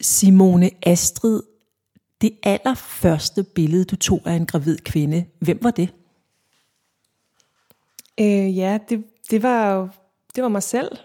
Simone 0.00 0.70
Astrid, 0.82 1.42
det 2.20 2.38
allerførste 2.42 3.42
billede, 3.42 3.84
du 3.84 3.96
tog 3.96 4.22
af 4.24 4.32
en 4.32 4.46
gravid 4.46 4.78
kvinde, 4.78 5.24
hvem 5.38 5.58
var 5.62 5.70
det? 5.70 5.94
Øh, 8.20 8.56
ja, 8.56 8.78
det, 8.88 9.04
det 9.30 9.42
var 9.42 9.74
jo 9.74 9.88
det 10.36 10.42
var 10.42 10.48
mig 10.48 10.62
selv. 10.62 10.96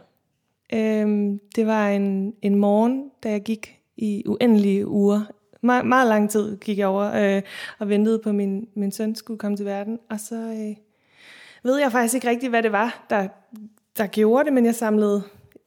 Øh, 0.73 1.37
det 1.55 1.67
var 1.67 1.89
en, 1.89 2.33
en 2.41 2.55
morgen, 2.55 3.11
da 3.23 3.31
jeg 3.31 3.41
gik 3.41 3.79
i 3.97 4.23
uendelige 4.25 4.87
uger. 4.87 5.21
Me- 5.55 5.83
meget 5.83 6.07
lang 6.07 6.29
tid 6.29 6.57
gik 6.57 6.77
jeg 6.77 6.87
over 6.87 7.35
øh, 7.35 7.41
og 7.79 7.89
ventede 7.89 8.19
på, 8.19 8.29
at 8.29 8.35
min, 8.35 8.67
min 8.75 8.91
søn 8.91 9.15
skulle 9.15 9.37
komme 9.37 9.57
til 9.57 9.65
verden. 9.65 9.99
Og 10.09 10.19
så 10.19 10.35
øh, 10.35 10.75
ved 11.63 11.79
jeg 11.79 11.91
faktisk 11.91 12.13
ikke 12.13 12.29
rigtigt, 12.29 12.49
hvad 12.49 12.63
det 12.63 12.71
var, 12.71 13.05
der, 13.09 13.27
der 13.97 14.07
gjorde 14.07 14.45
det, 14.45 14.53
men 14.53 14.65
jeg 14.65 14.75
samlede 14.75 15.23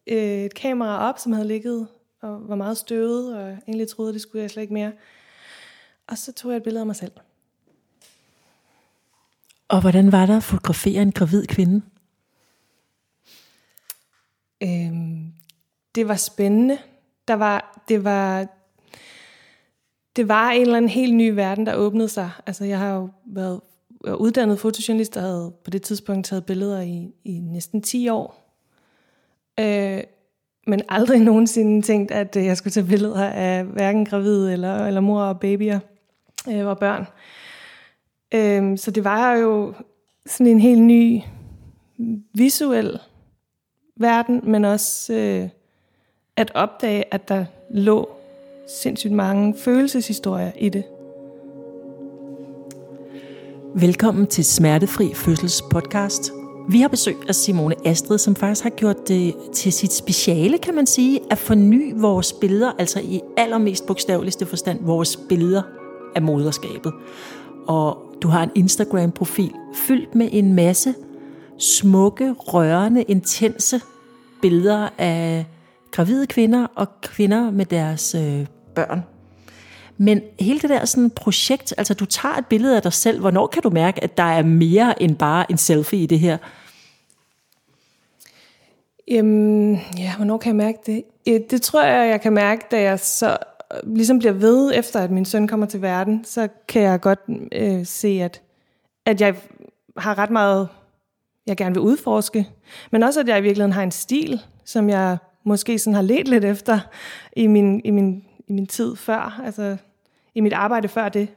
øh, 0.07 0.45
et 0.45 0.55
kamera 0.55 1.09
op, 1.09 1.19
som 1.19 1.33
havde 1.33 1.49
ligget 1.49 1.87
og 2.25 2.49
var 2.49 2.57
meget 2.57 2.77
støvet, 2.77 3.37
og 3.37 3.59
egentlig 3.69 3.89
troede, 3.89 4.13
det 4.13 4.21
skulle 4.21 4.43
jeg 4.43 4.51
slet 4.51 4.63
ikke 4.63 4.75
mere. 4.75 4.93
Og 6.07 6.19
så 6.19 6.33
tog 6.33 6.51
jeg 6.51 6.57
et 6.57 6.63
billede 6.63 6.81
af 6.81 6.87
mig 6.87 6.97
selv. 6.97 7.13
Og 9.69 9.81
hvordan 9.81 10.13
var 10.13 10.27
der 10.27 10.37
at 10.37 10.43
fotografere 10.43 11.03
en 11.03 11.13
gravid 11.13 11.47
kvinde? 11.47 11.83
Øhm, 14.63 15.33
det 15.95 16.09
var 16.09 16.17
spændende. 16.17 16.79
Der 17.29 17.35
var, 17.35 17.83
det 17.89 18.05
var, 18.05 18.47
det 20.17 20.29
var 20.29 20.51
en 20.51 20.63
eller 20.63 20.77
anden 20.77 20.89
helt 20.89 21.15
ny 21.15 21.29
verden, 21.29 21.67
der 21.67 21.75
åbnede 21.75 22.09
sig. 22.09 22.31
Altså, 22.47 22.65
jeg 22.65 22.79
har 22.79 22.95
jo 22.95 23.09
været 23.25 23.61
uddannet 24.19 24.59
fotojournalist, 24.59 25.17
og 25.17 25.23
havde 25.23 25.55
på 25.65 25.71
det 25.71 25.83
tidspunkt 25.83 26.27
taget 26.27 26.47
billeder 26.47 26.81
i, 26.81 27.15
i 27.25 27.39
næsten 27.39 27.83
10 27.83 28.09
år. 28.09 28.57
Øh, 29.61 30.03
men 30.67 30.83
aldrig 30.89 31.21
nogensinde 31.21 31.83
tænkt, 31.83 32.11
at 32.11 32.37
øh, 32.37 32.45
jeg 32.45 32.57
skulle 32.57 32.73
tage 32.73 32.87
billeder 32.87 33.31
af 33.31 33.65
hverken 33.65 34.05
gravide 34.05 34.53
eller, 34.53 34.87
eller 34.87 35.01
mor 35.01 35.23
og 35.23 35.41
babyer 35.41 35.79
øh, 36.51 36.67
og 36.67 36.79
børn. 36.79 37.07
Øh, 38.35 38.79
så 38.79 38.91
det 38.91 39.05
var 39.05 39.35
jo 39.35 39.75
sådan 40.27 40.47
en 40.47 40.61
helt 40.61 40.83
ny 40.83 41.21
visuel 42.35 42.99
verden, 43.97 44.41
men 44.45 44.65
også 44.65 45.13
øh, 45.13 45.49
at 46.37 46.51
opdage, 46.55 47.15
at 47.15 47.29
der 47.29 47.45
lå 47.71 48.09
sindssygt 48.69 49.13
mange 49.13 49.55
følelseshistorier 49.59 50.53
i 50.59 50.69
det. 50.69 50.85
Velkommen 53.75 54.27
til 54.27 54.45
Smertefri 54.45 55.15
Fødsels 55.15 55.63
podcast. 55.71 56.44
Vi 56.69 56.81
har 56.81 56.89
besøg 56.89 57.17
af 57.29 57.35
Simone 57.35 57.75
Astrid, 57.85 58.19
som 58.19 58.37
faktisk 58.37 58.63
har 58.63 58.71
gjort 58.71 59.09
det 59.09 59.35
til 59.53 59.73
sit 59.73 59.93
speciale, 59.93 60.59
kan 60.59 60.75
man 60.75 60.87
sige, 60.87 61.21
at 61.31 61.39
forny 61.39 61.93
vores 61.97 62.33
billeder, 62.33 62.73
altså 62.79 63.01
i 63.01 63.21
allermest 63.37 63.87
bogstaveligste 63.87 64.47
forstand, 64.47 64.85
vores 64.85 65.17
billeder 65.29 65.63
af 66.15 66.23
moderskabet. 66.23 66.93
Og 67.67 67.99
du 68.23 68.29
har 68.29 68.43
en 68.43 68.51
Instagram-profil 68.55 69.53
fyldt 69.75 70.15
med 70.15 70.29
en 70.33 70.55
masse 70.55 70.95
smukke, 71.59 72.33
rørende, 72.33 73.03
intense 73.03 73.81
billeder 74.43 74.89
af 74.99 75.47
gravide 75.91 76.27
kvinder 76.27 76.67
og 76.75 76.87
kvinder 77.03 77.51
med 77.51 77.65
deres 77.67 78.15
øh, 78.15 78.47
børn. 78.75 79.14
Men 79.97 80.21
hele 80.41 80.61
det 80.61 80.71
der 80.71 80.85
sådan 80.85 81.11
projekt, 81.11 81.75
altså 81.79 81.95
du 81.95 82.05
tager 82.05 82.35
et 82.35 82.47
billede 82.47 82.77
af 82.77 82.83
dig 82.83 82.93
selv, 82.93 83.21
hvornår 83.21 83.47
kan 83.47 83.63
du 83.63 83.71
mærke, 83.71 84.05
at 84.05 84.17
der 84.17 84.23
er 84.23 84.43
mere 84.43 85.03
end 85.03 85.17
bare 85.17 85.51
en 85.51 85.59
selfie 85.59 86.03
i 86.03 86.07
det 86.07 86.19
her? 86.21 86.39
Jamen, 89.09 89.81
ja, 89.99 90.17
hvornår 90.17 90.39
kan 90.39 90.49
jeg 90.49 90.57
mærke 90.57 90.79
det? 90.87 91.05
Det 91.51 91.63
tror 91.63 91.83
jeg, 91.83 92.11
jeg 92.11 92.21
kan 92.21 92.33
mærke, 92.33 92.67
da 92.71 92.81
jeg 92.81 93.01
så 93.01 93.37
øh, 93.75 93.95
ligesom 93.97 94.19
bliver 94.19 94.33
ved, 94.33 94.73
efter 94.75 95.01
at 95.01 95.11
min 95.11 95.25
søn 95.25 95.49
kommer 95.49 95.67
til 95.67 95.83
verden, 95.83 96.25
så 96.25 96.49
kan 96.69 96.83
jeg 96.83 97.01
godt 97.01 97.21
øh, 97.53 97.87
se, 97.87 98.09
at, 98.09 98.43
at 99.07 99.21
jeg 99.21 99.35
har 99.97 100.19
ret 100.19 100.31
meget, 100.31 100.69
jeg 101.47 101.57
gerne 101.57 101.75
vil 101.75 101.83
udforske, 101.83 102.49
men 102.91 103.03
også, 103.03 103.21
at 103.21 103.29
jeg 103.29 103.39
i 103.39 103.43
virkeligheden 103.43 103.73
har 103.73 103.83
en 103.83 103.91
stil, 103.91 104.41
som 104.65 104.89
jeg 104.89 105.17
måske 105.45 105.79
sådan 105.79 105.95
har 105.95 106.03
let 106.03 106.29
lidt 106.29 106.45
efter 106.45 106.81
i 107.37 107.47
min, 107.47 107.81
i 107.85 107.91
min, 107.91 108.25
i 108.47 108.53
min 108.53 108.67
tid 108.67 108.97
før, 108.97 109.41
altså 109.45 109.77
i 110.35 110.41
mit 110.41 110.53
arbejde 110.53 110.89
før 110.89 111.09
det. 111.09 111.29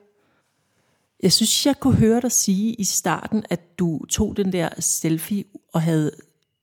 Jeg 1.24 1.32
synes, 1.32 1.66
jeg 1.66 1.80
kunne 1.80 1.96
høre 1.96 2.22
dig 2.22 2.32
sige 2.32 2.74
i 2.74 2.84
starten, 2.84 3.46
at 3.50 3.80
du 3.80 4.06
tog 4.06 4.38
den 4.38 4.54
der 4.54 4.70
selfie 4.80 5.44
og 5.74 5.82
havde 5.82 6.12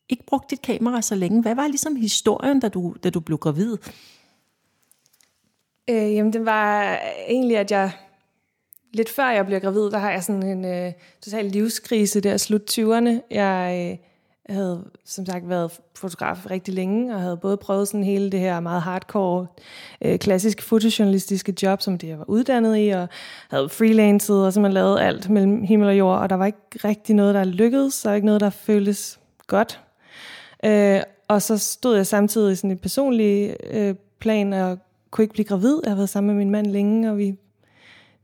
ikke 0.09 0.25
brugt 0.27 0.51
dit 0.51 0.63
kamera 0.63 1.03
så 1.03 1.15
længe. 1.15 1.43
Hvad 1.43 1.55
var 1.55 1.67
ligesom 1.67 1.97
historien, 1.97 2.61
da 2.61 2.69
du, 2.69 2.95
da 3.05 3.11
du 3.11 3.21
blev 3.21 3.39
gravid? 3.39 3.77
Øh, 5.91 6.15
jamen, 6.15 6.33
det 6.33 6.45
var 6.45 6.99
egentlig, 7.29 7.57
at 7.57 7.71
jeg 7.71 7.93
lidt 8.93 9.09
før 9.09 9.31
jeg 9.31 9.47
bliver 9.47 9.61
gravid, 9.61 9.91
der 9.91 9.99
har 9.99 10.11
jeg 10.11 10.25
sådan 10.25 10.43
en 10.43 10.65
øh, 10.65 10.93
total 11.21 11.45
livskrise 11.45 12.21
der 12.21 12.37
slut 12.37 12.79
20'erne. 12.79 13.21
Jeg 13.31 13.91
øh, 13.93 14.07
havde 14.49 14.85
som 15.05 15.27
sagt 15.27 15.49
været 15.49 15.71
fotograf 15.95 16.51
rigtig 16.51 16.75
længe, 16.75 17.15
og 17.15 17.21
havde 17.21 17.37
både 17.37 17.57
prøvet 17.57 17.89
sådan 17.89 18.05
hele 18.05 18.31
det 18.31 18.41
her 18.41 18.61
meget 18.61 18.83
hardcore, 18.83 19.47
øh, 20.05 20.19
klassisk 20.19 20.63
fotojournalistiske 20.63 21.55
job, 21.63 21.83
som 21.83 21.99
det 21.99 22.09
jeg 22.09 22.19
var 22.19 22.25
uddannet 22.29 22.79
i, 22.79 22.89
og 22.89 23.09
havde 23.51 23.69
freelancet, 23.69 24.47
og 24.47 24.53
så 24.53 24.61
man 24.61 24.73
lavet 24.73 25.01
alt 25.01 25.31
mellem 25.31 25.63
himmel 25.63 25.89
og 25.89 25.99
jord, 25.99 26.19
og 26.19 26.31
der 26.31 26.37
var 26.37 26.47
ikke 26.47 26.59
rigtig 26.85 27.15
noget, 27.15 27.35
der 27.35 27.45
lykkedes, 27.45 27.95
så 27.95 28.13
ikke 28.13 28.27
noget, 28.27 28.41
der 28.41 28.51
føltes 28.51 29.21
godt. 29.47 29.81
Øh, 30.65 31.01
og 31.29 31.43
så 31.43 31.59
stod 31.59 31.97
jeg 31.97 32.07
samtidig 32.07 32.53
i 32.53 32.57
sådan 32.57 32.71
et 32.71 32.81
personligt 32.81 33.57
øh, 33.71 33.95
plan, 34.19 34.53
og 34.53 34.79
kunne 35.11 35.23
ikke 35.23 35.33
blive 35.33 35.47
gravid. 35.47 35.81
Jeg 35.83 35.91
har 35.91 35.97
været 35.97 36.09
sammen 36.09 36.37
med 36.37 36.45
min 36.45 36.51
mand 36.51 36.67
længe, 36.67 37.11
og 37.11 37.19
vi, 37.19 37.37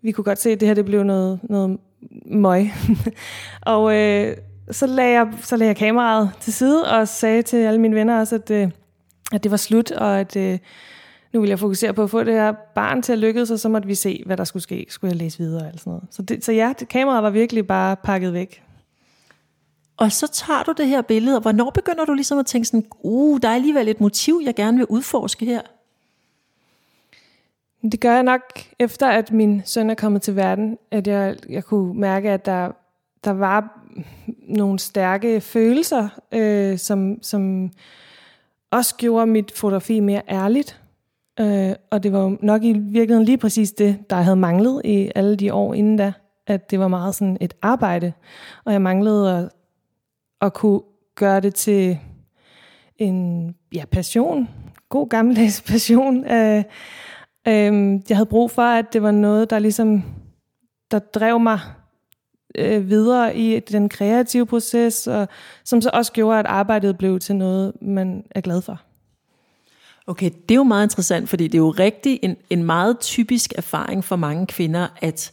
vi 0.02 0.12
kunne 0.12 0.24
godt 0.24 0.40
se, 0.40 0.50
at 0.50 0.60
det 0.60 0.68
her 0.68 0.74
det 0.74 0.84
blev 0.84 1.02
noget, 1.02 1.40
noget 1.42 1.78
møg. 2.26 2.70
og 3.62 3.96
øh, 3.96 4.36
så, 4.70 4.86
lagde 4.86 5.12
jeg, 5.12 5.28
så 5.42 5.56
lagde 5.56 5.68
jeg 5.68 5.76
kameraet 5.76 6.30
til 6.40 6.52
side 6.52 6.92
og 6.92 7.08
sagde 7.08 7.42
til 7.42 7.56
alle 7.56 7.80
mine 7.80 7.94
venner 7.94 8.20
også, 8.20 8.34
at, 8.34 8.50
øh, 8.50 8.70
at 9.32 9.42
det 9.42 9.50
var 9.50 9.56
slut, 9.56 9.90
og 9.90 10.20
at 10.20 10.36
øh, 10.36 10.58
nu 11.32 11.40
ville 11.40 11.50
jeg 11.50 11.58
fokusere 11.58 11.94
på 11.94 12.02
at 12.02 12.10
få 12.10 12.24
det 12.24 12.34
her 12.34 12.52
barn 12.52 13.02
til 13.02 13.12
at 13.12 13.18
lykkes, 13.18 13.50
og 13.50 13.58
så 13.58 13.68
måtte 13.68 13.88
vi 13.88 13.94
se, 13.94 14.22
hvad 14.26 14.36
der 14.36 14.44
skulle 14.44 14.62
ske. 14.62 14.86
Skulle 14.88 15.10
jeg 15.10 15.16
læse 15.16 15.38
videre 15.38 15.66
eller 15.66 15.78
sådan 15.78 15.90
noget. 15.90 16.04
Så, 16.10 16.22
det, 16.22 16.44
så 16.44 16.52
ja, 16.52 16.72
det, 16.78 16.88
kameraet 16.88 17.22
var 17.22 17.30
virkelig 17.30 17.66
bare 17.66 17.96
pakket 17.96 18.32
væk. 18.32 18.62
Og 19.96 20.12
så 20.12 20.26
tager 20.26 20.62
du 20.62 20.72
det 20.72 20.86
her 20.86 21.02
billede, 21.02 21.36
og 21.36 21.42
hvornår 21.42 21.70
begynder 21.70 22.04
du 22.04 22.12
ligesom 22.12 22.38
at 22.38 22.46
tænke 22.46 22.68
sådan, 22.68 22.86
uh, 23.00 23.40
der 23.42 23.48
er 23.48 23.54
alligevel 23.54 23.88
et 23.88 24.00
motiv, 24.00 24.40
jeg 24.44 24.54
gerne 24.54 24.76
vil 24.76 24.86
udforske 24.86 25.46
her? 25.46 25.60
Det 27.82 28.00
gør 28.00 28.14
jeg 28.14 28.22
nok 28.22 28.40
efter, 28.78 29.08
at 29.08 29.32
min 29.32 29.62
søn 29.64 29.90
er 29.90 29.94
kommet 29.94 30.22
til 30.22 30.36
verden, 30.36 30.78
at 30.90 31.06
jeg, 31.06 31.36
jeg 31.48 31.64
kunne 31.64 32.00
mærke, 32.00 32.30
at 32.30 32.46
der, 32.46 32.72
der 33.24 33.30
var 33.30 33.79
nogle 34.50 34.78
stærke 34.78 35.40
følelser, 35.40 36.08
øh, 36.32 36.78
som, 36.78 37.22
som 37.22 37.70
også 38.70 38.94
gjorde 38.96 39.26
mit 39.26 39.52
fotografi 39.52 40.00
mere 40.00 40.22
ærligt. 40.28 40.80
Øh, 41.40 41.72
og 41.90 42.02
det 42.02 42.12
var 42.12 42.36
nok 42.40 42.64
i 42.64 42.72
virkeligheden 42.72 43.24
lige 43.24 43.38
præcis 43.38 43.72
det, 43.72 44.10
der 44.10 44.16
havde 44.16 44.36
manglet 44.36 44.82
i 44.84 45.10
alle 45.14 45.36
de 45.36 45.54
år 45.54 45.74
inden 45.74 45.96
da, 45.96 46.12
at 46.46 46.70
det 46.70 46.80
var 46.80 46.88
meget 46.88 47.14
sådan 47.14 47.36
et 47.40 47.54
arbejde, 47.62 48.12
og 48.64 48.72
jeg 48.72 48.82
manglede 48.82 49.38
at, 49.38 49.48
at 50.40 50.52
kunne 50.52 50.80
gøre 51.14 51.40
det 51.40 51.54
til 51.54 51.98
en 52.98 53.54
ja, 53.74 53.84
passion, 53.84 54.48
god 54.88 55.08
gammeldags 55.08 55.62
passion. 55.70 56.24
Øh, 56.24 56.64
øh, 57.48 58.00
jeg 58.08 58.16
havde 58.16 58.26
brug 58.26 58.50
for, 58.50 58.62
at 58.62 58.92
det 58.92 59.02
var 59.02 59.10
noget, 59.10 59.50
der 59.50 59.58
ligesom 59.58 60.04
der 60.90 60.98
drev 60.98 61.40
mig 61.40 61.60
øh, 62.54 62.88
videre 62.88 63.36
i 63.36 63.60
den 63.60 63.88
kreative 63.88 64.46
proces, 64.46 65.06
og 65.06 65.28
som 65.64 65.80
så 65.80 65.90
også 65.92 66.12
gjorde, 66.12 66.38
at 66.38 66.46
arbejdet 66.46 66.98
blev 66.98 67.18
til 67.18 67.36
noget, 67.36 67.72
man 67.82 68.24
er 68.30 68.40
glad 68.40 68.62
for. 68.62 68.80
Okay, 70.06 70.30
det 70.48 70.50
er 70.50 70.56
jo 70.56 70.62
meget 70.62 70.84
interessant, 70.84 71.28
fordi 71.28 71.44
det 71.44 71.54
er 71.54 71.62
jo 71.62 71.70
rigtig 71.70 72.20
en, 72.22 72.36
en 72.50 72.62
meget 72.64 72.98
typisk 73.00 73.52
erfaring 73.56 74.04
for 74.04 74.16
mange 74.16 74.46
kvinder, 74.46 74.88
at 75.00 75.32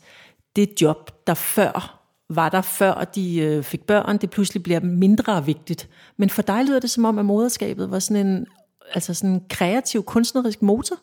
det 0.55 0.81
job, 0.81 1.27
der 1.27 1.33
før 1.33 1.97
var 2.29 2.49
der 2.49 2.61
før 2.61 3.03
de 3.15 3.37
øh, 3.37 3.63
fik 3.63 3.83
børn, 3.83 4.17
det 4.17 4.29
pludselig 4.29 4.63
bliver 4.63 4.79
mindre 4.79 5.45
vigtigt. 5.45 5.89
Men 6.17 6.29
for 6.29 6.41
dig 6.41 6.65
lyder 6.65 6.79
det 6.79 6.89
som 6.89 7.05
om, 7.05 7.19
at 7.19 7.25
moderskabet 7.25 7.91
var 7.91 7.99
sådan 7.99 8.27
en, 8.27 8.45
altså 8.93 9.13
sådan 9.13 9.29
en 9.29 9.43
kreativ, 9.49 10.03
kunstnerisk 10.03 10.61
motor? 10.61 10.95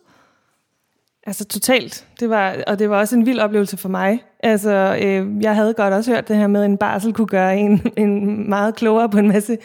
Altså 1.26 1.44
totalt. 1.44 2.06
Det 2.20 2.30
var, 2.30 2.56
og 2.66 2.78
det 2.78 2.90
var 2.90 2.98
også 2.98 3.16
en 3.16 3.26
vild 3.26 3.38
oplevelse 3.38 3.76
for 3.76 3.88
mig. 3.88 4.22
Altså, 4.40 4.98
øh, 5.02 5.42
jeg 5.42 5.54
havde 5.54 5.74
godt 5.74 5.94
også 5.94 6.10
hørt 6.12 6.28
det 6.28 6.36
her 6.36 6.46
med, 6.46 6.60
at 6.60 6.70
en 6.70 6.76
barsel 6.76 7.12
kunne 7.12 7.26
gøre 7.26 7.56
en, 7.56 7.82
en 7.96 8.48
meget 8.48 8.74
klogere 8.74 9.08
på 9.08 9.18
en 9.18 9.28
masse, 9.28 9.58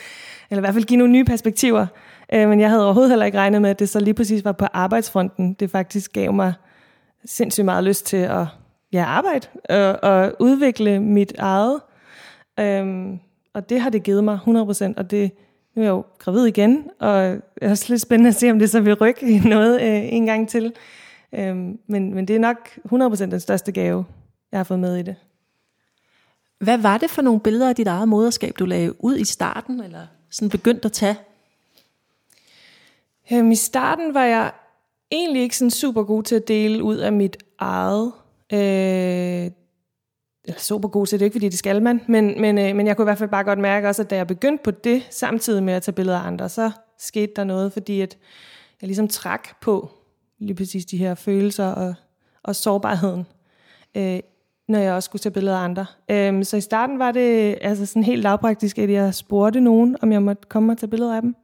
eller 0.50 0.60
i 0.60 0.64
hvert 0.64 0.74
fald 0.74 0.86
give 0.86 0.98
nogle 0.98 1.14
nye 1.14 1.26
perspektiver. 1.26 1.88
Øh, 2.34 2.50
men 2.50 2.60
jeg 2.60 2.70
havde 2.70 2.86
overhovedet 2.86 3.12
heller 3.12 3.26
ikke 3.26 3.38
regnet 3.38 3.62
med, 3.62 3.70
at 3.70 3.80
det 3.80 3.90
så 3.90 4.00
lige 4.00 4.14
præcis 4.14 4.46
var 4.46 4.52
på 4.52 4.66
arbejdsfronten. 4.74 5.54
Det 5.54 5.72
faktisk 5.72 6.14
gav 6.14 6.34
mig 6.34 6.54
sindssygt 7.26 7.66
meget 7.66 7.84
lyst 7.84 8.06
til 8.06 8.18
at 8.18 8.46
ja, 8.94 9.04
arbejde 9.04 9.48
og, 9.70 10.04
og 10.04 10.34
udvikle 10.40 11.00
mit 11.00 11.34
eget. 11.38 11.80
Øh, 12.60 13.18
og 13.54 13.70
det 13.70 13.82
har 13.82 13.90
det 13.90 14.04
givet 14.04 14.24
mig 14.24 14.40
100%, 14.48 14.94
og 14.98 15.12
det, 15.12 15.32
nu 15.76 15.82
er 15.82 15.86
jeg 15.86 15.92
jo 15.92 16.04
gravid 16.20 16.46
igen, 16.46 16.84
og 17.00 17.24
det 17.24 17.42
er 17.62 17.70
også 17.70 17.86
lidt 17.90 18.02
spændende 18.02 18.28
at 18.28 18.36
se, 18.36 18.52
om 18.52 18.60
det 18.60 18.70
så 18.70 18.80
vil 18.80 18.94
rykke 18.94 19.42
noget 19.50 19.82
øh, 19.82 20.14
en 20.14 20.26
gang 20.26 20.50
til. 20.50 20.74
Øhm, 21.34 21.80
men, 21.88 22.14
men 22.14 22.28
det 22.28 22.36
er 22.36 22.40
nok 22.40 22.80
100% 22.92 23.26
den 23.26 23.40
største 23.40 23.72
gave, 23.72 24.06
jeg 24.52 24.60
har 24.60 24.64
fået 24.64 24.80
med 24.80 24.98
i 24.98 25.02
det. 25.02 25.16
Hvad 26.60 26.78
var 26.78 26.98
det 26.98 27.10
for 27.10 27.22
nogle 27.22 27.40
billeder 27.40 27.70
af 27.70 27.76
dit 27.76 27.88
eget 27.88 28.08
moderskab, 28.08 28.54
du 28.60 28.66
lagde 28.66 29.06
ud 29.06 29.18
i 29.18 29.26
starten, 29.26 29.80
eller 29.80 30.08
sådan 30.30 30.50
begyndte 30.50 30.86
at 30.86 30.92
tage? 30.92 31.18
Øhm, 33.34 33.52
I 33.52 33.56
starten 33.56 34.14
var 34.14 34.24
jeg 34.24 34.52
egentlig 35.12 35.42
ikke 35.42 35.58
sådan 35.58 35.72
super 35.72 36.04
god 36.04 36.24
til 36.24 36.36
at 36.36 36.48
dele 36.48 36.84
ud 36.84 36.98
af 36.98 37.14
mit 37.14 37.38
eget. 37.60 38.12
Øh, 38.54 39.52
eller 40.44 40.60
super 40.60 40.90
god 40.90 41.08
til 41.08 41.20
det, 41.20 41.26
ikke 41.26 41.34
fordi 41.36 41.50
det 41.50 41.60
skal 41.60 41.82
man, 41.82 42.02
men, 42.08 42.42
men, 42.42 42.58
øh, 42.58 42.76
men 42.76 42.88
jeg 42.88 42.96
kunne 42.96 43.04
i 43.04 43.10
hvert 43.10 43.18
fald 43.18 43.30
bare 43.30 43.44
godt 43.44 43.60
mærke 43.60 43.88
også, 43.88 44.02
at 44.02 44.10
da 44.10 44.16
jeg 44.16 44.28
begyndte 44.28 44.64
på 44.64 44.72
det, 44.72 45.08
samtidig 45.10 45.64
med 45.64 45.74
at 45.74 45.84
tage 45.84 45.96
billeder 45.96 46.20
af 46.20 46.28
andre, 46.28 46.50
så 46.50 46.72
skete 46.98 47.32
der 47.36 47.44
noget, 47.44 47.74
fordi 47.74 48.02
at 48.02 48.18
jeg 48.82 48.88
ligesom 48.88 49.08
trak 49.08 49.60
på 49.62 49.90
lige 50.40 50.56
præcis 50.56 50.86
de 50.86 50.98
her 50.98 51.16
følelser 51.16 51.66
og, 51.66 51.94
og 52.44 52.56
sårbarheden, 52.56 53.26
øh, 53.98 54.20
når 54.68 54.80
jeg 54.80 54.94
også 54.94 55.06
skulle 55.06 55.20
tage 55.20 55.34
billeder 55.34 55.58
af 55.58 55.64
andre. 55.64 55.86
Øh, 56.12 56.46
så 56.46 56.58
i 56.58 56.62
starten 56.62 57.00
var 57.00 57.12
det 57.12 57.58
altså 57.62 57.86
sådan 57.86 58.04
helt 58.04 58.24
lavpraktisk, 58.24 58.78
at 58.78 58.90
jeg 58.90 59.14
spurgte 59.14 59.60
nogen, 59.60 59.98
om 60.02 60.12
jeg 60.12 60.24
måtte 60.24 60.48
komme 60.50 60.74
og 60.74 60.78
tage 60.78 60.90
billeder 60.90 61.16
af 61.16 61.22
dem. 61.22 61.36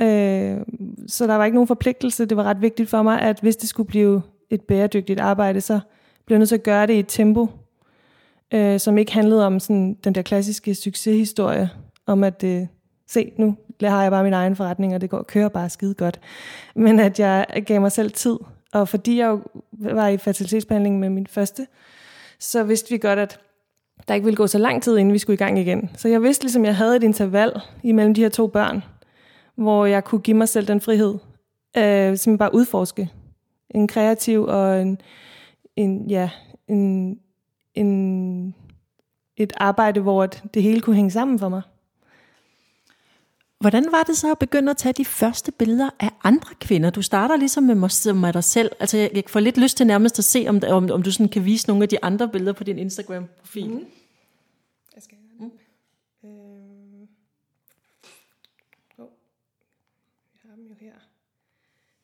Øh, 0.00 0.60
så 1.06 1.26
der 1.26 1.34
var 1.34 1.44
ikke 1.44 1.54
nogen 1.54 1.68
forpligtelse. 1.68 2.24
Det 2.24 2.36
var 2.36 2.42
ret 2.42 2.62
vigtigt 2.62 2.90
for 2.90 3.02
mig, 3.02 3.20
at 3.20 3.40
hvis 3.40 3.56
det 3.56 3.68
skulle 3.68 3.86
blive 3.86 4.22
et 4.50 4.60
bæredygtigt 4.62 5.20
arbejde, 5.20 5.60
så 5.60 5.80
blev 6.26 6.34
jeg 6.34 6.38
nødt 6.38 6.48
til 6.48 6.56
at 6.56 6.62
gøre 6.62 6.86
det 6.86 6.94
i 6.94 6.98
et 6.98 7.08
tempo, 7.08 7.48
øh, 8.54 8.80
som 8.80 8.98
ikke 8.98 9.12
handlede 9.12 9.46
om 9.46 9.60
sådan 9.60 9.94
den 10.04 10.14
der 10.14 10.22
klassiske 10.22 10.74
succeshistorie, 10.74 11.70
om 12.06 12.24
at 12.24 12.44
øh, 12.44 12.66
se, 13.08 13.32
nu 13.38 13.56
har 13.90 14.02
jeg 14.02 14.10
bare 14.10 14.24
min 14.24 14.32
egen 14.32 14.56
forretning, 14.56 14.94
og 14.94 15.00
det 15.00 15.10
går 15.10 15.22
kører 15.22 15.48
bare 15.48 15.70
skide 15.70 15.94
godt. 15.94 16.20
Men 16.74 17.00
at 17.00 17.20
jeg 17.20 17.62
gav 17.66 17.80
mig 17.80 17.92
selv 17.92 18.10
tid, 18.10 18.38
og 18.72 18.88
fordi 18.88 19.18
jeg 19.18 19.26
jo 19.26 19.40
var 19.72 20.08
i 20.08 20.16
fertilitetsbehandling 20.16 20.98
med 20.98 21.10
min 21.10 21.26
første, 21.26 21.66
så 22.38 22.64
vidste 22.64 22.90
vi 22.90 22.98
godt, 22.98 23.18
at 23.18 23.40
der 24.08 24.14
ikke 24.14 24.24
ville 24.24 24.36
gå 24.36 24.46
så 24.46 24.58
lang 24.58 24.82
tid, 24.82 24.96
inden 24.96 25.12
vi 25.12 25.18
skulle 25.18 25.34
i 25.34 25.38
gang 25.44 25.58
igen. 25.58 25.90
Så 25.96 26.08
jeg 26.08 26.22
vidste 26.22 26.44
ligesom, 26.44 26.62
at 26.62 26.66
jeg 26.66 26.76
havde 26.76 26.96
et 26.96 27.02
interval 27.02 27.60
imellem 27.82 28.14
de 28.14 28.20
her 28.20 28.28
to 28.28 28.46
børn, 28.46 28.82
hvor 29.54 29.86
jeg 29.86 30.04
kunne 30.04 30.20
give 30.20 30.36
mig 30.36 30.48
selv 30.48 30.68
den 30.68 30.80
frihed, 30.80 31.14
øh, 31.76 31.82
simpelthen 31.82 32.38
bare 32.38 32.54
udforske. 32.54 33.10
En 33.70 33.88
kreativ 33.88 34.44
og 34.44 34.82
en, 34.82 35.00
en, 35.76 36.10
ja, 36.10 36.30
en, 36.68 37.18
en, 37.74 38.54
et 39.36 39.52
arbejde, 39.56 40.00
hvor 40.00 40.26
det 40.26 40.62
hele 40.62 40.80
kunne 40.80 40.96
hænge 40.96 41.10
sammen 41.10 41.38
for 41.38 41.48
mig. 41.48 41.62
Hvordan 43.62 43.92
var 43.92 44.02
det 44.02 44.16
så 44.16 44.30
at 44.30 44.38
begynde 44.38 44.70
at 44.70 44.76
tage 44.76 44.92
de 44.92 45.04
første 45.04 45.52
billeder 45.52 45.90
af 46.00 46.10
andre 46.24 46.54
kvinder? 46.60 46.90
Du 46.90 47.02
starter 47.02 47.36
ligesom 47.36 47.62
med, 47.62 47.74
med 48.14 48.32
dig 48.32 48.44
selv. 48.44 48.70
Altså, 48.80 48.96
jeg 48.96 49.24
får 49.26 49.40
lidt 49.40 49.58
lyst 49.58 49.76
til 49.76 49.86
nærmest 49.86 50.18
at 50.18 50.24
se, 50.24 50.44
om, 50.48 50.60
om, 50.68 50.90
om 50.90 51.02
du 51.02 51.12
sådan 51.12 51.28
kan 51.28 51.44
vise 51.44 51.68
nogle 51.68 51.82
af 51.82 51.88
de 51.88 52.04
andre 52.04 52.28
billeder 52.28 52.52
på 52.52 52.64
din 52.64 52.78
Instagram-profil. 52.78 53.70
Mm. 53.70 53.86
Jeg 54.94 55.02
skal 55.02 55.18
mm. 55.38 55.44
øhm. 56.24 57.08
oh. 58.98 59.08
Jeg 60.34 60.50
har 60.50 60.56
dem 60.56 60.66
jo 60.66 60.74
her. 60.80 60.92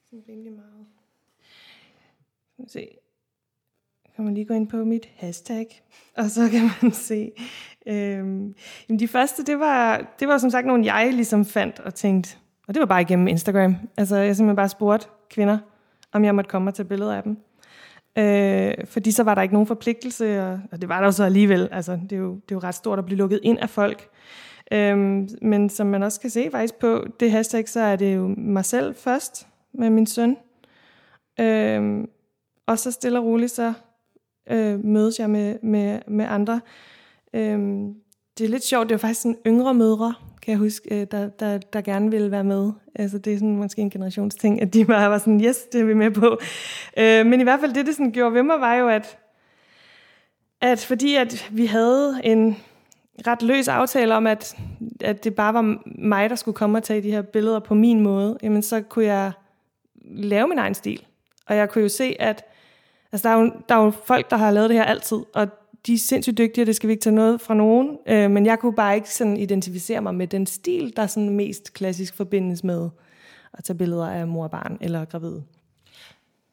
Sådan 0.05 0.25
rimelig 0.29 0.53
meget. 0.53 0.87
se 2.67 2.99
kan 4.19 4.25
man 4.25 4.35
lige 4.35 4.45
gå 4.45 4.55
ind 4.55 4.69
på 4.69 4.77
mit 4.77 5.09
hashtag, 5.17 5.83
og 6.19 6.25
så 6.25 6.49
kan 6.51 6.71
man 6.83 6.93
se. 6.93 7.31
Øhm, 7.87 8.55
jamen 8.89 8.99
de 8.99 9.09
første, 9.09 9.45
det 9.45 9.59
var, 9.59 10.07
det 10.21 10.29
var 10.29 10.39
som 10.39 10.51
sagt 10.51 10.67
nogle, 10.67 10.95
jeg 10.95 11.15
ligesom 11.15 11.45
fandt 11.45 11.81
og 11.81 11.95
tænkte, 11.95 12.37
og 12.69 12.75
det 12.75 12.81
var 12.81 12.87
bare 12.87 13.01
igennem 13.01 13.29
Instagram. 13.29 13.77
Altså 13.97 14.17
jeg 14.17 14.37
simpelthen 14.37 14.57
bare 14.57 14.69
spurgte 14.69 15.07
kvinder, 15.31 15.59
om 16.13 16.25
jeg 16.25 16.35
måtte 16.35 16.51
komme 16.51 16.71
og 16.71 16.75
tage 16.75 16.89
billeder 16.89 17.15
af 17.15 17.23
dem. 17.23 17.37
Øh, 18.19 18.87
fordi 18.87 19.11
så 19.11 19.23
var 19.23 19.35
der 19.35 19.43
ikke 19.43 19.55
nogen 19.55 19.67
forpligtelse, 19.67 20.43
og, 20.43 20.61
og 20.73 20.81
det 20.81 20.89
var 20.89 20.99
der 20.99 21.07
jo 21.07 21.13
så 21.13 21.25
alligevel. 21.25 21.69
Altså, 21.73 21.93
det, 22.11 22.13
er 22.13 22.21
jo, 22.21 22.35
det 22.35 22.51
er 22.51 22.57
jo 22.57 22.59
ret 22.59 22.75
stort 22.75 22.99
at 22.99 23.05
blive 23.05 23.19
lukket 23.19 23.41
ind 23.43 23.59
af 23.59 23.71
folk. 23.71 24.09
Øhm, 24.73 25.29
men 25.43 25.71
som 25.71 25.87
man 25.87 26.03
også 26.03 26.21
kan 26.21 26.31
se 26.31 26.49
faktisk 26.51 26.75
på 26.75 27.05
det 27.21 27.31
hashtag, 27.31 27.69
så 27.69 27.81
er 27.81 27.97
det 27.97 28.17
jo 28.17 28.35
mig 28.37 28.65
selv 28.65 28.95
først 28.95 29.49
med 29.75 29.91
min 29.91 30.07
søn. 30.07 30.37
Øhm, 31.41 32.09
og 32.67 32.79
så 32.79 32.91
stille 32.91 33.19
og 33.19 33.25
roligt, 33.25 33.53
så 33.53 33.73
øh, 34.51 34.85
mødes 34.85 35.19
jeg 35.19 35.31
med, 35.31 35.59
med, 35.63 35.99
med 36.09 36.27
andre. 36.29 36.61
Øh, 37.35 37.59
det 38.39 38.45
er 38.45 38.49
lidt 38.49 38.65
sjovt, 38.65 38.89
det 38.89 38.95
er 38.95 38.99
faktisk 38.99 39.23
sådan 39.23 39.39
yngre 39.47 39.75
mødre, 39.75 40.15
kan 40.43 40.53
jeg 40.53 40.59
huske, 40.59 41.01
øh, 41.01 41.07
der, 41.11 41.29
der, 41.29 41.59
der 41.59 41.81
gerne 41.81 42.11
ville 42.11 42.31
være 42.31 42.45
med. 42.45 42.73
Altså 42.95 43.19
det 43.19 43.33
er 43.33 43.37
sådan 43.37 43.57
måske 43.57 43.81
en 43.81 43.91
generationsting, 43.91 44.63
at 44.63 44.75
de 44.75 44.85
bare 44.85 45.11
var 45.11 45.19
sådan, 45.19 45.45
yes, 45.45 45.57
det 45.73 45.81
er 45.81 45.85
vi 45.85 45.95
med 45.95 46.11
på. 46.11 46.39
Øh, 46.99 47.27
men 47.27 47.41
i 47.41 47.43
hvert 47.43 47.61
fald 47.61 47.75
det, 47.75 47.87
det 47.87 47.95
sådan 47.95 48.13
gjorde 48.13 48.35
ved 48.35 48.43
mig, 48.43 48.61
var 48.61 48.75
jo, 48.75 48.89
at, 48.89 49.19
at 50.61 50.79
fordi 50.79 51.15
at 51.15 51.49
vi 51.53 51.67
havde 51.67 52.21
en 52.25 52.57
ret 53.27 53.43
løs 53.43 53.69
aftale 53.69 54.15
om, 54.15 54.27
at, 54.27 54.57
at 55.01 55.25
det 55.25 55.35
bare 55.35 55.55
var 55.55 55.77
mig, 55.99 56.31
der 56.31 56.37
skulle 56.37 56.55
komme 56.55 56.79
og 56.79 56.83
tage 56.83 57.03
de 57.03 57.11
her 57.11 57.23
billeder 57.23 57.61
på 57.61 57.75
min 57.75 58.01
måde, 58.01 58.39
jamen 58.43 58.63
så 58.63 58.81
kunne 58.81 59.05
jeg 59.05 59.33
lave 60.05 60.49
min 60.49 60.59
egen 60.59 60.75
stil. 60.75 61.03
Og 61.47 61.57
jeg 61.57 61.71
kunne 61.71 61.83
jo 61.83 61.89
se, 61.89 62.17
at 62.19 62.45
Altså, 63.13 63.29
der 63.29 63.35
er, 63.35 63.41
jo, 63.41 63.53
der 63.69 63.75
er 63.75 63.85
jo 63.85 63.91
folk, 63.91 64.31
der 64.31 64.37
har 64.37 64.51
lavet 64.51 64.71
det 64.71 64.77
her 64.77 64.85
altid, 64.85 65.19
og 65.35 65.49
de 65.87 65.95
er 65.95 65.99
sindssygt 65.99 66.39
dygtige, 66.39 66.63
og 66.63 66.67
det 66.67 66.77
skal 66.77 66.89
vi 66.89 66.93
ikke 66.93 67.03
tage 67.03 67.15
noget 67.15 67.41
fra 67.41 67.55
nogen. 67.55 67.99
Øh, 68.09 68.31
men 68.31 68.47
jeg 68.47 68.59
kunne 68.59 68.75
bare 68.75 68.95
ikke 68.95 69.15
sådan 69.15 69.37
identificere 69.37 70.01
mig 70.01 70.15
med 70.15 70.27
den 70.27 70.47
stil, 70.47 70.93
der 70.97 71.07
sådan 71.07 71.31
mest 71.31 71.73
klassisk 71.73 72.17
forbindes 72.17 72.65
med 72.65 72.89
at 73.53 73.65
tage 73.65 73.77
billeder 73.77 74.09
af 74.09 74.27
mor 74.27 74.45
og 74.45 74.51
barn 74.51 74.79
eller 74.81 75.05
gravid. 75.05 75.41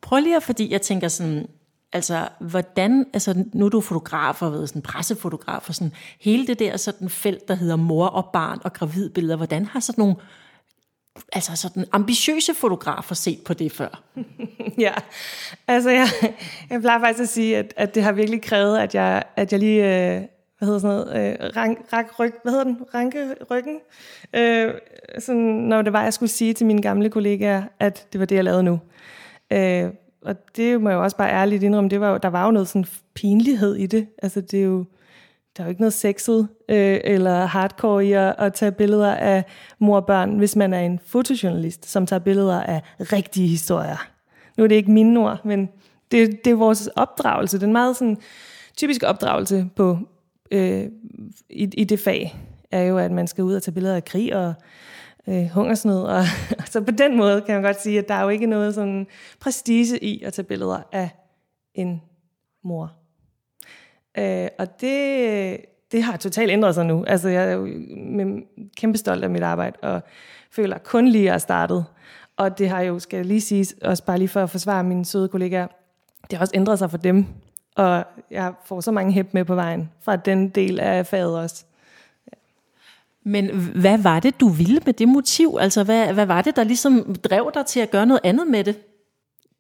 Prøv 0.02 0.20
lige 0.20 0.36
at, 0.36 0.44
fordi 0.44 0.72
jeg 0.72 0.82
tænker 0.82 1.08
sådan, 1.08 1.48
altså 1.94 2.28
hvordan, 2.40 3.06
altså 3.14 3.44
nu 3.54 3.66
er 3.66 3.70
du 3.70 3.82
fotograf 3.82 4.42
og 4.42 4.52
ved, 4.52 4.68
sådan 4.68 4.82
pressefotograf 4.82 5.70
og 5.70 5.76
sådan, 5.76 5.94
hele 6.20 6.48
det 6.48 6.60
der 6.60 6.78
sådan 6.78 7.10
felt, 7.10 7.48
der 7.48 7.56
hedder 7.56 7.76
mor 7.76 8.08
og 8.08 8.30
barn 8.34 8.60
og 8.64 8.74
gravidbilleder, 8.74 9.36
hvordan 9.36 9.66
har 9.66 9.80
sådan 9.80 10.02
nogle 10.02 10.16
altså 11.34 11.56
sådan 11.56 11.86
ambitiøse 11.92 12.54
fotografer 12.54 13.16
set 13.16 13.40
på 13.46 13.54
det 13.54 13.72
før? 13.72 14.04
ja, 14.86 14.94
altså 15.68 15.90
jeg, 15.90 16.08
jeg 16.70 16.82
plejer 16.82 17.00
faktisk 17.00 17.22
at 17.22 17.30
sige, 17.30 17.58
at, 17.58 17.74
at 17.78 17.96
det 17.96 18.04
har 18.04 18.12
virkelig 18.12 18.42
krævet, 18.42 18.78
at 18.78 18.96
jeg, 18.96 19.24
at 19.36 19.52
jeg 19.52 19.60
lige, 19.60 19.84
øh, 19.84 20.22
hvad 20.58 20.66
hedder 20.68 20.80
sådan 20.80 20.96
noget, 20.96 21.40
øh, 21.42 21.50
rank, 21.56 21.80
rak, 21.94 22.20
ryg, 22.20 22.34
hvad 22.44 22.52
hedder 22.52 22.64
den, 22.64 22.78
ranke 22.94 23.36
ryggen, 23.52 23.80
øh, 24.34 24.74
sådan, 25.20 25.42
når 25.42 25.82
det 25.82 25.94
var, 25.94 26.04
jeg 26.04 26.14
skulle 26.14 26.30
sige 26.30 26.54
til 26.54 26.66
mine 26.66 26.82
gamle 26.82 27.10
kollegaer, 27.10 27.64
at 27.80 28.08
det 28.14 28.20
var 28.20 28.26
det, 28.26 28.36
jeg 28.36 28.44
lavede 28.44 28.64
nu. 28.64 28.80
Øh, 29.54 29.90
og 30.22 30.36
det 30.56 30.82
må 30.82 30.90
jeg 30.90 30.96
jo 30.96 31.04
også 31.04 31.18
bare 31.18 31.32
ærligt 31.32 31.64
indrømme, 31.64 31.90
det 31.90 32.00
var 32.00 32.10
jo, 32.10 32.18
der 32.18 32.30
var 32.30 32.46
jo 32.46 32.52
noget 32.52 32.68
sådan 32.68 32.86
pinlighed 33.14 33.76
i 33.76 33.86
det. 33.86 34.08
Altså 34.24 34.42
det 34.42 34.60
er 34.60 34.64
jo, 34.64 34.86
der 35.58 35.64
er 35.64 35.68
jo 35.68 35.70
ikke 35.70 35.82
noget 35.82 35.94
sexet 35.94 36.48
øh, 36.70 37.00
eller 37.04 37.46
hardcore 37.46 38.06
i 38.06 38.12
at, 38.12 38.36
at 38.38 38.54
tage 38.54 38.72
billeder 38.72 39.16
af 39.16 39.44
mor 39.80 39.96
og 39.96 40.06
børn, 40.06 40.38
hvis 40.38 40.56
man 40.56 40.74
er 40.74 40.80
en 40.80 41.00
fotojournalist, 41.06 41.86
som 41.86 42.06
tager 42.06 42.20
billeder 42.20 42.62
af 42.62 42.82
rigtige 43.00 43.48
historier. 43.48 44.08
Nu 44.58 44.64
er 44.64 44.68
det 44.68 44.76
ikke 44.76 44.92
mine 44.92 45.20
ord, 45.20 45.46
men 45.46 45.70
det, 46.12 46.46
det 46.46 46.52
er 46.52 46.56
vores 46.56 46.88
opdragelse. 46.88 47.60
Den 47.60 47.72
meget 47.72 47.96
sådan, 47.96 48.18
typiske 48.78 49.08
opdragelse 49.08 49.70
på, 49.76 49.98
øh, 50.52 50.86
i, 51.50 51.70
i 51.78 51.84
det 51.84 52.00
fag 52.00 52.36
er 52.72 52.82
jo, 52.82 52.98
at 52.98 53.12
man 53.12 53.28
skal 53.28 53.44
ud 53.44 53.56
og 53.56 53.64
tage 53.64 53.74
billeder 53.74 53.96
af 53.96 54.06
krig 54.06 54.36
og 54.36 54.54
øh, 55.28 55.50
hungersnød. 55.50 56.02
Og, 56.16 56.24
så 56.66 56.82
på 56.82 56.92
den 56.92 57.18
måde 57.18 57.42
kan 57.42 57.56
man 57.56 57.64
godt 57.64 57.82
sige, 57.82 58.00
at 58.00 58.08
der 58.08 58.14
er 58.14 58.24
jo 58.24 58.30
ikke 58.30 58.46
noget 58.46 58.76
sådan 58.76 59.08
prestige 59.40 60.04
i 60.04 60.24
at 60.24 60.34
tage 60.34 60.46
billeder 60.46 60.80
af 60.92 61.10
en 61.74 62.02
mor 62.64 62.92
Øh, 64.18 64.48
og 64.60 64.82
det, 64.82 65.58
det 65.92 66.04
har 66.04 66.18
totalt 66.18 66.52
ændret 66.52 66.76
sig 66.76 66.86
nu. 66.86 67.06
Altså, 67.08 67.30
jeg 67.30 67.52
er 67.52 67.54
jo 67.54 67.68
kæmpe 68.78 68.98
stolt 68.98 69.24
af 69.24 69.30
mit 69.30 69.44
arbejde, 69.44 69.78
og 69.82 70.02
føler 70.52 70.78
kun 70.78 71.08
lige, 71.08 71.22
at 71.22 71.26
jeg 71.26 71.34
er 71.34 71.38
startet. 71.38 71.86
Og 72.38 72.58
det 72.58 72.70
har 72.70 72.82
jo, 72.82 73.00
skal 73.00 73.18
jeg 73.18 73.26
lige 73.26 73.42
sige, 73.42 73.68
også 73.82 74.04
bare 74.04 74.18
lige 74.18 74.28
for 74.28 74.44
at 74.44 74.50
forsvare 74.50 74.84
mine 74.84 75.06
søde 75.06 75.28
kollegaer, 75.28 75.68
det 76.30 76.38
har 76.38 76.44
også 76.44 76.56
ændret 76.56 76.80
sig 76.80 76.92
for 76.92 76.98
dem. 76.98 77.26
Og 77.76 78.04
jeg 78.32 78.54
får 78.66 78.82
så 78.82 78.92
mange 78.92 79.14
hæb 79.14 79.34
med 79.34 79.46
på 79.46 79.56
vejen 79.56 79.92
fra 80.02 80.16
den 80.16 80.50
del 80.50 80.80
af 80.80 81.08
faget 81.08 81.40
også. 81.40 81.66
Ja. 82.28 82.38
Men 83.24 83.50
hvad 83.76 83.98
var 83.98 84.20
det, 84.20 84.40
du 84.40 84.50
ville 84.50 84.82
med 84.86 84.94
det 84.94 85.08
motiv? 85.08 85.58
Altså, 85.60 85.84
hvad, 85.84 86.14
hvad 86.14 86.26
var 86.26 86.42
det, 86.42 86.56
der 86.56 86.64
ligesom 86.64 87.16
drev 87.16 87.52
dig 87.54 87.66
til 87.66 87.80
at 87.80 87.92
gøre 87.92 88.06
noget 88.06 88.22
andet 88.24 88.48
med 88.48 88.64
det? 88.64 88.80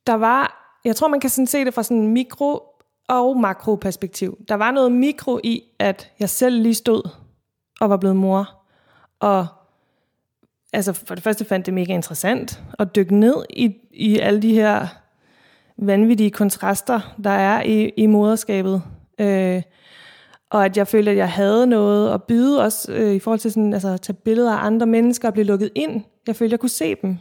Der 0.07 0.13
var, 0.13 0.71
jeg 0.85 0.95
tror, 0.95 1.07
man 1.07 1.19
kan 1.19 1.29
sådan 1.29 1.47
se 1.47 1.65
det 1.65 1.73
fra 1.73 1.83
sådan 1.83 1.97
en 1.97 2.13
mikro 2.13 2.63
og 3.07 3.39
makroperspektiv. 3.39 4.37
Der 4.47 4.55
var 4.55 4.71
noget 4.71 4.91
mikro 4.91 5.39
i, 5.43 5.63
at 5.79 6.11
jeg 6.19 6.29
selv 6.29 6.61
lige 6.61 6.73
stod 6.73 7.09
og 7.81 7.89
var 7.89 7.97
blevet 7.97 8.15
mor. 8.15 8.63
Og 9.19 9.47
altså 10.73 10.93
for 10.93 11.15
det 11.15 11.23
første 11.23 11.45
fandt 11.45 11.65
det 11.65 11.73
mega 11.73 11.93
interessant 11.93 12.63
at 12.79 12.95
dykke 12.95 13.15
ned 13.15 13.35
i, 13.49 13.75
i 13.91 14.19
alle 14.19 14.41
de 14.41 14.53
her 14.53 14.87
vanvittige 15.77 16.31
kontraster, 16.31 17.15
der 17.23 17.29
er 17.29 17.63
i, 17.63 17.89
i 17.97 18.05
moderskabet. 18.05 18.81
Øh, 19.19 19.61
og 20.49 20.65
at 20.65 20.77
jeg 20.77 20.87
følte, 20.87 21.11
at 21.11 21.17
jeg 21.17 21.31
havde 21.31 21.67
noget 21.67 22.13
at 22.13 22.23
byde, 22.23 22.63
også 22.63 22.91
øh, 22.91 23.13
i 23.13 23.19
forhold 23.19 23.39
til 23.39 23.51
sådan, 23.51 23.73
altså, 23.73 23.89
at 23.89 24.01
tage 24.01 24.13
billeder 24.13 24.53
af 24.53 24.65
andre 24.65 24.85
mennesker 24.85 25.27
og 25.27 25.33
blive 25.33 25.45
lukket 25.45 25.71
ind. 25.75 26.03
Jeg 26.27 26.35
følte, 26.35 26.49
at 26.49 26.51
jeg 26.51 26.59
kunne 26.59 26.69
se 26.69 26.95
dem. 26.95 27.17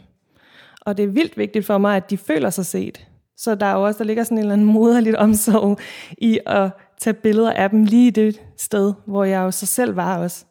Og 0.81 0.97
det 0.97 1.03
er 1.03 1.07
vildt 1.07 1.37
vigtigt 1.37 1.65
for 1.65 1.77
mig, 1.77 1.97
at 1.97 2.09
de 2.09 2.17
føler 2.17 2.49
sig 2.49 2.65
set. 2.65 3.07
Så 3.37 3.55
der 3.55 3.65
er 3.65 3.73
jo 3.73 3.85
også, 3.85 3.97
der 3.97 4.03
ligger 4.03 4.23
sådan 4.23 4.37
en 4.37 4.41
eller 4.41 4.53
anden 4.53 4.67
moderligt 4.67 5.15
omsorg 5.15 5.79
i 6.17 6.39
at 6.45 6.69
tage 6.97 7.13
billeder 7.13 7.51
af 7.51 7.69
dem 7.69 7.83
lige 7.83 8.07
i 8.07 8.09
det 8.09 8.41
sted, 8.57 8.93
hvor 9.05 9.23
jeg 9.23 9.39
jo 9.39 9.51
så 9.51 9.65
selv 9.65 9.95
var 9.95 10.17
også. 10.17 10.45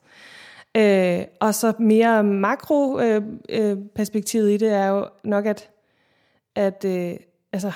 Øh, 0.77 1.21
og 1.41 1.55
så 1.55 1.73
mere 1.79 2.25
makro 2.25 3.01
øh, 3.01 3.23
øh, 3.49 3.77
perspektivet 3.95 4.51
i 4.51 4.57
det 4.57 4.73
er 4.73 4.87
jo 4.87 5.07
nok, 5.25 5.47
at, 5.47 5.71
at 6.57 6.85
øh, 6.85 7.17
altså, 7.53 7.73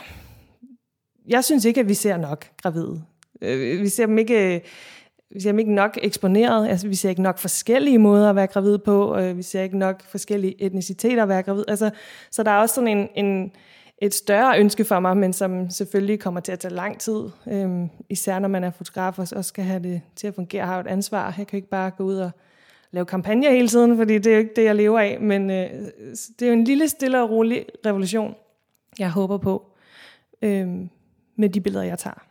jeg 1.28 1.44
synes 1.44 1.64
ikke, 1.64 1.80
at 1.80 1.88
vi 1.88 1.94
ser 1.94 2.16
nok 2.16 2.46
gravide. 2.62 3.02
Øh, 3.42 3.80
vi 3.80 3.88
ser 3.88 4.06
dem 4.06 4.18
ikke... 4.18 4.62
Vi 5.30 5.40
ser 5.40 5.50
dem 5.50 5.58
ikke 5.58 5.74
nok 5.74 5.98
eksponeret, 6.02 6.68
altså 6.68 6.88
vi 6.88 6.94
ser 6.94 7.10
ikke 7.10 7.22
nok 7.22 7.38
forskellige 7.38 7.98
måder 7.98 8.30
at 8.30 8.36
være 8.36 8.46
gravid 8.46 8.78
på, 8.78 9.16
øh, 9.16 9.36
vi 9.36 9.42
ser 9.42 9.62
ikke 9.62 9.78
nok 9.78 10.02
forskellige 10.02 10.62
etniciteter 10.62 11.22
at 11.22 11.28
være 11.28 11.42
gravid. 11.42 11.64
Altså, 11.68 11.90
så 12.30 12.42
der 12.42 12.50
er 12.50 12.58
også 12.58 12.74
sådan 12.74 12.98
en, 12.98 13.08
en, 13.24 13.52
et 14.02 14.14
større 14.14 14.60
ønske 14.60 14.84
for 14.84 15.00
mig, 15.00 15.16
men 15.16 15.32
som 15.32 15.70
selvfølgelig 15.70 16.20
kommer 16.20 16.40
til 16.40 16.52
at 16.52 16.58
tage 16.58 16.74
lang 16.74 16.98
tid, 16.98 17.22
Øhm, 17.48 17.88
især 18.08 18.38
når 18.38 18.48
man 18.48 18.64
er 18.64 18.70
fotograf 18.70 19.18
og 19.18 19.26
også 19.36 19.48
skal 19.48 19.64
have 19.64 19.82
det 19.82 20.02
til 20.16 20.26
at 20.26 20.34
fungere, 20.34 20.66
har 20.66 20.80
et 20.80 20.86
ansvar. 20.86 21.34
Jeg 21.38 21.46
kan 21.46 21.56
ikke 21.56 21.68
bare 21.68 21.90
gå 21.90 22.04
ud 22.04 22.16
og 22.16 22.30
lave 22.90 23.06
kampagner 23.06 23.50
hele 23.50 23.68
tiden, 23.68 23.96
fordi 23.96 24.18
det 24.18 24.26
er 24.26 24.34
jo 24.34 24.38
ikke 24.38 24.54
det, 24.56 24.64
jeg 24.64 24.74
lever 24.74 25.00
af, 25.00 25.20
men 25.20 25.50
øh, 25.50 25.70
det 26.38 26.42
er 26.42 26.46
jo 26.46 26.52
en 26.52 26.64
lille, 26.64 26.88
stille 26.88 27.22
og 27.22 27.30
rolig 27.30 27.66
revolution, 27.86 28.34
jeg 28.98 29.10
håber 29.10 29.38
på, 29.38 29.72
øh, 30.42 30.68
med 31.36 31.48
de 31.48 31.60
billeder, 31.60 31.84
jeg 31.84 31.98
tager. 31.98 32.27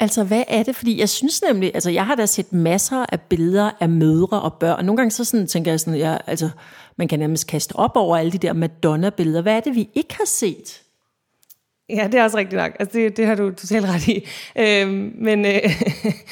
Altså, 0.00 0.24
hvad 0.24 0.44
er 0.48 0.62
det? 0.62 0.76
Fordi 0.76 1.00
jeg 1.00 1.08
synes 1.08 1.42
nemlig, 1.42 1.70
altså 1.74 1.90
jeg 1.90 2.06
har 2.06 2.14
da 2.14 2.26
set 2.26 2.52
masser 2.52 3.06
af 3.12 3.20
billeder 3.20 3.70
af 3.80 3.88
mødre 3.88 4.42
og 4.42 4.54
børn. 4.54 4.84
Nogle 4.84 4.96
gange 4.96 5.10
så 5.10 5.24
sådan, 5.24 5.46
tænker 5.46 5.72
jeg 5.72 5.80
sådan, 5.80 5.98
ja, 5.98 6.16
altså, 6.26 6.50
man 6.96 7.08
kan 7.08 7.18
nærmest 7.18 7.46
kaste 7.46 7.76
op 7.76 7.96
over 7.96 8.16
alle 8.16 8.32
de 8.32 8.38
der 8.38 8.52
Madonna-billeder. 8.52 9.42
Hvad 9.42 9.56
er 9.56 9.60
det, 9.60 9.74
vi 9.74 9.88
ikke 9.94 10.16
har 10.16 10.26
set? 10.26 10.82
Ja, 11.88 12.08
det 12.12 12.14
er 12.14 12.24
også 12.24 12.36
rigtigt 12.36 12.62
nok. 12.62 12.72
Altså, 12.80 12.98
det, 12.98 13.16
det 13.16 13.26
har 13.26 13.34
du 13.34 13.50
totalt 13.50 13.86
ret 13.86 14.08
i. 14.08 14.28
Øhm, 14.58 15.12
men 15.18 15.44
øh, 15.46 15.82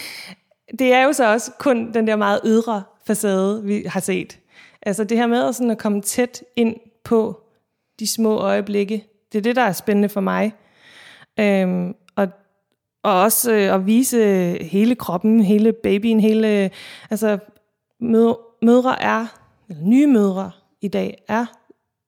det 0.78 0.92
er 0.92 1.02
jo 1.04 1.12
så 1.12 1.32
også 1.32 1.50
kun 1.58 1.94
den 1.94 2.06
der 2.06 2.16
meget 2.16 2.40
ydre 2.44 2.82
facade, 3.06 3.62
vi 3.64 3.84
har 3.86 4.00
set. 4.00 4.38
Altså 4.82 5.04
det 5.04 5.16
her 5.16 5.26
med 5.26 5.52
sådan 5.52 5.70
at 5.70 5.78
komme 5.78 6.02
tæt 6.02 6.42
ind 6.56 6.76
på 7.04 7.40
de 8.00 8.06
små 8.06 8.38
øjeblikke, 8.38 9.04
det 9.32 9.38
er 9.38 9.42
det, 9.42 9.56
der 9.56 9.62
er 9.62 9.72
spændende 9.72 10.08
for 10.08 10.20
mig. 10.20 10.52
Øhm, 11.40 11.94
og, 13.02 13.20
også 13.20 13.52
øh, 13.52 13.74
at 13.74 13.86
vise 13.86 14.18
hele 14.64 14.94
kroppen, 14.94 15.40
hele 15.40 15.72
babyen, 15.72 16.20
hele... 16.20 16.70
Altså 17.10 17.38
mødre 18.62 19.02
er, 19.02 19.26
eller 19.68 19.82
nye 19.82 20.06
mødre 20.06 20.50
i 20.80 20.88
dag, 20.88 21.24
er 21.28 21.46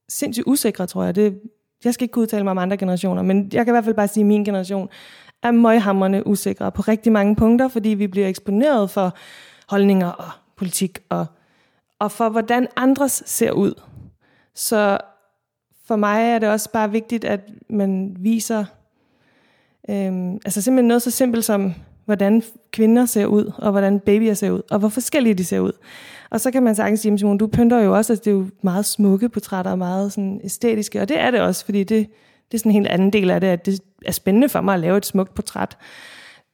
sindssygt 0.09 0.47
usikre, 0.47 0.87
tror 0.87 1.05
jeg. 1.05 1.15
Det, 1.15 1.41
jeg 1.85 1.95
skal 1.95 2.05
ikke 2.05 2.13
kunne 2.13 2.23
udtale 2.23 2.45
mig 2.45 2.51
om 2.51 2.59
andre 2.59 2.77
generationer, 2.77 3.23
men 3.23 3.51
jeg 3.53 3.65
kan 3.65 3.73
i 3.73 3.75
hvert 3.75 3.85
fald 3.85 3.95
bare 3.95 4.09
sige, 4.09 4.23
at 4.23 4.27
min 4.27 4.45
generation 4.45 4.89
er 5.43 5.51
møghamrende 5.51 6.27
usikre 6.27 6.73
på 6.73 6.83
rigtig 6.83 7.13
mange 7.13 7.37
punkter, 7.37 7.69
fordi 7.69 7.89
vi 7.89 8.07
bliver 8.07 8.29
eksponeret 8.29 8.91
for 8.91 9.15
holdninger 9.69 10.09
og 10.09 10.31
politik 10.57 10.99
og, 11.09 11.27
og 11.99 12.13
for, 12.13 12.29
hvordan 12.29 12.69
andres 12.77 13.23
ser 13.27 13.53
ud. 13.53 13.75
Så 14.55 14.99
for 15.85 15.97
mig 15.97 16.23
er 16.23 16.39
det 16.39 16.49
også 16.49 16.71
bare 16.73 16.91
vigtigt, 16.91 17.25
at 17.25 17.41
man 17.69 18.17
viser 18.19 18.65
øhm, 19.91 20.35
altså 20.35 20.63
simpelthen 20.63 20.89
noget 20.89 21.03
så 21.03 21.11
simpelt 21.11 21.45
som, 21.45 21.75
hvordan 22.05 22.43
kvinder 22.73 23.07
ser 23.07 23.27
ud, 23.27 23.53
og 23.59 23.71
hvordan 23.71 24.01
babyer 24.01 24.35
ser 24.35 24.51
ud, 24.51 24.63
og 24.71 24.79
hvor 24.79 24.89
forskellige 24.89 25.35
de 25.35 25.45
ser 25.45 25.61
ud. 25.61 25.73
Og 26.31 26.41
så 26.41 26.51
kan 26.51 26.63
man 26.63 26.75
sagtens 26.75 27.01
sige, 27.01 27.19
Simon, 27.19 27.39
du 27.39 27.47
pynter 27.47 27.81
jo 27.81 27.97
også, 27.97 28.13
at 28.13 28.17
altså 28.17 28.31
det 28.31 28.37
er 28.37 28.41
jo 28.41 28.47
meget 28.63 28.85
smukke 28.85 29.29
portrætter, 29.29 29.71
og 29.71 29.79
meget 29.79 30.13
sådan 30.13 30.41
æstetiske, 30.45 31.01
og 31.01 31.09
det 31.09 31.19
er 31.19 31.31
det 31.31 31.41
også, 31.41 31.65
fordi 31.65 31.85
det, 31.85 32.07
det 32.53 32.55
er 32.55 32.59
sådan 32.59 32.71
en 32.71 32.75
helt 32.75 32.89
anden 32.89 33.13
del 33.13 33.31
af 33.31 33.41
det, 33.41 33.49
at 33.49 33.67
det 33.67 33.81
er 34.07 34.13
spændende 34.13 34.49
for 34.49 34.61
mig 34.61 34.75
at 34.75 34.81
lave 34.81 34.97
et 34.97 35.07
smukt 35.07 35.35
portræt. 35.35 35.79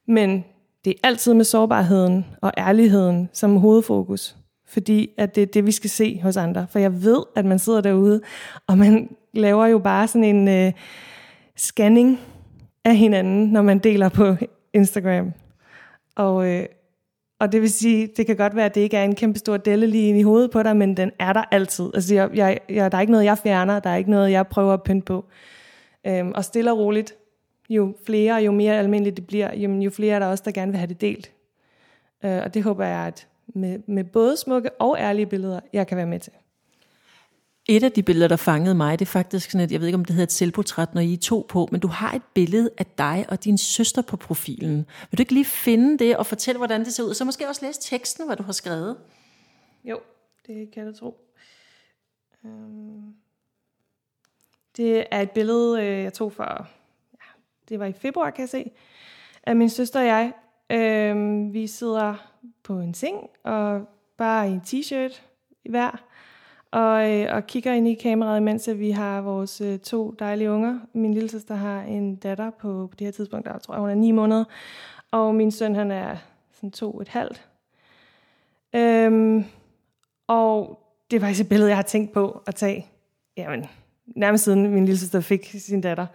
Men 0.07 0.43
det 0.85 0.93
er 0.93 1.07
altid 1.07 1.33
med 1.33 1.45
sårbarheden 1.45 2.25
og 2.41 2.51
ærligheden 2.57 3.29
som 3.33 3.57
hovedfokus. 3.57 4.35
Fordi 4.67 5.09
at 5.17 5.35
det 5.35 5.41
er 5.41 5.45
det, 5.45 5.65
vi 5.65 5.71
skal 5.71 5.89
se 5.89 6.19
hos 6.23 6.37
andre. 6.37 6.67
For 6.69 6.79
jeg 6.79 7.03
ved, 7.03 7.23
at 7.35 7.45
man 7.45 7.59
sidder 7.59 7.81
derude, 7.81 8.21
og 8.67 8.77
man 8.77 9.09
laver 9.33 9.65
jo 9.65 9.79
bare 9.79 10.07
sådan 10.07 10.23
en 10.35 10.47
øh, 10.47 10.71
scanning 11.57 12.19
af 12.87 12.95
hinanden, 12.95 13.47
når 13.47 13.61
man 13.61 13.79
deler 13.79 14.09
på 14.09 14.35
Instagram. 14.73 15.33
Og, 16.15 16.47
øh, 16.47 16.65
og 17.39 17.51
det 17.51 17.61
vil 17.61 17.71
sige, 17.71 18.07
det 18.17 18.25
kan 18.25 18.35
godt 18.35 18.55
være, 18.55 18.65
at 18.65 18.75
det 18.75 18.81
ikke 18.81 18.97
er 18.97 19.03
en 19.03 19.15
kæmpe 19.15 19.39
stor 19.39 19.57
delle 19.57 19.87
lige 19.87 20.09
ind 20.09 20.17
i 20.17 20.21
hovedet 20.21 20.51
på 20.51 20.63
dig, 20.63 20.77
men 20.77 20.97
den 20.97 21.11
er 21.19 21.33
der 21.33 21.43
altid. 21.51 21.91
Altså, 21.93 22.15
jeg, 22.15 22.29
jeg, 22.33 22.59
jeg, 22.69 22.91
der 22.91 22.97
er 22.97 23.01
ikke 23.01 23.11
noget, 23.11 23.25
jeg 23.25 23.37
fjerner, 23.37 23.79
der 23.79 23.89
er 23.89 23.95
ikke 23.95 24.11
noget, 24.11 24.31
jeg 24.31 24.47
prøver 24.47 24.73
at 24.73 24.83
pynte 24.83 25.05
på. 25.05 25.25
Øhm, 26.07 26.31
og 26.35 26.45
stille 26.45 26.71
og 26.71 26.77
roligt, 26.77 27.15
jo 27.69 27.95
flere, 28.05 28.35
jo 28.35 28.51
mere 28.51 28.77
almindeligt 28.77 29.17
det 29.17 29.27
bliver, 29.27 29.55
jo, 29.55 29.71
jo 29.71 29.89
flere 29.89 30.15
er 30.15 30.19
der 30.19 30.25
også, 30.25 30.43
der 30.45 30.51
gerne 30.51 30.71
vil 30.71 30.79
have 30.79 30.87
det 30.89 31.01
delt. 31.01 31.31
Øh, 32.25 32.41
og 32.43 32.53
det 32.53 32.63
håber 32.63 32.85
jeg, 32.85 33.07
at 33.07 33.27
med, 33.47 33.79
med 33.87 34.03
både 34.03 34.37
smukke 34.37 34.69
og 34.79 34.97
ærlige 34.99 35.25
billeder, 35.25 35.59
jeg 35.73 35.87
kan 35.87 35.97
være 35.97 36.05
med 36.05 36.19
til. 36.19 36.33
Et 37.69 37.83
af 37.83 37.91
de 37.91 38.03
billeder, 38.03 38.27
der 38.27 38.35
fangede 38.35 38.75
mig, 38.75 38.99
det 38.99 39.05
er 39.05 39.09
faktisk 39.09 39.51
sådan 39.51 39.63
at 39.63 39.71
jeg 39.71 39.79
ved 39.79 39.87
ikke 39.87 39.95
om 39.95 40.05
det 40.05 40.15
hedder 40.15 40.25
et 40.25 40.31
selvportræt, 40.31 40.93
når 40.93 41.01
I 41.01 41.13
er 41.13 41.17
to 41.17 41.45
på, 41.49 41.69
men 41.71 41.81
du 41.81 41.87
har 41.87 42.13
et 42.13 42.21
billede 42.33 42.69
af 42.77 42.85
dig 42.85 43.25
og 43.29 43.43
din 43.43 43.57
søster 43.57 44.01
på 44.01 44.17
profilen. 44.17 44.85
Vil 45.11 45.17
du 45.17 45.21
ikke 45.21 45.33
lige 45.33 45.45
finde 45.45 45.97
det 45.99 46.17
og 46.17 46.25
fortælle, 46.25 46.57
hvordan 46.57 46.85
det 46.85 46.93
ser 46.93 47.03
ud? 47.03 47.13
Så 47.13 47.25
måske 47.25 47.47
også 47.47 47.65
læse 47.65 47.81
teksten, 47.81 48.25
hvad 48.25 48.35
du 48.35 48.43
har 48.43 48.51
skrevet. 48.51 48.97
Jo, 49.83 49.99
det 50.47 50.71
kan 50.71 50.85
jeg 50.85 50.93
da 50.93 50.97
tro. 50.97 51.17
Øhm, 52.45 53.13
det 54.77 55.05
er 55.11 55.21
et 55.21 55.31
billede, 55.31 55.81
øh, 55.81 56.03
jeg 56.03 56.13
tog 56.13 56.33
for, 56.33 56.67
ja, 57.13 57.27
det 57.69 57.79
var 57.79 57.85
i 57.85 57.93
februar, 57.93 58.29
kan 58.29 58.41
jeg 58.41 58.49
se, 58.49 58.71
af 59.43 59.55
min 59.55 59.69
søster 59.69 59.99
og 59.99 60.05
jeg. 60.05 60.33
Øhm, 60.69 61.53
vi 61.53 61.67
sidder 61.67 62.15
på 62.63 62.79
en 62.79 62.93
seng, 62.93 63.29
og 63.43 63.87
bare 64.17 64.49
i 64.49 64.51
en 64.51 64.61
t-shirt 64.65 65.21
i 65.65 65.69
hver, 65.69 66.06
og, 66.71 67.11
øh, 67.11 67.35
og 67.35 67.47
kigger 67.47 67.73
ind 67.73 67.87
i 67.87 67.93
kameraet, 67.93 68.43
mens 68.43 68.69
vi 68.75 68.91
har 68.91 69.21
vores 69.21 69.61
øh, 69.61 69.79
to 69.79 70.15
dejlige 70.19 70.51
unger. 70.51 70.79
Min 70.93 71.13
lille 71.13 71.29
søster 71.29 71.55
har 71.55 71.81
en 71.81 72.15
datter 72.15 72.49
på, 72.49 72.87
på 72.91 72.95
det 72.99 73.07
her 73.07 73.11
tidspunkt, 73.11 73.45
der 73.45 73.57
tror 73.57 73.73
jeg, 73.73 73.81
hun 73.81 73.89
er 73.89 73.95
ni 73.95 74.11
måneder, 74.11 74.43
og 75.11 75.35
min 75.35 75.51
søn, 75.51 75.75
han 75.75 75.91
er 75.91 76.15
sådan 76.53 76.71
to 76.71 77.01
et 77.01 77.07
halvt. 77.07 77.47
Øhm, 78.75 79.45
og 80.27 80.79
det 81.11 81.17
er 81.17 81.21
faktisk 81.21 81.41
et 81.41 81.49
billede, 81.49 81.69
jeg 81.69 81.77
har 81.77 81.83
tænkt 81.83 82.11
på 82.11 82.41
at 82.47 82.55
tage. 82.55 82.85
Jamen, 83.37 83.65
nærmest 84.05 84.43
siden 84.43 84.67
min 84.67 84.85
lille 84.85 84.99
søster 84.99 85.21
fik 85.21 85.55
sin 85.59 85.81
datter. 85.81 86.05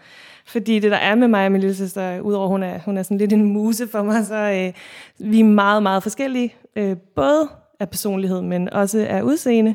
Fordi 0.46 0.78
det, 0.78 0.90
der 0.90 0.96
er 0.96 1.14
med 1.14 1.28
mig 1.28 1.46
og 1.46 1.52
min 1.52 1.60
lille 1.60 1.76
søster, 1.76 2.20
udover 2.20 2.48
hun 2.48 2.62
er, 2.62 2.78
hun 2.78 2.96
er 2.96 3.02
sådan 3.02 3.18
lidt 3.18 3.32
en 3.32 3.44
muse 3.44 3.88
for 3.88 4.02
mig, 4.02 4.26
så 4.26 4.34
øh, 4.34 4.72
vi 5.28 5.40
er 5.40 5.44
meget, 5.44 5.82
meget 5.82 6.02
forskellige. 6.02 6.54
Øh, 6.76 6.96
både 6.96 7.48
af 7.80 7.90
personlighed, 7.90 8.42
men 8.42 8.72
også 8.72 9.06
af 9.10 9.22
udseende. 9.22 9.74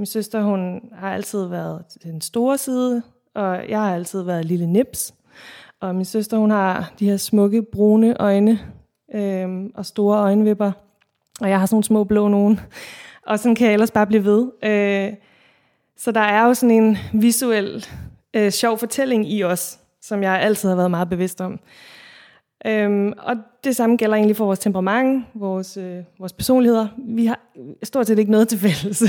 Min 0.00 0.06
søster, 0.06 0.42
hun 0.42 0.80
har 0.92 1.14
altid 1.14 1.46
været 1.46 1.84
den 2.02 2.20
store 2.20 2.58
side, 2.58 3.02
og 3.34 3.68
jeg 3.68 3.80
har 3.80 3.94
altid 3.94 4.22
været 4.22 4.44
lille 4.44 4.66
nips. 4.66 5.14
Og 5.80 5.94
min 5.94 6.04
søster, 6.04 6.36
hun 6.36 6.50
har 6.50 6.92
de 6.98 7.10
her 7.10 7.16
smukke, 7.16 7.62
brune 7.62 8.20
øjne 8.20 8.60
øhm, 9.14 9.72
og 9.74 9.86
store 9.86 10.18
øjenvipper. 10.18 10.72
Og 11.40 11.48
jeg 11.48 11.58
har 11.58 11.66
sådan 11.66 11.74
nogle 11.74 11.84
små 11.84 12.04
blå 12.04 12.28
nogen. 12.28 12.60
Og 13.26 13.38
sådan 13.38 13.54
kan 13.54 13.66
jeg 13.66 13.72
ellers 13.72 13.90
bare 13.90 14.06
blive 14.06 14.24
ved. 14.24 14.50
Øh, 14.62 15.12
så 15.96 16.12
der 16.12 16.20
er 16.20 16.46
jo 16.46 16.54
sådan 16.54 16.82
en 16.82 16.98
visuel 17.12 17.86
øh, 18.34 18.50
sjov 18.50 18.78
fortælling 18.78 19.32
i 19.32 19.44
os, 19.44 19.78
som 20.02 20.22
jeg 20.22 20.40
altid 20.40 20.68
har 20.68 20.76
været 20.76 20.90
meget 20.90 21.08
bevidst 21.08 21.40
om. 21.40 21.60
Øhm, 22.66 23.12
og 23.18 23.36
det 23.64 23.76
samme 23.76 23.96
gælder 23.96 24.16
egentlig 24.16 24.36
for 24.36 24.44
vores 24.44 24.58
temperament, 24.58 25.24
vores, 25.34 25.76
øh, 25.76 26.04
vores 26.18 26.32
personligheder. 26.32 26.88
Vi 26.98 27.26
har 27.26 27.40
stort 27.82 28.06
set 28.06 28.18
ikke 28.18 28.30
noget 28.30 28.48
til 28.48 28.58
fælles. 28.58 29.02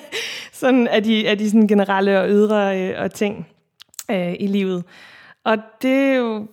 sådan 0.52 0.86
er 0.86 1.00
de, 1.00 1.26
er 1.26 1.34
de 1.34 1.50
sådan 1.50 1.68
generelle 1.68 2.20
og 2.20 2.28
ydre 2.28 2.80
øh, 2.80 3.02
og 3.02 3.14
ting 3.14 3.46
øh, 4.10 4.34
i 4.40 4.46
livet. 4.46 4.84
Og 5.44 5.56
det 5.82 5.90
er 5.90 6.14
jo 6.14 6.46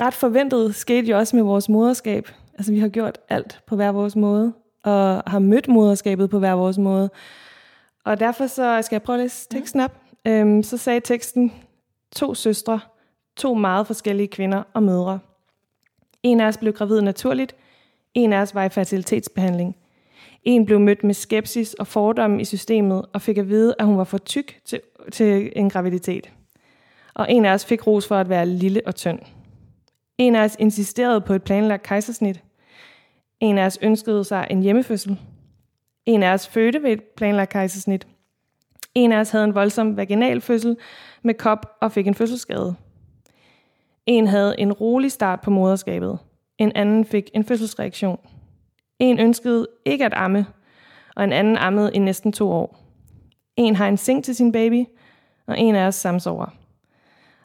ret 0.00 0.14
forventet, 0.14 0.74
skete 0.74 1.06
jo 1.06 1.18
også 1.18 1.36
med 1.36 1.44
vores 1.44 1.68
moderskab. 1.68 2.28
Altså 2.54 2.72
vi 2.72 2.78
har 2.78 2.88
gjort 2.88 3.18
alt 3.28 3.60
på 3.66 3.76
hver 3.76 3.92
vores 3.92 4.16
måde, 4.16 4.52
og 4.84 5.22
har 5.26 5.38
mødt 5.38 5.68
moderskabet 5.68 6.30
på 6.30 6.38
hver 6.38 6.52
vores 6.52 6.78
måde. 6.78 7.10
Og 8.04 8.20
derfor 8.20 8.46
så 8.46 8.82
skal 8.82 8.94
jeg 8.94 9.02
prøve 9.02 9.18
at 9.18 9.22
læse 9.22 9.48
teksten 9.48 9.80
op. 9.80 10.00
Øhm, 10.26 10.62
så 10.62 10.76
sagde 10.76 11.00
teksten, 11.00 11.52
to 12.16 12.34
søstre, 12.34 12.80
to 13.36 13.54
meget 13.54 13.86
forskellige 13.86 14.28
kvinder 14.28 14.62
og 14.74 14.82
mødre. 14.82 15.18
En 16.24 16.40
af 16.40 16.46
os 16.46 16.58
blev 16.58 16.72
gravid 16.72 17.00
naturligt, 17.00 17.56
en 18.14 18.32
af 18.32 18.40
os 18.40 18.54
var 18.54 18.64
i 18.64 18.68
fertilitetsbehandling. 18.68 19.76
En 20.42 20.66
blev 20.66 20.80
mødt 20.80 21.04
med 21.04 21.14
skepsis 21.14 21.74
og 21.74 21.86
fordomme 21.86 22.40
i 22.40 22.44
systemet 22.44 23.04
og 23.12 23.22
fik 23.22 23.38
at 23.38 23.48
vide, 23.48 23.74
at 23.78 23.86
hun 23.86 23.98
var 23.98 24.04
for 24.04 24.18
tyk 24.18 24.60
til, 24.64 24.80
til 25.12 25.52
en 25.56 25.70
graviditet. 25.70 26.30
Og 27.14 27.32
en 27.32 27.44
af 27.44 27.52
os 27.52 27.64
fik 27.64 27.86
ros 27.86 28.08
for 28.08 28.16
at 28.16 28.28
være 28.28 28.46
lille 28.46 28.82
og 28.86 28.94
tynd. 28.94 29.18
En 30.18 30.34
af 30.34 30.44
os 30.44 30.56
insisterede 30.58 31.20
på 31.20 31.32
et 31.32 31.42
planlagt 31.42 31.82
kejsersnit. 31.82 32.42
En 33.40 33.58
af 33.58 33.66
os 33.66 33.78
ønskede 33.82 34.24
sig 34.24 34.46
en 34.50 34.62
hjemmefødsel. 34.62 35.18
En 36.06 36.22
af 36.22 36.32
os 36.32 36.48
fødte 36.48 36.82
ved 36.82 36.90
et 36.90 37.02
planlagt 37.02 37.50
kejsersnit. 37.50 38.06
En 38.94 39.12
af 39.12 39.18
os 39.18 39.30
havde 39.30 39.44
en 39.44 39.54
voldsom 39.54 39.96
vaginal 39.96 40.40
fødsel 40.40 40.76
med 41.22 41.34
kop 41.34 41.76
og 41.80 41.92
fik 41.92 42.06
en 42.06 42.14
fødselsskade. 42.14 42.74
En 44.06 44.26
havde 44.26 44.54
en 44.60 44.72
rolig 44.72 45.12
start 45.12 45.40
på 45.40 45.50
moderskabet. 45.50 46.18
En 46.58 46.72
anden 46.74 47.04
fik 47.04 47.30
en 47.34 47.44
fødselsreaktion. 47.44 48.18
En 48.98 49.20
ønskede 49.20 49.66
ikke 49.84 50.04
at 50.04 50.12
amme, 50.16 50.46
og 51.16 51.24
en 51.24 51.32
anden 51.32 51.56
ammede 51.56 51.90
i 51.94 51.98
næsten 51.98 52.32
to 52.32 52.50
år. 52.50 52.78
En 53.56 53.76
har 53.76 53.88
en 53.88 53.96
seng 53.96 54.24
til 54.24 54.34
sin 54.34 54.52
baby, 54.52 54.84
og 55.46 55.58
en 55.58 55.74
af 55.74 55.86
os 55.86 55.94
samsover. 55.94 56.46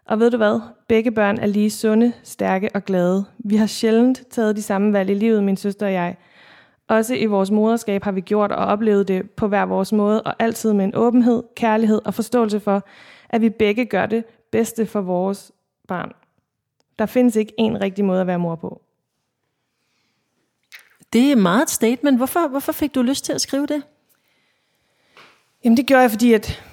Og 0.06 0.20
ved 0.20 0.32
du 0.32 0.38
hvad? 0.38 0.60
Begge 0.88 1.12
børn 1.12 1.38
er 1.38 1.46
lige 1.46 1.70
sunde, 1.70 2.14
stærke 2.24 2.70
og 2.74 2.86
glade. 2.86 3.26
Vi 3.38 3.56
har 3.56 3.66
sjældent 3.66 4.24
taget 4.30 4.56
de 4.56 4.62
samme 4.62 4.94
valg 4.94 5.10
i 5.10 5.14
livet, 5.14 5.44
min 5.44 5.58
søster 5.58 5.86
og 5.86 5.94
jeg. 5.94 6.16
Også 6.88 7.16
i 7.16 7.26
vores 7.26 7.52
moderskab 7.52 8.04
har 8.04 8.12
vi 8.12 8.22
gjort 8.22 8.52
og 8.52 8.66
oplevet 8.66 9.08
det 9.08 9.32
på 9.32 9.48
hver 9.48 9.66
vores 9.66 9.94
måde, 9.94 10.22
og 10.22 10.36
altid 10.40 10.74
med 10.74 10.86
en 10.86 10.96
åbenhed, 10.96 11.44
kærlighed 11.56 12.02
og 12.06 12.14
forståelse 12.14 12.60
for, 12.60 12.88
at 13.30 13.42
vi 13.42 13.50
begge 13.50 13.86
gør 13.86 14.06
det 14.06 14.24
bedste 14.52 14.86
for 14.86 15.02
vores 15.02 15.52
barn. 15.88 16.12
Der 17.00 17.06
findes 17.06 17.36
ikke 17.36 17.54
en 17.58 17.82
rigtig 17.82 18.06
måde 18.06 18.22
at 18.22 18.28
være 18.28 18.40
mor 18.40 18.56
på. 18.56 18.82
Det 21.14 21.32
er 21.32 21.36
meget 21.36 21.62
et 21.62 21.70
statement. 21.70 22.18
Hvorfor, 22.18 22.48
hvorfor 22.48 22.72
fik 22.72 22.96
du 22.96 23.02
lyst 23.02 23.26
til 23.26 23.34
at 23.34 23.42
skrive 23.42 23.68
det? 23.68 23.84
Jamen 25.64 25.78
det 25.78 25.86
gjorde 25.86 26.02
jeg, 26.02 26.12
fordi 26.12 26.34
at, 26.34 26.64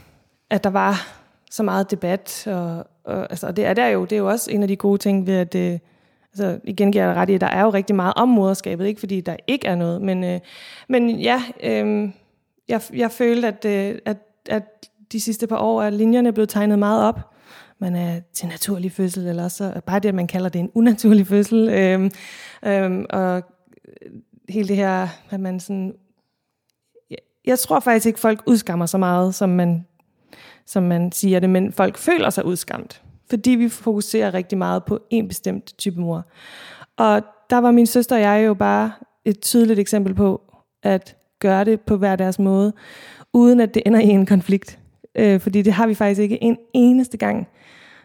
at 0.51 0.65
der 0.65 0.71
var 0.71 1.09
så 1.51 1.63
meget 1.63 1.91
debat, 1.91 2.47
og, 2.47 2.87
og, 3.05 3.21
altså, 3.31 3.53
det 3.53 3.65
er 3.65 3.75
der 3.75 3.87
jo, 3.87 4.05
det 4.05 4.13
er 4.13 4.17
jo 4.17 4.29
også 4.29 4.51
en 4.51 4.63
af 4.63 4.69
de 4.69 4.77
gode 4.77 4.99
ting 4.99 5.27
ved, 5.27 5.35
at 5.35 5.55
øh, 5.55 5.79
altså, 6.33 6.61
igen 6.65 6.93
giver 6.93 7.05
jeg 7.05 7.17
ret 7.17 7.31
i, 7.31 7.35
at 7.35 7.41
der 7.41 7.47
er 7.47 7.63
jo 7.63 7.71
rigtig 7.71 7.97
meget 7.97 8.15
om 8.17 8.29
moderskabet, 8.29 8.87
ikke 8.87 9.01
fordi 9.01 9.21
der 9.21 9.37
ikke 9.47 9.67
er 9.67 9.75
noget, 9.75 10.03
men, 10.03 10.25
øh, 10.25 10.41
men 10.89 11.11
ja, 11.11 11.43
øh, 11.63 12.11
jeg, 12.69 12.83
jeg 12.93 13.11
følte, 13.11 13.49
at, 13.49 13.65
øh, 13.65 13.99
at, 14.05 14.17
at 14.49 14.89
de 15.13 15.21
sidste 15.21 15.47
par 15.47 15.59
år 15.59 15.83
er 15.83 15.91
linjerne 15.91 16.33
blevet 16.33 16.49
tegnet 16.49 16.79
meget 16.79 17.03
op, 17.03 17.36
man 17.79 17.97
er 17.97 18.21
til 18.33 18.49
naturlig 18.49 18.93
fødsel, 18.93 19.27
eller 19.27 19.49
så 19.49 19.73
øh, 19.77 19.83
bare 19.83 19.99
det, 19.99 20.09
at 20.09 20.15
man 20.15 20.27
kalder 20.27 20.49
det 20.49 20.59
en 20.59 20.71
unaturlig 20.75 21.27
fødsel, 21.27 21.69
Øhm, 21.69 22.11
øhm, 22.65 23.07
og 23.11 23.43
øh, 24.03 24.11
hele 24.49 24.69
det 24.69 24.77
her, 24.77 25.09
at 25.31 25.41
man 25.41 25.61
sådan... 25.61 25.95
Jeg, 27.11 27.19
jeg 27.47 27.59
tror 27.59 27.81
faktisk 27.81 28.07
ikke, 28.07 28.21
folk 28.21 28.43
udskammer 28.47 28.87
så 28.87 28.99
meget, 28.99 29.35
som 29.35 29.49
man, 29.49 29.87
som 30.67 30.83
man 30.83 31.13
siger 31.13 31.41
det, 31.41 31.51
men 31.51 31.73
folk 31.73 31.99
føler 31.99 32.31
sig 32.31 32.45
udskamt, 32.45 33.03
fordi 33.31 33.51
vi 33.51 33.69
fokuserer 33.69 34.35
rigtig 34.35 34.59
meget 34.59 34.85
på 34.85 35.01
en 35.11 35.29
bestemt 35.29 35.75
type 35.79 36.01
mor. 36.01 36.27
Og 36.97 37.23
der 37.51 37.59
var 37.59 37.71
min 37.71 37.87
søster 37.87 38.17
og 38.17 38.23
jeg 38.23 38.47
jo 38.47 38.55
bare 38.55 38.93
et 39.25 39.41
tydeligt 39.41 39.79
eksempel 39.79 40.15
på, 40.15 40.41
at 40.83 41.17
gøre 41.39 41.65
det 41.65 41.81
på 41.81 41.97
hver 41.97 42.17
deres 42.17 42.39
måde, 42.39 42.73
uden 43.33 43.61
at 43.61 43.75
det 43.75 43.83
ender 43.87 44.01
i 44.01 44.09
en 44.09 44.27
konflikt. 44.27 44.79
Øh, 45.17 45.41
fordi 45.41 45.63
det 45.63 45.73
har 45.73 45.87
vi 45.87 45.95
faktisk 45.95 46.21
ikke 46.21 46.43
en 46.43 46.57
eneste 46.75 47.17
gang. 47.17 47.49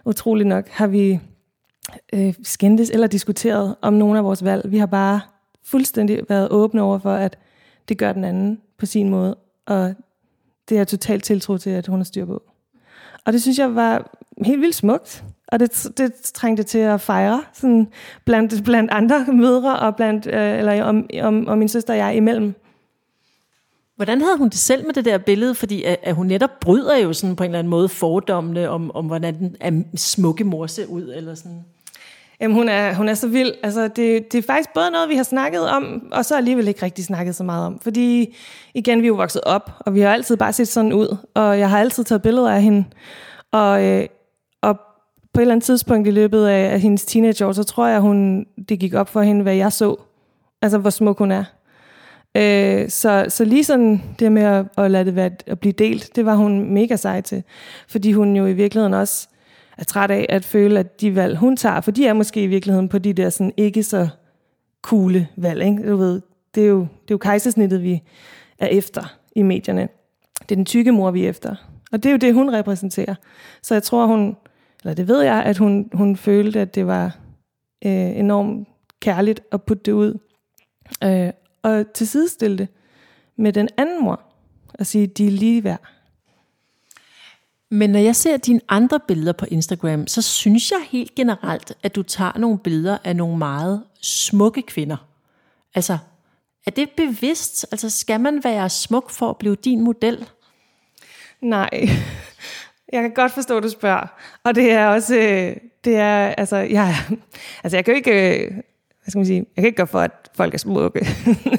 Utrolig 0.06 0.48
nok 0.48 0.70
har 0.70 0.88
vi 0.88 1.20
øh, 2.14 2.34
skændtes 2.44 2.90
eller 2.90 3.08
diskuteret 3.08 3.76
om 3.82 3.94
nogle 3.94 4.18
af 4.18 4.24
vores 4.24 4.44
valg. 4.44 4.72
Vi 4.72 4.78
har 4.78 4.86
bare 4.86 5.22
fuldstændig 5.64 6.22
været 6.30 6.50
åbne 6.50 6.82
over 6.82 6.98
for, 6.98 7.14
at 7.14 7.38
det 7.90 7.98
gør 7.98 8.14
den 8.14 8.24
anden 8.24 8.60
på 8.78 8.86
sin 8.86 9.10
måde, 9.10 9.38
og 9.66 9.94
det 10.70 10.78
er 10.78 10.84
totalt 10.84 11.24
tiltro 11.24 11.58
til, 11.58 11.70
at 11.70 11.88
hun 11.88 12.00
har 12.00 12.04
styr 12.04 12.26
på. 12.26 12.44
Og 13.26 13.34
det 13.34 13.42
synes 13.42 13.60
jeg 13.60 13.76
var 13.76 14.18
helt 14.46 14.62
vildt 14.62 14.76
smukt, 14.76 15.24
og 15.48 15.60
det, 15.60 15.88
det 15.98 16.14
trængte 16.14 16.64
til 16.64 16.78
at 16.78 17.02
fejre 17.02 17.44
sådan 17.54 17.88
blandt, 18.26 18.64
blandt 18.64 18.92
andre 18.92 19.26
mødre, 19.34 19.80
og, 19.80 19.96
blandt, 19.96 20.28
øh, 20.28 20.60
eller 20.60 20.84
om, 20.84 21.10
om, 21.22 21.48
om 21.48 21.58
min 21.58 21.68
søster 21.68 21.94
og 21.94 21.98
jeg 21.98 22.16
imellem. 22.16 22.54
Hvordan 24.02 24.22
havde 24.22 24.38
hun 24.38 24.50
det 24.50 24.58
selv 24.58 24.86
med 24.86 24.94
det 24.94 25.06
der 25.06 25.18
billede? 25.18 25.56
Fordi 25.56 25.84
at, 25.84 25.98
at 26.04 26.16
hun 26.16 26.28
netop 26.28 26.50
bryder 26.62 26.98
jo 26.98 27.14
sådan 27.14 27.36
på 27.36 27.44
en 27.44 27.50
eller 27.50 27.60
anden 27.60 27.70
måde 27.70 27.90
fordommene 27.90 28.70
om, 28.70 28.92
om 28.96 29.06
hvordan 29.06 29.58
den 29.62 29.98
smukke 29.98 30.44
mor 30.44 30.68
ser 30.68 30.86
ud, 30.86 31.14
eller 31.16 31.36
sådan. 31.36 31.66
Jamen, 32.42 32.58
hun 32.58 32.70
er, 32.70 32.94
hun 32.94 33.10
er 33.10 33.14
så 33.14 33.28
vild. 33.28 33.52
Altså, 33.64 33.88
det, 33.88 34.32
det 34.32 34.38
er 34.38 34.42
faktisk 34.42 34.70
både 34.74 34.92
noget, 34.92 35.10
vi 35.10 35.16
har 35.16 35.24
snakket 35.24 35.70
om, 35.70 36.08
og 36.12 36.26
så 36.26 36.38
alligevel 36.38 36.68
ikke 36.68 36.86
rigtig 36.86 37.06
snakket 37.06 37.36
så 37.36 37.44
meget 37.44 37.66
om. 37.66 37.80
Fordi, 37.80 38.36
igen, 38.74 39.02
vi 39.02 39.06
er 39.06 39.08
jo 39.08 39.16
vokset 39.16 39.42
op, 39.46 39.72
og 39.80 39.96
vi 39.96 40.00
har 40.00 40.14
altid 40.14 40.38
bare 40.38 40.54
set 40.54 40.68
sådan 40.68 40.94
ud, 40.94 41.18
og 41.34 41.60
jeg 41.60 41.70
har 41.70 41.80
altid 41.80 42.04
taget 42.04 42.22
billeder 42.22 42.52
af 42.52 42.62
hende. 42.62 42.86
Og, 43.52 43.84
øh, 43.84 44.06
og 44.62 44.80
på 45.34 45.40
et 45.40 45.42
eller 45.42 45.54
andet 45.54 45.66
tidspunkt 45.66 46.08
i 46.08 46.12
løbet 46.12 46.48
af, 46.48 46.74
af 46.74 46.80
hendes 46.80 47.06
teenageår, 47.06 47.52
så 47.52 47.64
tror 47.64 47.88
jeg, 47.88 48.00
hun, 48.00 48.46
det 48.70 48.80
gik 48.80 48.94
op 48.94 49.10
for 49.10 49.22
hende, 49.22 49.44
hvad 49.44 49.56
jeg 49.56 49.72
så. 49.72 49.96
Altså, 50.62 50.78
hvor 50.78 50.90
smuk 50.90 51.18
hun 51.18 51.32
er. 51.32 51.44
Øh, 52.36 52.90
så, 52.90 53.26
så 53.30 53.46
lige 53.46 53.64
sådan 53.64 54.02
det 54.20 54.32
med 54.32 54.44
at, 54.44 54.66
at 54.78 54.92
lade 54.92 55.06
det 55.06 55.16
være, 55.16 55.32
at 55.48 55.60
blive 55.60 55.72
delt, 55.72 56.16
det 56.16 56.26
var 56.26 56.36
hun 56.36 56.74
mega 56.74 56.96
sej 56.96 57.22
til. 57.22 57.44
Fordi 57.88 58.12
hun 58.12 58.36
jo 58.36 58.46
i 58.46 58.54
virkeligheden 58.54 58.94
også 58.94 59.28
er 59.78 59.84
træt 59.84 60.12
af 60.12 60.26
at 60.30 60.46
føle, 60.46 60.80
at 60.80 61.02
de 61.02 61.16
valg, 61.16 61.38
hun 61.38 61.58
tager, 61.58 61.82
for 61.82 61.92
de 61.92 62.08
er 62.08 62.14
måske 62.14 62.44
i 62.44 62.48
virkeligheden 62.48 62.90
på 62.90 62.98
de 62.98 63.14
der 63.14 63.30
sådan 63.30 63.54
ikke 63.58 63.84
så 63.84 64.08
coole 64.82 65.28
valg. 65.38 65.64
Ikke? 65.64 65.90
Du 65.90 65.96
ved, 65.96 66.22
det, 66.56 66.64
er 66.64 66.68
jo, 66.68 66.80
det 66.80 66.88
er 66.88 67.16
jo 67.16 67.18
kejsersnittet, 67.18 67.84
vi 67.84 68.02
er 68.60 68.68
efter 68.68 69.16
i 69.36 69.42
medierne. 69.42 69.90
Det 70.42 70.52
er 70.52 70.56
den 70.56 70.66
tykke 70.66 70.92
mor, 70.92 71.12
vi 71.12 71.26
er 71.26 71.30
efter. 71.30 71.56
Og 71.92 72.04
det 72.04 72.10
er 72.10 72.12
jo 72.12 72.18
det, 72.18 72.34
hun 72.34 72.54
repræsenterer. 72.54 73.16
Så 73.64 73.76
jeg 73.76 73.84
tror, 73.84 74.06
hun, 74.06 74.36
eller 74.84 74.94
det 74.94 75.08
ved 75.08 75.22
jeg, 75.22 75.44
at 75.44 75.58
hun, 75.58 75.90
hun 75.94 76.16
følte, 76.16 76.60
at 76.60 76.76
det 76.76 76.88
var 76.88 77.18
øh, 77.86 78.20
enormt 78.20 78.68
kærligt 79.00 79.42
at 79.52 79.64
putte 79.64 79.84
det 79.84 79.92
ud. 79.92 80.18
Øh, 81.04 81.30
og 81.64 81.94
tilsidestille 81.94 82.58
det 82.58 82.68
med 83.36 83.54
den 83.54 83.70
anden 83.78 84.04
mor. 84.04 84.22
Og 84.74 84.86
sige, 84.86 85.08
de 85.08 85.28
er 85.28 85.32
lige 85.32 85.64
værd. 85.64 85.82
Men 87.70 87.90
når 87.90 88.00
jeg 88.00 88.16
ser 88.16 88.38
dine 88.38 88.60
andre 88.70 89.00
billeder 89.00 89.34
på 89.34 89.46
Instagram, 89.46 90.08
så 90.08 90.22
synes 90.22 90.72
jeg 90.72 90.80
helt 90.90 91.16
generelt, 91.16 91.74
at 91.84 91.96
du 91.96 92.04
tager 92.04 92.38
nogle 92.38 92.60
billeder 92.60 92.98
af 93.04 93.16
nogle 93.16 93.38
meget 93.38 93.84
smukke 94.02 94.62
kvinder. 94.62 95.08
Altså, 95.76 95.98
er 96.66 96.72
det 96.72 96.90
bevidst? 96.98 97.66
Altså, 97.72 97.90
skal 97.90 98.20
man 98.20 98.44
være 98.44 98.70
smuk 98.70 99.10
for 99.10 99.30
at 99.30 99.38
blive 99.38 99.56
din 99.56 99.82
model? 99.82 100.30
Nej, 101.42 101.70
jeg 102.94 103.02
kan 103.02 103.14
godt 103.14 103.32
forstå, 103.32 103.58
at 103.58 103.64
du 103.64 103.70
spørger. 103.70 104.08
Og 104.44 104.56
det 104.56 104.72
er 104.72 104.88
også, 104.88 105.16
øh, 105.16 105.56
det 105.84 105.96
er, 105.96 106.28
altså, 106.28 106.58
jeg, 106.58 106.96
altså, 107.64 107.78
jeg 107.78 107.86
kan 107.86 107.94
jo 107.94 107.96
ikke, 107.96 108.46
øh, 108.46 108.52
hvad 109.04 109.12
skal 109.12 109.20
man 109.20 109.26
sige, 109.26 109.38
jeg 109.38 109.62
kan 109.62 109.66
ikke 109.66 109.78
gøre 109.78 109.88
for, 109.88 110.00
at 110.00 110.12
folk 110.36 110.54
er 110.54 110.58
smukke. 110.58 111.00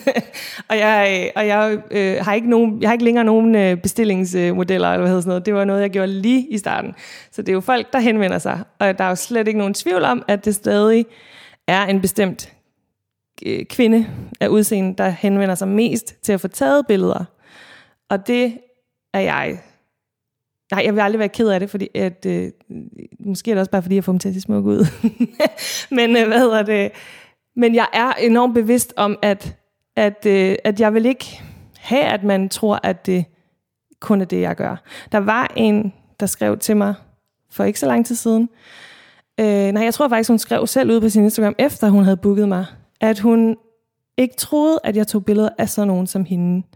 og 0.71 0.77
jeg, 0.77 1.23
øh, 1.25 1.31
og 1.37 1.47
jeg, 1.47 1.79
øh, 1.91 2.17
har 2.25 2.35
ikke 2.35 2.51
nogen, 2.51 2.81
jeg 2.81 2.89
har 2.89 2.93
ikke 2.93 3.05
længere 3.05 3.25
nogen 3.25 3.55
øh, 3.55 3.77
bestillingsmodeller, 3.77 4.89
eller 4.89 4.99
hvad 4.99 5.09
hedder 5.09 5.21
sådan 5.21 5.29
noget. 5.29 5.47
Det 5.47 5.55
var 5.55 5.65
noget, 5.65 5.81
jeg 5.81 5.91
gjorde 5.91 6.13
lige 6.13 6.47
i 6.49 6.59
starten. 6.59 6.95
Så 7.31 7.43
det 7.43 7.49
er 7.49 7.53
jo 7.53 7.61
folk, 7.61 7.93
der 7.93 7.99
henvender 7.99 8.39
sig. 8.39 8.61
Og 8.79 8.99
der 8.99 9.05
er 9.05 9.09
jo 9.09 9.15
slet 9.15 9.49
ikke 9.49 9.59
nogen 9.59 9.75
tvivl 9.75 10.05
om, 10.05 10.23
at 10.29 10.45
det 10.45 10.55
stadig 10.55 11.07
er 11.69 11.87
en 11.87 12.01
bestemt 12.01 12.53
øh, 13.47 13.65
kvinde 13.65 14.07
af 14.41 14.49
udseende, 14.49 14.95
der 14.99 15.09
henvender 15.09 15.55
sig 15.55 15.69
mest 15.69 16.23
til 16.23 16.33
at 16.33 16.41
få 16.41 16.49
taget 16.49 16.87
billeder. 16.87 17.25
Og 18.11 18.27
det 18.27 18.59
er 19.15 19.21
jeg. 19.21 19.59
Nej, 20.73 20.83
jeg 20.85 20.95
vil 20.95 21.01
aldrig 21.01 21.19
være 21.19 21.29
ked 21.29 21.49
af 21.49 21.61
det, 21.61 21.71
fordi 21.71 21.89
at, 21.95 22.27
øh, 22.27 22.51
måske 23.21 23.51
er 23.51 23.55
det 23.55 23.61
også 23.61 23.71
bare, 23.71 23.83
fordi 23.83 23.95
jeg 23.95 24.05
får 24.05 24.13
dem 24.13 24.19
til 24.19 24.29
at 24.29 24.35
se 24.35 24.41
smukke 24.41 24.71
ud. 24.71 24.87
Men 25.97 26.17
øh, 26.17 26.27
hvad 26.27 26.39
hedder 26.39 26.63
det? 26.63 26.93
Men 27.57 27.75
jeg 27.75 27.87
er 27.93 28.13
enormt 28.13 28.55
bevidst 28.55 28.95
om, 28.97 29.19
at, 29.23 29.57
at, 29.97 30.27
øh, 30.27 30.57
at 30.65 30.81
jeg 30.81 30.95
vil 30.95 31.07
ikke 31.07 31.43
have, 31.79 32.03
at 32.03 32.25
man 32.25 32.49
tror, 32.49 32.81
at 32.83 33.07
det 33.07 33.25
kun 34.01 34.21
er 34.21 34.25
det, 34.25 34.41
jeg 34.41 34.57
gør. 34.57 34.77
Der 35.13 35.19
var 35.19 35.53
en, 35.57 35.93
der 36.21 36.27
skrev 36.27 36.59
til 36.59 36.77
mig 36.77 36.95
for 37.51 37.65
ikke 37.65 37.79
så 37.79 37.87
lang 37.87 38.07
tid 38.07 38.15
siden. 38.15 38.49
Øh, 39.41 39.73
nej, 39.73 39.85
jeg 39.85 39.95
tror 39.95 40.09
faktisk, 40.09 40.31
hun 40.31 40.39
skrev 40.39 40.67
selv 40.67 40.91
ud 40.91 41.01
på 41.01 41.09
sin 41.09 41.25
Instagram, 41.25 41.55
efter 41.59 41.89
hun 41.89 42.05
havde 42.05 42.17
booket 42.17 42.49
mig, 42.49 42.67
at 43.01 43.19
hun 43.19 43.57
ikke 44.17 44.35
troede, 44.37 44.81
at 44.85 44.97
jeg 44.97 45.07
tog 45.07 45.25
billeder 45.25 45.49
af 45.59 45.69
sådan 45.69 45.89
nogen 45.89 46.07
som 46.07 46.25
hende. 46.25 46.67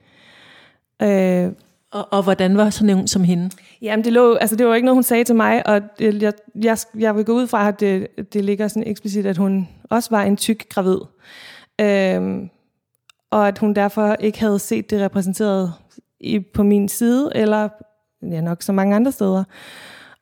Øh, 1.03 1.53
og, 1.97 2.09
og 2.11 2.23
hvordan 2.23 2.57
var 2.57 2.71
sådan 2.71 2.99
en 2.99 3.09
som 3.09 3.25
hende? 3.25 3.51
Jamen, 3.83 4.05
det, 4.05 4.13
lå, 4.13 4.35
altså, 4.35 4.57
det 4.57 4.67
var 4.67 4.75
ikke 4.75 4.85
noget, 4.85 4.97
hun 4.97 5.03
sagde 5.03 5.25
til 5.25 5.37
mig, 5.37 5.67
og 5.67 5.83
det, 5.99 6.23
jeg, 6.23 6.33
jeg, 6.55 6.79
jeg 6.99 7.17
vil 7.17 7.25
gå 7.25 7.33
ud 7.33 7.47
fra, 7.47 7.69
at 7.69 7.81
det, 7.81 8.07
det 8.33 8.45
ligger 8.45 8.69
sådan 8.69 8.87
eksplicit, 8.87 9.27
at 9.27 9.37
hun 9.37 9.69
også 9.91 10.11
var 10.11 10.23
en 10.23 10.37
tyk 10.37 10.69
gravid. 10.69 10.99
Øhm, 11.81 12.51
og 13.31 13.49
at 13.49 13.59
hun 13.59 13.75
derfor 13.75 14.17
ikke 14.21 14.41
havde 14.41 14.59
set 14.59 14.91
det 14.91 15.01
repræsenteret 15.01 15.73
i, 16.21 16.41
på 16.41 16.63
min 16.63 16.89
side, 16.89 17.31
eller 17.35 17.69
ja, 18.23 18.41
nok 18.41 18.63
så 18.63 18.73
mange 18.73 18.97
andre 18.97 19.13
steder. 19.13 19.45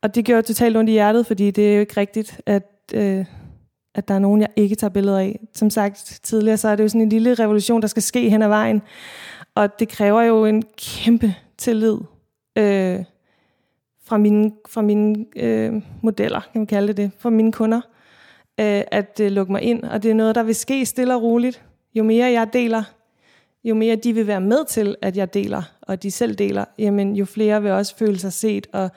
Og 0.03 0.15
det 0.15 0.25
gjorde 0.25 0.43
totalt 0.43 0.77
ondt 0.77 0.91
i 0.91 0.93
hjertet, 0.93 1.27
fordi 1.27 1.51
det 1.51 1.71
er 1.71 1.75
jo 1.75 1.81
ikke 1.81 2.01
rigtigt, 2.01 2.41
at, 2.47 2.71
øh, 2.95 3.25
at 3.95 4.09
der 4.09 4.15
er 4.15 4.19
nogen, 4.19 4.41
jeg 4.41 4.49
ikke 4.57 4.75
tager 4.75 4.91
billeder 4.91 5.19
af. 5.19 5.41
Som 5.55 5.71
sagt 5.71 6.21
tidligere, 6.23 6.57
så 6.57 6.69
er 6.69 6.77
det 6.77 6.83
jo 6.83 6.89
sådan 6.89 7.01
en 7.01 7.09
lille 7.09 7.35
revolution, 7.35 7.83
der 7.83 7.89
skal 7.89 8.03
ske 8.03 8.31
hen 8.31 8.43
ad 8.43 8.49
vejen. 8.49 8.83
Og 9.55 9.79
det 9.79 9.88
kræver 9.88 10.23
jo 10.23 10.45
en 10.45 10.62
kæmpe 10.77 11.35
tillid 11.59 11.99
øh, 12.57 13.05
fra 14.05 14.17
mine, 14.17 14.53
fra 14.69 14.83
mine 14.83 15.25
øh, 15.37 15.83
modeller, 16.03 16.40
kan 16.40 16.61
man 16.61 16.67
kalde 16.67 16.88
det 16.88 16.97
det, 16.97 17.11
fra 17.19 17.31
mine 17.31 17.53
kunder, 17.53 17.81
øh, 18.61 18.83
at 18.90 19.21
øh, 19.21 19.31
lukke 19.31 19.53
mig 19.53 19.62
ind. 19.62 19.83
Og 19.85 20.03
det 20.03 20.11
er 20.11 20.14
noget, 20.14 20.35
der 20.35 20.43
vil 20.43 20.55
ske 20.55 20.87
stille 20.87 21.14
og 21.14 21.23
roligt. 21.23 21.62
jo 21.95 22.05
mere 22.05 22.31
jeg 22.31 22.53
deler, 22.53 22.83
jo 23.64 23.75
mere 23.75 23.97
de 23.97 24.12
vil 24.12 24.27
være 24.27 24.40
med 24.40 24.64
til, 24.69 24.97
at 25.03 25.17
jeg 25.17 25.35
deler, 25.35 25.62
og 25.83 26.03
de 26.03 26.11
selv 26.11 26.35
deler, 26.35 26.64
jamen 26.79 27.17
jo 27.17 27.25
flere 27.25 27.62
vil 27.62 27.71
også 27.71 27.97
føle 27.97 28.19
sig 28.19 28.33
set 28.33 28.67
og 28.73 28.90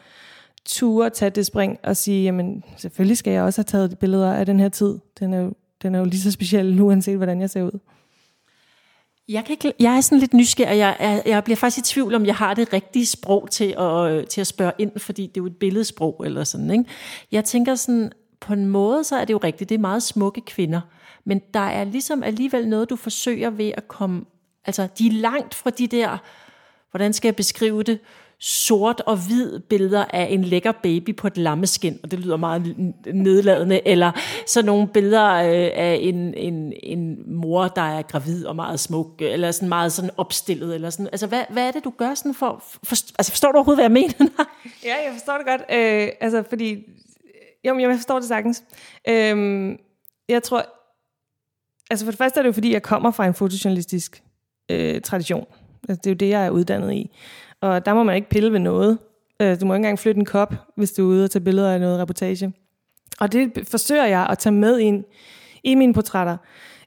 ture 0.66 1.10
tage 1.10 1.30
det 1.30 1.46
spring 1.46 1.80
og 1.84 1.98
sige, 1.98 2.24
jamen 2.24 2.64
selvfølgelig 2.78 3.18
skal 3.18 3.34
jeg 3.34 3.44
også 3.44 3.60
have 3.60 3.64
taget 3.64 4.00
billeder 4.00 4.34
af 4.34 4.46
den 4.46 4.60
her 4.60 4.70
tid. 4.70 5.00
Den 5.20 5.34
er 5.34 5.40
jo, 5.40 5.54
den 5.82 5.96
er 5.96 6.00
jo 6.00 6.06
lige 6.06 6.22
så 6.22 6.32
speciel, 6.32 6.82
uanset 6.82 7.18
hvordan 7.18 7.42
jeg 7.42 7.50
ser 7.50 7.64
ud. 7.64 7.80
Jeg, 9.30 9.46
kan 9.46 9.54
ikke, 9.54 9.74
jeg 9.80 9.98
er 9.98 10.02
sådan 10.02 10.20
lidt 10.20 10.34
nysgerrig. 10.34 10.78
Jeg, 10.78 10.98
jeg, 11.00 11.24
jeg 11.26 11.44
bliver 11.44 11.58
faktisk 11.58 11.78
i 11.78 11.94
tvivl 11.94 12.16
om, 12.16 12.26
jeg 12.26 12.36
har 12.36 12.54
det 12.54 12.74
rigtige 12.74 13.06
sprog 13.06 13.48
til 13.52 13.76
at, 13.80 14.28
til 14.28 14.42
at 14.42 14.48
spørge 14.48 14.72
ind, 14.78 15.00
fordi 15.00 15.22
det 15.22 15.38
er 15.38 15.42
jo 15.42 15.46
et 15.46 15.58
billedsprog 15.58 16.22
eller 16.26 16.44
sådan. 16.44 16.72
Ikke? 16.72 16.86
Jeg 17.32 17.46
tænker 17.46 17.76
sådan, 17.76 18.12
på 18.40 18.54
en 18.54 18.66
måde, 18.66 19.04
så 19.04 19.16
er 19.16 19.26
det 19.26 19.34
jo 19.34 19.38
rigtigt. 19.38 19.70
Det 19.70 19.76
er 19.76 19.80
meget 19.80 20.04
smukke 20.04 20.42
kvinder. 20.42 20.82
Men 21.26 21.42
der 21.54 21.60
er 21.60 21.84
ligesom 21.84 22.24
alligevel 22.24 22.68
noget, 22.68 22.90
du 22.90 22.96
forsøger 22.96 23.50
ved 23.50 23.72
at 23.78 23.88
komme... 23.88 24.26
Altså, 24.66 24.88
de 24.98 25.08
er 25.08 25.12
langt 25.12 25.56
fra 25.56 25.70
de 25.70 25.88
der... 25.88 26.18
Hvordan 26.92 27.14
skal 27.14 27.28
jeg 27.28 27.36
beskrive 27.36 27.84
det? 27.84 28.00
Sort 28.40 29.02
og 29.06 29.18
hvid 29.28 29.60
billeder 29.60 30.06
af 30.10 30.28
en 30.30 30.44
lækker 30.44 30.72
baby 30.72 31.16
på 31.16 31.28
et 31.28 31.38
lammeskin, 31.38 32.00
og 32.04 32.12
det 32.12 32.20
lyder 32.20 32.38
meget 32.38 32.94
nedladende, 33.14 33.88
eller 33.88 34.12
så 34.48 34.62
nogle 34.62 34.88
billeder 34.88 35.34
øh, 35.34 35.72
af 35.74 35.98
en, 36.02 36.34
en, 36.34 36.74
en 36.84 37.34
mor, 37.36 37.68
der 37.68 37.82
er 37.82 38.02
gravid 38.02 38.46
og 38.46 38.56
meget 38.56 38.80
smuk, 38.80 39.22
eller 39.22 39.52
sådan 39.52 39.70
meget 39.70 39.92
sådan 39.92 40.12
opstillet, 40.18 40.76
eller 40.76 40.90
sådan. 40.90 41.08
Altså, 41.12 41.28
hvad, 41.28 41.44
hvad 41.50 41.68
er 41.68 41.72
det, 41.72 41.84
du 41.84 41.94
gør 41.98 42.14
sådan 42.14 42.34
for, 42.34 42.64
for 42.84 42.96
altså, 43.20 43.32
forstår 43.32 43.52
du 43.52 43.58
overhovedet, 43.58 43.78
hvad 43.78 43.86
jeg 43.86 43.92
mener? 43.92 44.46
ja, 44.90 44.96
jeg 45.06 45.14
forstår 45.14 45.38
det 45.38 45.46
godt, 45.46 45.62
øh, 45.62 46.10
altså, 46.22 46.44
fordi, 46.50 46.84
jo, 47.64 47.80
jeg 47.80 47.96
forstår 47.96 48.20
det 48.20 48.28
sagtens. 48.28 48.64
Øh, 49.08 49.70
jeg 50.30 50.44
tror, 50.44 50.66
altså 51.90 52.06
for 52.06 52.12
det 52.12 52.18
første 52.18 52.40
er 52.40 52.42
det 52.42 52.48
jo, 52.48 52.54
fordi 52.54 52.74
jeg 52.74 52.84
kommer 52.84 53.12
fra 53.12 53.26
en 53.26 53.34
fotojournalistisk 53.34 54.24
øh, 54.72 55.02
tradition. 55.02 55.46
Altså, 55.90 56.02
det 56.04 56.08
er 56.08 56.12
jo 56.12 56.18
det, 56.18 56.30
jeg 56.30 56.46
er 56.46 56.50
uddannet 56.50 56.94
i. 56.94 57.12
Og 57.62 57.86
der 57.86 57.94
må 57.94 58.04
man 58.04 58.16
ikke 58.16 58.30
pille 58.30 58.52
ved 58.52 58.60
noget. 58.60 58.98
Øh, 59.42 59.60
du 59.60 59.66
må 59.66 59.74
ikke 59.74 59.78
engang 59.78 60.00
flytte 60.00 60.20
en 60.20 60.26
kop, 60.26 60.54
hvis 60.76 60.92
du 60.92 61.02
er 61.02 61.08
ude 61.08 61.24
og 61.24 61.32
tage 61.32 61.44
billeder 61.44 61.74
af 61.74 61.80
noget 61.80 62.00
reportage. 62.00 62.54
Og 63.20 63.32
det 63.32 63.68
forsøger 63.72 64.06
jeg 64.06 64.28
at 64.30 64.38
tage 64.38 64.54
med 64.54 64.80
ind 64.80 65.04
i 65.64 65.76
mine 65.76 65.94
portrætter. 65.94 66.38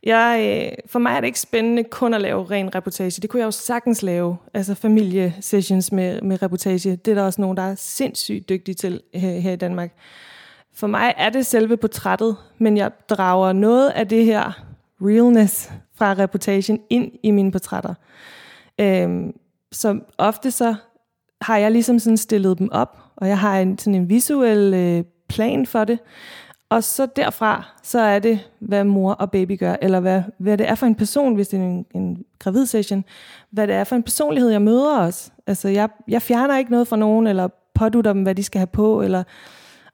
Jeg, 0.03 0.41
øh, 0.41 0.79
for 0.87 0.99
mig 0.99 1.13
er 1.13 1.21
det 1.21 1.27
ikke 1.27 1.41
spændende 1.41 1.85
kun 1.85 2.15
at 2.15 2.21
lave 2.21 2.45
ren 2.45 2.75
reportage. 2.75 3.21
Det 3.21 3.31
kunne 3.31 3.41
jeg 3.41 3.47
jo 3.47 3.51
sagtens 3.51 4.03
lave, 4.03 4.37
altså 4.55 4.75
familiesessions 4.75 5.93
med, 5.93 6.23
med 6.23 6.43
reportage. 6.43 6.97
Det 6.97 7.11
er 7.11 7.15
der 7.15 7.23
også 7.23 7.41
nogen, 7.41 7.57
der 7.57 7.63
er 7.63 7.75
sindssygt 7.75 8.49
dygtige 8.49 8.75
til 8.75 9.01
her, 9.15 9.41
her 9.41 9.53
i 9.53 9.57
Danmark. 9.57 9.93
For 10.75 10.87
mig 10.87 11.15
er 11.17 11.31
det 11.31 11.47
selve 11.47 11.77
portrættet, 11.77 12.37
men 12.59 12.77
jeg 12.77 12.91
drager 13.09 13.53
noget 13.53 13.91
af 13.91 14.09
det 14.09 14.25
her 14.25 14.65
realness 15.01 15.73
fra 15.95 16.15
reportagen 16.15 16.81
ind 16.91 17.13
i 17.23 17.31
mine 17.31 17.53
portrætter. 17.53 17.95
Øhm, 18.81 19.33
så 19.73 20.01
ofte 20.19 20.51
så 20.51 20.75
har 21.41 21.57
jeg 21.57 21.71
ligesom 21.71 21.99
sådan 21.99 22.17
stillet 22.17 22.59
dem 22.59 22.69
op, 22.73 22.99
og 23.17 23.29
jeg 23.29 23.39
har 23.39 23.61
en, 23.61 23.79
sådan 23.79 23.95
en 23.95 24.09
visuel 24.09 24.75
øh, 24.75 25.05
plan 25.29 25.67
for 25.67 25.85
det. 25.85 25.99
Og 26.71 26.85
så 26.85 27.07
derfra, 27.17 27.65
så 27.83 28.01
er 28.01 28.19
det, 28.19 28.51
hvad 28.59 28.85
mor 28.85 29.13
og 29.13 29.31
baby 29.31 29.59
gør, 29.59 29.77
eller 29.83 30.01
hvad, 30.01 30.23
hvad 30.39 30.59
det 30.59 30.69
er 30.69 30.75
for 30.75 30.87
en 30.87 30.95
person, 30.95 31.35
hvis 31.35 31.49
det 31.49 31.61
er 31.61 31.65
en, 31.65 31.87
en 31.95 32.25
gravid 32.39 32.67
session, 32.67 33.05
hvad 33.51 33.67
det 33.67 33.75
er 33.75 33.85
for 33.85 33.97
en 33.97 34.03
personlighed, 34.03 34.51
jeg 34.51 34.63
møder 34.63 34.99
os. 34.99 35.33
Altså, 35.47 35.69
jeg, 35.69 35.89
jeg 36.09 36.23
fjerner 36.23 36.59
ikke 36.59 36.71
noget 36.71 36.89
fra 36.89 36.97
nogen, 36.97 37.27
eller 37.27 37.49
pådutter 37.75 38.13
dem, 38.13 38.23
hvad 38.23 38.35
de 38.35 38.43
skal 38.43 38.59
have 38.59 38.67
på, 38.67 39.03
eller, 39.03 39.23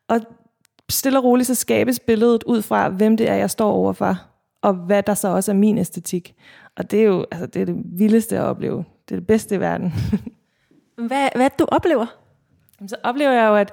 og 0.08 0.20
stille 0.88 1.18
og 1.18 1.24
roligt, 1.24 1.46
så 1.46 1.54
skabes 1.54 2.00
billedet 2.00 2.42
ud 2.42 2.62
fra, 2.62 2.88
hvem 2.88 3.16
det 3.16 3.28
er, 3.28 3.34
jeg 3.34 3.50
står 3.50 3.72
overfor, 3.72 4.18
og 4.62 4.74
hvad 4.74 5.02
der 5.02 5.14
så 5.14 5.28
også 5.28 5.52
er 5.52 5.56
min 5.56 5.78
æstetik. 5.78 6.34
Og 6.76 6.90
det 6.90 7.00
er 7.00 7.04
jo 7.04 7.26
altså, 7.30 7.46
det, 7.46 7.62
er 7.62 7.66
det 7.66 7.76
vildeste 7.84 8.38
at 8.38 8.42
opleve. 8.42 8.84
Det 9.08 9.14
er 9.14 9.18
det 9.18 9.26
bedste 9.26 9.54
i 9.54 9.60
verden. 9.60 9.92
hvad, 11.08 11.28
hvad 11.34 11.50
du 11.58 11.64
oplever? 11.68 12.06
Så 12.86 12.96
oplever 13.02 13.32
jeg 13.32 13.48
jo, 13.48 13.54
at, 13.54 13.72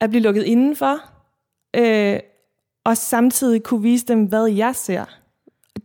at 0.00 0.10
blive 0.10 0.22
lukket 0.22 0.42
indenfor, 0.42 0.98
øh, 1.76 2.18
og 2.84 2.96
samtidig 2.96 3.62
kunne 3.62 3.82
vise 3.82 4.06
dem, 4.06 4.24
hvad 4.24 4.46
jeg 4.46 4.76
ser. 4.76 5.04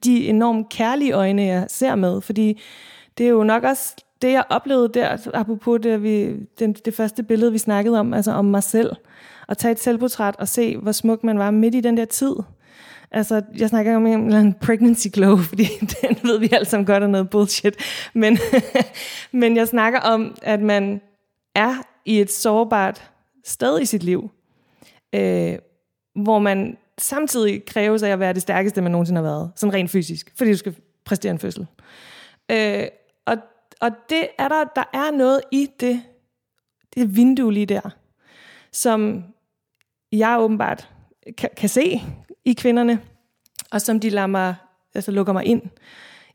De 0.04 0.28
enormt 0.28 0.70
kærlige 0.70 1.12
øjne, 1.12 1.44
jeg 1.44 1.66
ser 1.70 1.96
med, 1.96 2.22
fordi 2.22 2.62
det 3.18 3.26
er 3.26 3.30
jo 3.30 3.44
nok 3.44 3.64
også 3.64 3.96
det, 4.22 4.32
jeg 4.32 4.44
oplevede 4.50 4.90
der, 4.94 5.18
apropos 5.34 5.80
det, 5.84 6.04
vi, 6.04 6.36
den, 6.60 6.74
det 6.74 6.94
første 6.94 7.24
billede, 7.24 7.52
vi 7.52 7.58
snakkede 7.58 8.00
om, 8.00 8.14
altså 8.14 8.32
om 8.32 8.46
mig 8.46 8.64
selv, 8.64 8.96
at 9.48 9.58
tage 9.58 9.72
et 9.72 9.80
selvportræt 9.80 10.36
og 10.36 10.48
se, 10.48 10.78
hvor 10.78 10.92
smuk 10.92 11.24
man 11.24 11.40
var 11.40 11.52
midt 11.52 11.76
i 11.76 11.82
den 11.82 11.98
der 11.98 12.06
tid. 12.06 12.36
Altså, 13.12 13.42
jeg 13.58 13.70
snakker 13.70 13.96
om 13.96 14.06
en 14.06 14.26
eller 14.26 14.40
anden 14.40 14.54
pregnancy 14.54 15.08
glow, 15.14 15.38
fordi 15.50 15.68
den 16.02 16.18
ved 16.24 16.40
vi 16.40 16.50
alle 16.52 16.66
sammen 16.66 16.86
godt 16.86 17.04
er 17.04 17.08
noget 17.08 17.30
bullshit. 17.30 17.76
Men, 18.14 18.38
men 19.42 19.56
jeg 19.56 19.68
snakker 19.68 20.00
om, 20.00 20.36
at 20.42 20.62
man 20.62 21.02
er 21.56 21.74
i 22.06 22.22
et 22.22 22.32
sårbart 22.32 23.12
sted 23.46 23.82
i 23.82 23.86
sit 23.86 24.04
liv, 24.04 24.30
øh, 25.16 25.58
hvor 26.16 26.40
man 26.40 26.78
samtidig 26.98 27.66
kræves 27.66 28.04
af 28.04 28.10
at 28.10 28.20
være 28.20 28.34
det 28.34 28.42
stærkeste, 28.42 28.82
man 28.82 28.92
nogensinde 28.92 29.22
har 29.22 29.30
været, 29.30 29.52
sådan 29.56 29.74
rent 29.74 29.92
fysisk, 29.92 30.34
fordi 30.38 30.52
du 30.52 30.58
skal 30.58 30.76
præstere 31.06 31.32
en 31.32 31.40
fødsel. 31.40 31.68
Øh, 32.52 32.88
og, 33.26 33.38
og 33.82 33.92
det 34.10 34.28
er 34.38 34.48
der, 34.48 34.64
der 34.76 34.84
er 34.94 35.12
noget 35.12 35.42
i 35.52 35.70
det, 35.80 36.02
det 36.96 37.16
vindue 37.16 37.54
lige 37.54 37.66
der, 37.66 37.90
som 38.72 39.24
jeg 40.12 40.40
åbenbart 40.40 40.90
kan, 41.38 41.50
kan 41.58 41.70
se 41.70 42.02
i 42.46 42.54
kvinderne, 42.54 43.00
og 43.72 43.82
som 43.82 44.00
de 44.00 44.10
lader 44.10 44.28
mig, 44.28 44.56
altså 44.94 45.12
lukker 45.12 45.34
mig 45.34 45.46
ind 45.46 45.62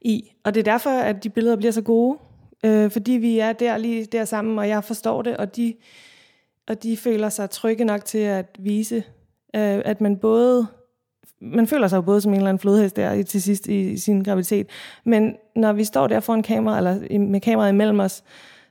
i. 0.00 0.32
Og 0.44 0.54
det 0.54 0.60
er 0.60 0.72
derfor, 0.72 0.90
at 0.90 1.24
de 1.24 1.30
billeder 1.30 1.56
bliver 1.56 1.72
så 1.72 1.82
gode, 1.82 2.18
øh, 2.64 2.90
fordi 2.90 3.12
vi 3.12 3.38
er 3.38 3.52
der 3.52 3.76
lige 3.76 4.04
der 4.04 4.24
sammen, 4.24 4.58
og 4.58 4.68
jeg 4.68 4.84
forstår 4.84 5.22
det, 5.22 5.36
og 5.36 5.56
de, 5.56 5.74
og 6.68 6.82
de 6.82 6.96
føler 6.96 7.28
sig 7.28 7.50
trygge 7.50 7.84
nok 7.84 8.04
til 8.04 8.18
at 8.18 8.46
vise, 8.58 8.96
øh, 9.56 9.82
at 9.84 10.00
man 10.00 10.16
både 10.16 10.66
man 11.40 11.66
føler 11.66 11.88
sig 11.88 11.96
jo 11.96 12.02
både 12.02 12.20
som 12.20 12.32
en 12.32 12.36
eller 12.36 12.48
anden 12.48 12.60
flodhest 12.60 12.96
der 12.96 13.22
til 13.22 13.42
sidst 13.42 13.66
i, 13.66 13.90
i 13.90 13.98
sin 13.98 14.22
graviditet, 14.22 14.66
men 15.04 15.36
når 15.56 15.72
vi 15.72 15.84
står 15.84 16.06
der 16.06 16.20
foran 16.20 16.42
kamera, 16.42 16.76
eller 16.76 17.18
med 17.18 17.40
kameraet 17.40 17.72
imellem 17.72 18.00
os, 18.00 18.24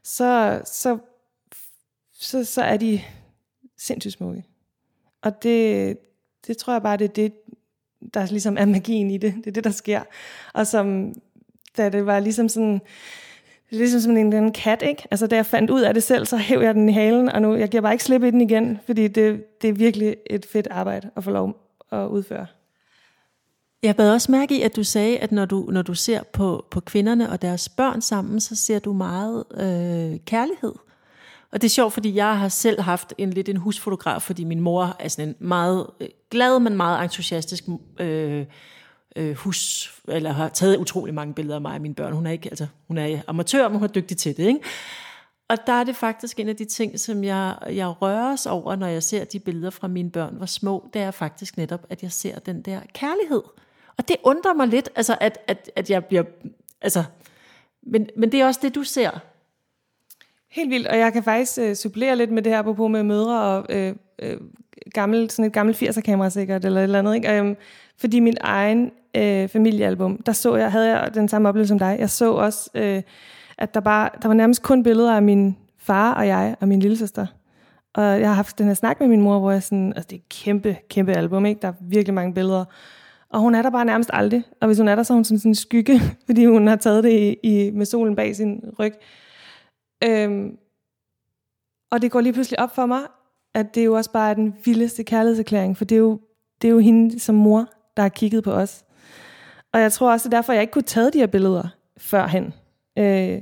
så, 0.03 0.61
så, 0.65 0.97
så, 2.13 2.43
så 2.43 2.61
er 2.61 2.77
de 2.77 3.01
sindssygt 3.77 4.13
smukke. 4.13 4.43
Og 5.21 5.43
det, 5.43 5.97
det 6.47 6.57
tror 6.57 6.73
jeg 6.73 6.81
bare, 6.81 6.97
det 6.97 7.05
er 7.05 7.13
det, 7.13 7.33
der 8.13 8.25
ligesom 8.25 8.57
er 8.59 8.65
magien 8.65 9.11
i 9.11 9.17
det. 9.17 9.33
Det 9.37 9.47
er 9.47 9.51
det, 9.51 9.63
der 9.63 9.69
sker. 9.69 10.01
Og 10.53 10.67
som, 10.67 11.13
da 11.77 11.89
det 11.89 12.05
var 12.05 12.19
ligesom 12.19 12.49
sådan, 12.49 12.73
det 13.69 13.75
er 13.75 13.77
ligesom 13.77 13.99
sådan 13.99 14.17
en, 14.17 14.33
en 14.33 14.51
kat, 14.51 14.81
ikke? 14.81 15.07
Altså, 15.11 15.27
da 15.27 15.35
jeg 15.35 15.45
fandt 15.45 15.69
ud 15.69 15.81
af 15.81 15.93
det 15.93 16.03
selv, 16.03 16.25
så 16.25 16.37
hæv 16.37 16.61
jeg 16.61 16.75
den 16.75 16.89
i 16.89 16.91
halen, 16.91 17.29
og 17.29 17.41
nu, 17.41 17.55
jeg 17.55 17.69
giver 17.69 17.81
bare 17.81 17.93
ikke 17.93 18.03
slip 18.03 18.23
i 18.23 18.31
den 18.31 18.41
igen, 18.41 18.79
fordi 18.85 19.07
det, 19.07 19.61
det 19.61 19.69
er 19.69 19.73
virkelig 19.73 20.15
et 20.25 20.45
fedt 20.45 20.67
arbejde 20.71 21.09
at 21.15 21.23
få 21.23 21.31
lov 21.31 21.57
at 21.91 22.07
udføre. 22.07 22.47
Jeg 23.83 23.95
bad 23.95 24.13
også 24.13 24.31
mærke 24.31 24.57
i, 24.57 24.61
at 24.61 24.75
du 24.75 24.83
sagde, 24.83 25.17
at 25.17 25.31
når 25.31 25.45
du, 25.45 25.69
når 25.71 25.81
du 25.81 25.93
ser 25.93 26.23
på, 26.23 26.65
på 26.71 26.79
kvinderne 26.79 27.29
og 27.29 27.41
deres 27.41 27.69
børn 27.69 28.01
sammen, 28.01 28.39
så 28.39 28.55
ser 28.55 28.79
du 28.79 28.93
meget 28.93 29.43
øh, 29.51 30.19
kærlighed. 30.25 30.73
Og 31.51 31.61
det 31.61 31.67
er 31.67 31.69
sjovt, 31.69 31.93
fordi 31.93 32.15
jeg 32.15 32.39
har 32.39 32.49
selv 32.49 32.81
haft 32.81 33.13
en 33.17 33.29
lidt 33.29 33.49
en 33.49 33.57
husfotograf, 33.57 34.21
fordi 34.21 34.43
min 34.43 34.59
mor 34.59 34.95
er 34.99 35.07
sådan 35.07 35.29
en 35.29 35.35
meget 35.39 35.87
øh, 35.99 36.07
glad, 36.31 36.59
men 36.59 36.77
meget 36.77 37.03
entusiastisk 37.03 37.63
øh, 37.99 38.45
øh, 39.15 39.35
hus, 39.35 39.93
eller 40.07 40.31
har 40.31 40.49
taget 40.49 40.77
utrolig 40.77 41.13
mange 41.13 41.33
billeder 41.33 41.55
af 41.55 41.61
mig 41.61 41.75
og 41.75 41.81
mine 41.81 41.95
børn. 41.95 42.13
Hun 42.13 42.25
er 42.27 42.31
ikke, 42.31 42.49
altså, 42.49 42.67
hun 42.87 42.97
er 42.97 43.21
amatør, 43.27 43.67
men 43.67 43.77
hun 43.77 43.87
er 43.87 43.93
dygtig 43.93 44.17
til 44.17 44.37
det, 44.37 44.47
ikke? 44.47 44.59
Og 45.49 45.57
der 45.67 45.73
er 45.73 45.83
det 45.83 45.95
faktisk 45.95 46.39
en 46.39 46.49
af 46.49 46.55
de 46.55 46.65
ting, 46.65 46.99
som 46.99 47.23
jeg, 47.23 47.57
jeg 47.69 48.01
røres 48.01 48.45
over, 48.45 48.75
når 48.75 48.87
jeg 48.87 49.03
ser 49.03 49.23
de 49.23 49.39
billeder 49.39 49.69
fra 49.69 49.87
mine 49.87 50.11
børn, 50.11 50.35
hvor 50.35 50.45
små, 50.45 50.89
det 50.93 51.01
er 51.01 51.11
faktisk 51.11 51.57
netop, 51.57 51.85
at 51.89 52.03
jeg 52.03 52.11
ser 52.11 52.39
den 52.39 52.61
der 52.61 52.79
kærlighed. 52.93 53.41
Og 53.97 54.07
det 54.07 54.15
undrer 54.23 54.53
mig 54.53 54.67
lidt, 54.67 54.89
altså 54.95 55.17
at, 55.21 55.37
at, 55.47 55.71
at 55.75 55.89
jeg 55.89 56.05
bliver, 56.05 56.23
altså, 56.81 57.03
men, 57.83 58.09
men 58.17 58.31
det 58.31 58.41
er 58.41 58.45
også 58.45 58.59
det, 58.63 58.75
du 58.75 58.83
ser. 58.83 59.19
Helt 60.55 60.69
vildt, 60.69 60.87
og 60.87 60.97
jeg 60.97 61.13
kan 61.13 61.23
faktisk 61.23 61.59
øh, 61.61 61.75
supplere 61.75 62.15
lidt 62.15 62.31
med 62.31 62.41
det 62.41 62.51
her 62.51 62.61
på 62.61 62.87
med 62.87 63.03
mødre 63.03 63.41
og 63.41 63.65
øh, 63.69 63.95
øh, 64.19 64.37
gammel, 64.93 65.29
sådan 65.29 65.45
et 65.45 65.53
gammelt 65.53 65.83
80'er-kamera 65.83 66.29
sikkert, 66.29 66.65
eller 66.65 66.79
et 66.79 66.83
eller 66.83 66.99
andet. 66.99 67.15
Ikke? 67.15 67.37
Øhm, 67.37 67.55
fordi 67.97 68.19
min 68.19 68.37
egen 68.41 68.91
øh, 69.15 69.47
familiealbum, 69.47 70.17
der 70.25 70.31
så 70.31 70.55
jeg, 70.55 70.71
havde 70.71 70.99
jeg 70.99 71.13
den 71.13 71.27
samme 71.27 71.49
oplevelse 71.49 71.69
som 71.69 71.79
dig. 71.79 71.95
Jeg 71.99 72.09
så 72.09 72.31
også, 72.31 72.69
øh, 72.73 73.01
at 73.57 73.73
der, 73.73 73.79
bare, 73.79 74.09
der 74.21 74.27
var 74.27 74.35
nærmest 74.35 74.63
kun 74.63 74.83
billeder 74.83 75.15
af 75.15 75.21
min 75.21 75.57
far 75.77 76.13
og 76.13 76.27
jeg 76.27 76.55
og 76.59 76.67
min 76.67 76.79
lille 76.79 76.97
søster. 76.97 77.25
Og 77.93 78.03
jeg 78.03 78.27
har 78.27 78.35
haft 78.35 78.57
den 78.57 78.67
her 78.67 78.73
snak 78.73 78.99
med 78.99 79.07
min 79.07 79.21
mor, 79.21 79.39
hvor 79.39 79.51
jeg 79.51 79.63
sådan, 79.63 79.93
altså 79.95 80.07
det 80.09 80.15
er 80.15 80.19
et 80.19 80.29
kæmpe, 80.29 80.77
kæmpe 80.89 81.13
album, 81.13 81.45
ikke? 81.45 81.61
Der 81.61 81.67
er 81.67 81.73
virkelig 81.81 82.13
mange 82.13 82.33
billeder. 82.33 82.65
Og 83.29 83.39
hun 83.39 83.55
er 83.55 83.61
der 83.61 83.69
bare 83.69 83.85
nærmest 83.85 84.09
aldrig. 84.13 84.43
Og 84.61 84.67
hvis 84.67 84.77
hun 84.77 84.87
er 84.87 84.95
der, 84.95 85.03
så 85.03 85.13
er 85.13 85.15
hun 85.15 85.23
sådan, 85.23 85.39
sådan 85.39 85.51
en 85.51 85.55
skygge, 85.55 86.01
fordi 86.25 86.45
hun 86.45 86.67
har 86.67 86.75
taget 86.75 87.03
det 87.03 87.11
i, 87.11 87.37
i, 87.43 87.71
med 87.71 87.85
solen 87.85 88.15
bag 88.15 88.35
sin 88.35 88.63
ryg. 88.79 88.93
Øhm, 90.03 90.57
og 91.91 92.01
det 92.01 92.11
går 92.11 92.21
lige 92.21 92.33
pludselig 92.33 92.59
op 92.59 92.75
for 92.75 92.85
mig, 92.85 93.01
at 93.53 93.75
det 93.75 93.85
jo 93.85 93.93
også 93.93 94.11
bare 94.11 94.29
er 94.29 94.33
den 94.33 94.55
vildeste 94.65 95.03
kærlighedserklæring, 95.03 95.77
for 95.77 95.85
det 95.85 95.95
er 95.95 95.99
jo, 95.99 96.19
det 96.61 96.67
er 96.67 96.71
jo 96.71 96.79
hende 96.79 97.19
som 97.19 97.35
mor, 97.35 97.65
der 97.97 98.01
har 98.01 98.09
kigget 98.09 98.43
på 98.43 98.51
os. 98.51 98.85
og 99.73 99.81
jeg 99.81 99.91
tror 99.91 100.11
også, 100.11 100.29
det 100.29 100.33
er 100.33 100.37
derfor, 100.37 100.53
jeg 100.53 100.61
ikke 100.61 100.71
kunne 100.71 100.81
tage 100.81 101.11
de 101.11 101.19
her 101.19 101.27
billeder 101.27 101.67
førhen. 101.97 102.53
Øh, 102.97 103.41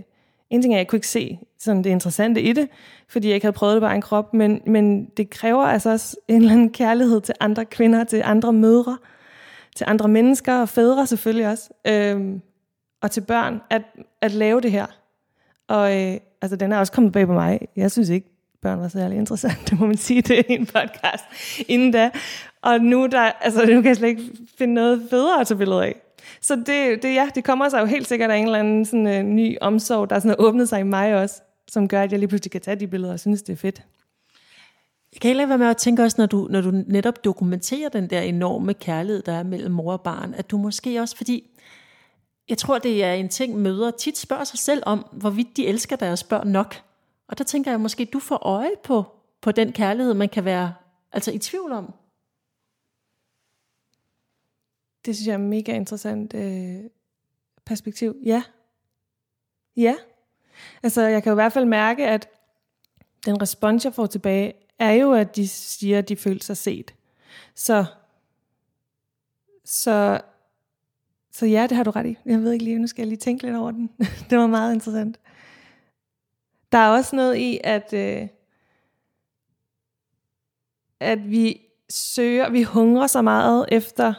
en 0.50 0.62
ting 0.62 0.74
er, 0.74 0.78
at 0.78 0.80
jeg 0.80 0.88
kunne 0.88 0.98
ikke 0.98 1.08
se 1.08 1.39
sådan 1.60 1.84
det 1.84 1.89
interessante 1.89 2.42
i 2.42 2.54
det, 2.54 2.70
fordi 3.08 3.28
jeg 3.28 3.36
ikke 3.36 3.46
havde 3.46 3.56
prøvet 3.56 3.74
det 3.74 3.82
på 3.82 3.88
en 3.88 4.02
krop, 4.02 4.34
men, 4.34 4.62
men 4.68 5.06
det 5.06 5.30
kræver 5.30 5.63
altså 5.63 5.89
også 5.89 6.18
en 6.28 6.36
eller 6.36 6.52
anden 6.52 6.70
kærlighed 6.70 7.22
til 7.22 7.36
andre 7.39 7.66
kvinder, 7.66 8.04
til 8.04 8.22
andre 8.26 8.54
mødre, 8.54 8.98
til 9.76 9.86
andre 9.89 10.08
mennesker 10.08 10.62
og 10.62 10.70
fædre 10.70 11.08
selvfølgelig 11.08 11.48
også, 11.48 11.70
øh, 11.88 12.39
og 13.02 13.12
til 13.12 13.22
børn, 13.22 13.62
at, 13.70 13.82
at 14.22 14.32
lave 14.32 14.62
det 14.62 14.72
her. 14.72 14.86
Og 15.67 16.02
øh, 16.02 16.17
altså, 16.41 16.56
den 16.56 16.71
er 16.71 16.80
også 16.80 16.93
kommet 16.93 17.13
bag 17.13 17.28
på 17.28 17.34
mig. 17.34 17.60
Jeg 17.76 17.91
synes 17.91 18.10
ikke, 18.10 18.30
børn 18.62 18.80
var 18.80 18.88
særlig 18.88 19.17
interessant, 19.17 19.69
det 19.69 19.80
må 19.80 19.86
man 19.86 19.97
sige, 19.97 20.21
det 20.21 20.39
er 20.39 20.43
en 20.47 20.65
podcast 20.65 21.23
inden 21.67 21.91
da. 21.91 22.10
Og 22.62 22.82
nu, 22.82 23.08
der, 23.08 23.19
altså, 23.19 23.60
nu 23.60 23.82
kan 23.82 23.86
jeg 23.86 23.95
slet 23.95 24.10
ikke 24.10 24.23
finde 24.58 24.73
noget 24.73 25.08
federe 25.10 25.41
at 25.41 25.47
tage 25.47 25.58
billeder 25.58 25.82
af. 25.82 25.95
Så 26.41 26.56
det, 26.56 27.04
det, 27.04 27.15
ja, 27.15 27.30
det 27.36 27.43
kommer 27.43 27.69
sig 27.69 27.82
jo 27.82 27.86
helt 27.86 28.08
sikkert 28.08 28.32
af 28.32 28.38
en 28.38 28.45
eller 28.45 28.60
anden 28.60 28.86
sådan, 28.86 29.08
øh, 29.08 29.23
ny 29.23 29.58
omsorg, 29.62 30.10
der 30.10 30.19
sådan 30.19 30.30
har 30.30 30.36
åbnet 30.39 30.69
sig 30.69 30.80
i 30.80 30.84
mig 30.84 31.15
også, 31.15 31.41
som 31.67 31.88
gør, 31.88 32.02
at 32.02 32.12
jeg 32.12 32.19
lige 32.19 32.28
pludselig 32.28 32.52
kan 32.52 32.62
tage 32.62 32.76
de 32.76 32.88
billeder 32.88 33.13
og 33.13 33.19
synes, 33.19 33.41
det 33.41 33.54
er 33.54 33.58
fedt. 33.58 33.82
Jeg 35.13 35.21
kan 35.21 35.30
ikke 35.30 35.49
være 35.49 35.58
med 35.58 35.67
at 35.67 35.78
tænke 35.78 36.04
også, 36.04 36.15
når 36.19 36.26
du, 36.26 36.47
når 36.49 36.62
du 36.62 36.71
netop 36.71 37.26
dokumenterer 37.26 37.89
den 37.89 38.10
der 38.10 38.21
enorme 38.21 38.73
kærlighed, 38.73 39.21
der 39.21 39.34
er 39.34 39.43
mellem 39.43 39.71
mor 39.71 39.91
og 39.91 40.02
barn, 40.02 40.34
at 40.38 40.52
du 40.52 40.58
måske 40.58 41.02
også, 41.02 41.17
fordi 41.17 41.43
jeg 42.50 42.58
tror, 42.58 42.80
det 42.80 43.04
er 43.04 43.14
en 43.14 43.30
ting, 43.30 43.58
mødre 43.58 43.92
tit 43.92 44.18
spørger 44.18 44.44
sig 44.44 44.60
selv 44.60 44.84
om, 44.86 45.00
hvorvidt 45.12 45.58
de 45.58 45.68
elsker 45.68 45.96
deres 45.96 46.24
børn 46.24 46.48
nok. 46.48 46.76
Og 47.28 47.38
der 47.38 47.44
tænker 47.44 47.72
jeg 47.72 47.80
måske, 47.80 48.06
du 48.06 48.20
får 48.20 48.36
øje 48.36 48.72
på, 48.84 49.04
på 49.42 49.52
den 49.52 49.72
kærlighed, 49.72 50.14
man 50.14 50.30
kan 50.30 50.46
være 50.46 50.74
altså 51.12 51.32
i 51.32 51.38
tvivl 51.38 51.72
om. 51.72 51.94
Det 55.06 55.16
synes 55.16 55.28
jeg 55.28 55.34
er 55.34 55.38
mega 55.38 55.76
interessant 55.76 56.34
øh, 56.34 56.90
perspektiv. 57.66 58.16
Ja. 58.24 58.44
Ja. 59.76 59.96
Altså, 60.84 61.02
jeg 61.02 61.24
kan 61.24 61.30
jo 61.30 61.34
i 61.34 61.42
hvert 61.42 61.54
fald 61.54 61.66
mærke, 61.66 62.08
at 62.08 62.30
den 63.26 63.42
respons, 63.42 63.86
jeg 63.86 63.94
får 63.94 64.06
tilbage, 64.06 64.54
er 64.80 64.92
jo, 64.92 65.14
at 65.14 65.36
de 65.36 65.48
siger, 65.48 65.98
at 65.98 66.10
de 66.10 66.16
føler 66.16 66.40
sig 66.40 66.58
set. 66.58 66.94
Så, 67.56 67.86
så, 69.66 70.22
så 71.34 71.46
ja, 71.46 71.67
det 71.67 71.78
har 71.78 71.84
du 71.84 71.91
ret 71.91 72.06
i. 72.06 72.17
Jeg 72.26 72.41
ved 72.41 72.52
ikke 72.52 72.65
lige, 72.65 72.80
nu 72.80 72.88
skal 72.88 73.02
jeg 73.02 73.08
lige 73.08 73.17
tænke 73.17 73.43
lidt 73.43 73.56
over 73.56 73.72
den. 73.72 73.89
det 74.30 74.38
var 74.38 74.48
meget 74.48 74.74
interessant. 74.74 75.19
Der 76.72 76.78
er 76.78 76.89
også 76.89 77.15
noget 77.15 77.36
i, 77.38 77.60
at, 77.63 77.93
øh, 77.93 78.28
at 81.00 81.32
vi 81.32 81.62
søger, 81.89 82.50
vi 82.50 82.63
hungrer 82.63 83.08
så 83.08 83.22
meget 83.22 83.65
efter 83.72 84.13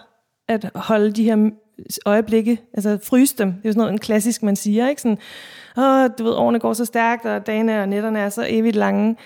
at 0.48 0.70
holde 0.74 1.12
de 1.12 1.24
her 1.24 1.50
øjeblikke, 2.06 2.60
altså 2.72 2.98
fryse 3.02 3.36
dem. 3.36 3.52
Det 3.52 3.58
er 3.64 3.68
jo 3.68 3.72
sådan 3.72 3.80
noget 3.80 3.92
en 3.92 3.98
klassisk, 3.98 4.42
man 4.42 4.56
siger, 4.56 4.88
ikke? 4.88 5.02
Sådan, 5.02 5.18
åh, 5.76 6.10
du 6.18 6.24
ved, 6.24 6.32
årene 6.32 6.58
går 6.58 6.72
så 6.72 6.84
stærkt, 6.84 7.24
og 7.24 7.46
dagene 7.46 7.80
og 7.80 7.88
nætterne 7.88 8.18
er 8.18 8.28
så 8.28 8.46
evigt 8.48 8.76
lange. 8.76 9.16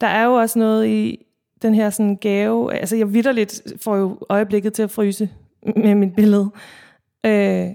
Der 0.00 0.06
er 0.06 0.24
jo 0.24 0.34
også 0.34 0.58
noget 0.58 0.86
i 0.86 1.26
den 1.62 1.74
her 1.74 1.90
sådan 1.90 2.16
gave, 2.16 2.74
altså 2.74 2.96
jeg 2.96 3.14
vidderligt 3.14 3.62
får 3.80 3.96
jo 3.96 4.18
øjeblikket 4.28 4.72
til 4.72 4.82
at 4.82 4.90
fryse 4.90 5.30
med 5.76 5.94
mit 5.94 6.14
billede. 6.14 6.50
Øh, 7.26 7.70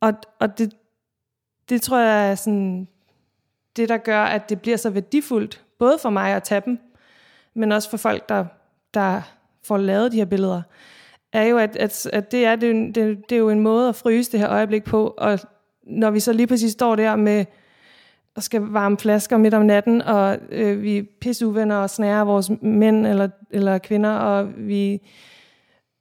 og 0.00 0.12
og 0.40 0.58
det, 0.58 0.74
det 1.68 1.82
tror 1.82 1.98
jeg 1.98 2.30
er 2.30 2.34
sådan, 2.34 2.88
det 3.76 3.88
der 3.88 3.96
gør, 3.96 4.22
at 4.22 4.48
det 4.48 4.60
bliver 4.60 4.76
så 4.76 4.90
værdifuldt, 4.90 5.64
både 5.78 5.98
for 5.98 6.10
mig 6.10 6.32
at 6.32 6.42
tage 6.42 6.62
dem, 6.64 6.78
men 7.54 7.72
også 7.72 7.90
for 7.90 7.96
folk, 7.96 8.28
der, 8.28 8.44
der 8.94 9.22
får 9.64 9.76
lavet 9.76 10.12
de 10.12 10.16
her 10.16 10.24
billeder 10.24 10.62
er 11.32 11.42
jo, 11.42 11.58
at, 11.58 11.76
at, 11.76 12.06
at 12.12 12.32
det, 12.32 12.44
er, 12.44 12.56
det, 12.56 12.94
det, 12.94 13.30
det 13.30 13.34
er 13.34 13.40
jo 13.40 13.50
en 13.50 13.60
måde 13.60 13.88
at 13.88 13.94
fryse 13.94 14.32
det 14.32 14.40
her 14.40 14.50
øjeblik 14.50 14.84
på, 14.84 15.14
og 15.18 15.38
når 15.82 16.10
vi 16.10 16.20
så 16.20 16.32
lige 16.32 16.46
præcis 16.46 16.72
står 16.72 16.96
der 16.96 17.16
med 17.16 17.44
og 18.34 18.42
skal 18.42 18.60
varme 18.60 18.98
flasker 18.98 19.36
midt 19.36 19.54
om 19.54 19.66
natten, 19.66 20.02
og 20.02 20.38
øh, 20.50 20.82
vi 20.82 20.98
er 20.98 21.02
pisseuvenner 21.20 21.76
og 21.76 21.90
snærer 21.90 22.24
vores 22.24 22.50
mænd 22.62 23.06
eller, 23.06 23.28
eller 23.50 23.78
kvinder, 23.78 24.10
og 24.10 24.48
vi 24.56 25.00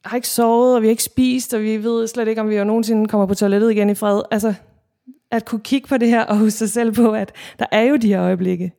har 0.05 0.15
ikke 0.15 0.27
sovet, 0.27 0.75
og 0.75 0.81
vi 0.81 0.87
har 0.87 0.91
ikke 0.91 1.03
spist, 1.03 1.53
og 1.53 1.61
vi 1.61 1.83
ved 1.83 2.07
slet 2.07 2.27
ikke, 2.27 2.41
om 2.41 2.49
vi 2.49 2.55
jo 2.55 2.63
nogensinde 2.63 3.07
kommer 3.07 3.27
på 3.27 3.33
toilettet 3.33 3.71
igen 3.71 3.89
i 3.89 3.95
fred. 3.95 4.21
Altså, 4.31 4.53
at 5.31 5.45
kunne 5.45 5.61
kigge 5.61 5.87
på 5.87 5.97
det 5.97 6.07
her 6.07 6.23
og 6.23 6.37
huske 6.37 6.57
sig 6.57 6.69
selv 6.69 6.91
på, 6.93 7.11
at 7.11 7.31
der 7.59 7.65
er 7.71 7.81
jo 7.81 7.95
de 7.95 8.07
her 8.07 8.21
øjeblikke, 8.21 8.71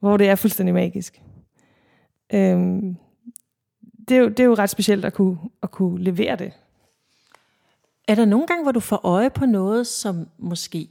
hvor 0.00 0.16
det 0.16 0.28
er 0.28 0.34
fuldstændig 0.34 0.74
magisk. 0.74 1.22
Øhm, 2.34 2.96
det, 4.08 4.16
er 4.16 4.20
jo, 4.20 4.28
det 4.28 4.40
er 4.40 4.44
jo 4.44 4.54
ret 4.54 4.70
specielt 4.70 5.04
at 5.04 5.12
kunne, 5.12 5.38
at 5.62 5.70
kunne 5.70 6.04
levere 6.04 6.36
det. 6.36 6.52
Er 8.08 8.14
der 8.14 8.24
nogle 8.24 8.46
gange, 8.46 8.62
hvor 8.62 8.72
du 8.72 8.80
får 8.80 9.00
øje 9.04 9.30
på 9.30 9.46
noget, 9.46 9.86
som 9.86 10.28
måske 10.38 10.88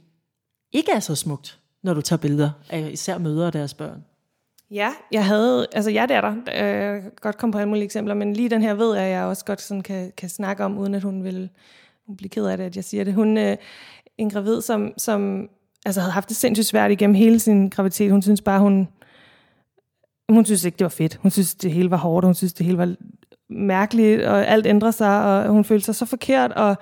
ikke 0.72 0.92
er 0.92 1.00
så 1.00 1.14
smukt, 1.14 1.60
når 1.82 1.94
du 1.94 2.00
tager 2.00 2.20
billeder 2.20 2.50
af 2.70 2.90
især 2.92 3.18
mødre 3.18 3.46
og 3.46 3.52
deres 3.52 3.74
børn? 3.74 4.04
Ja, 4.70 4.90
jeg 5.12 5.26
havde, 5.26 5.66
altså 5.72 5.90
ja, 5.90 6.06
det 6.08 6.16
er 6.16 6.20
der. 6.20 6.30
Øh, 6.30 6.94
jeg 6.94 7.02
kan 7.02 7.12
godt 7.20 7.38
komme 7.38 7.52
på 7.52 7.58
alle 7.58 7.68
mulige 7.68 7.84
eksempler, 7.84 8.14
men 8.14 8.32
lige 8.32 8.50
den 8.50 8.62
her 8.62 8.74
ved 8.74 8.94
jeg, 8.94 9.04
at 9.04 9.10
jeg 9.10 9.24
også 9.24 9.44
godt 9.44 9.60
sådan 9.60 9.82
kan, 9.82 10.12
kan 10.16 10.28
snakke 10.28 10.64
om, 10.64 10.78
uden 10.78 10.94
at 10.94 11.02
hun 11.02 11.24
vil 11.24 11.50
hun 12.06 12.16
blive 12.16 12.28
ked 12.28 12.46
af 12.46 12.56
det, 12.56 12.64
at 12.64 12.76
jeg 12.76 12.84
siger 12.84 13.04
det. 13.04 13.14
Hun 13.14 13.38
øh, 13.38 13.56
en 14.18 14.30
gravid, 14.30 14.60
som, 14.60 14.92
som 14.98 15.48
altså, 15.84 16.00
havde 16.00 16.12
haft 16.12 16.28
det 16.28 16.36
sindssygt 16.36 16.66
svært 16.66 16.90
igennem 16.90 17.14
hele 17.14 17.38
sin 17.38 17.68
graviditet. 17.68 18.10
Hun 18.10 18.22
synes 18.22 18.40
bare, 18.40 18.60
hun, 18.60 18.88
hun 20.28 20.44
synes 20.44 20.64
ikke, 20.64 20.76
det 20.76 20.84
var 20.84 20.88
fedt. 20.88 21.18
Hun 21.22 21.30
synes, 21.30 21.54
det 21.54 21.72
hele 21.72 21.90
var 21.90 21.96
hårdt. 21.96 22.26
Hun 22.26 22.34
synes, 22.34 22.52
det 22.52 22.66
hele 22.66 22.78
var 22.78 22.94
mærkeligt, 23.50 24.22
og 24.22 24.46
alt 24.46 24.66
ændrer 24.66 24.90
sig, 24.90 25.24
og 25.24 25.48
hun 25.48 25.64
følte 25.64 25.84
sig 25.84 25.94
så 25.94 26.06
forkert, 26.06 26.52
og 26.52 26.76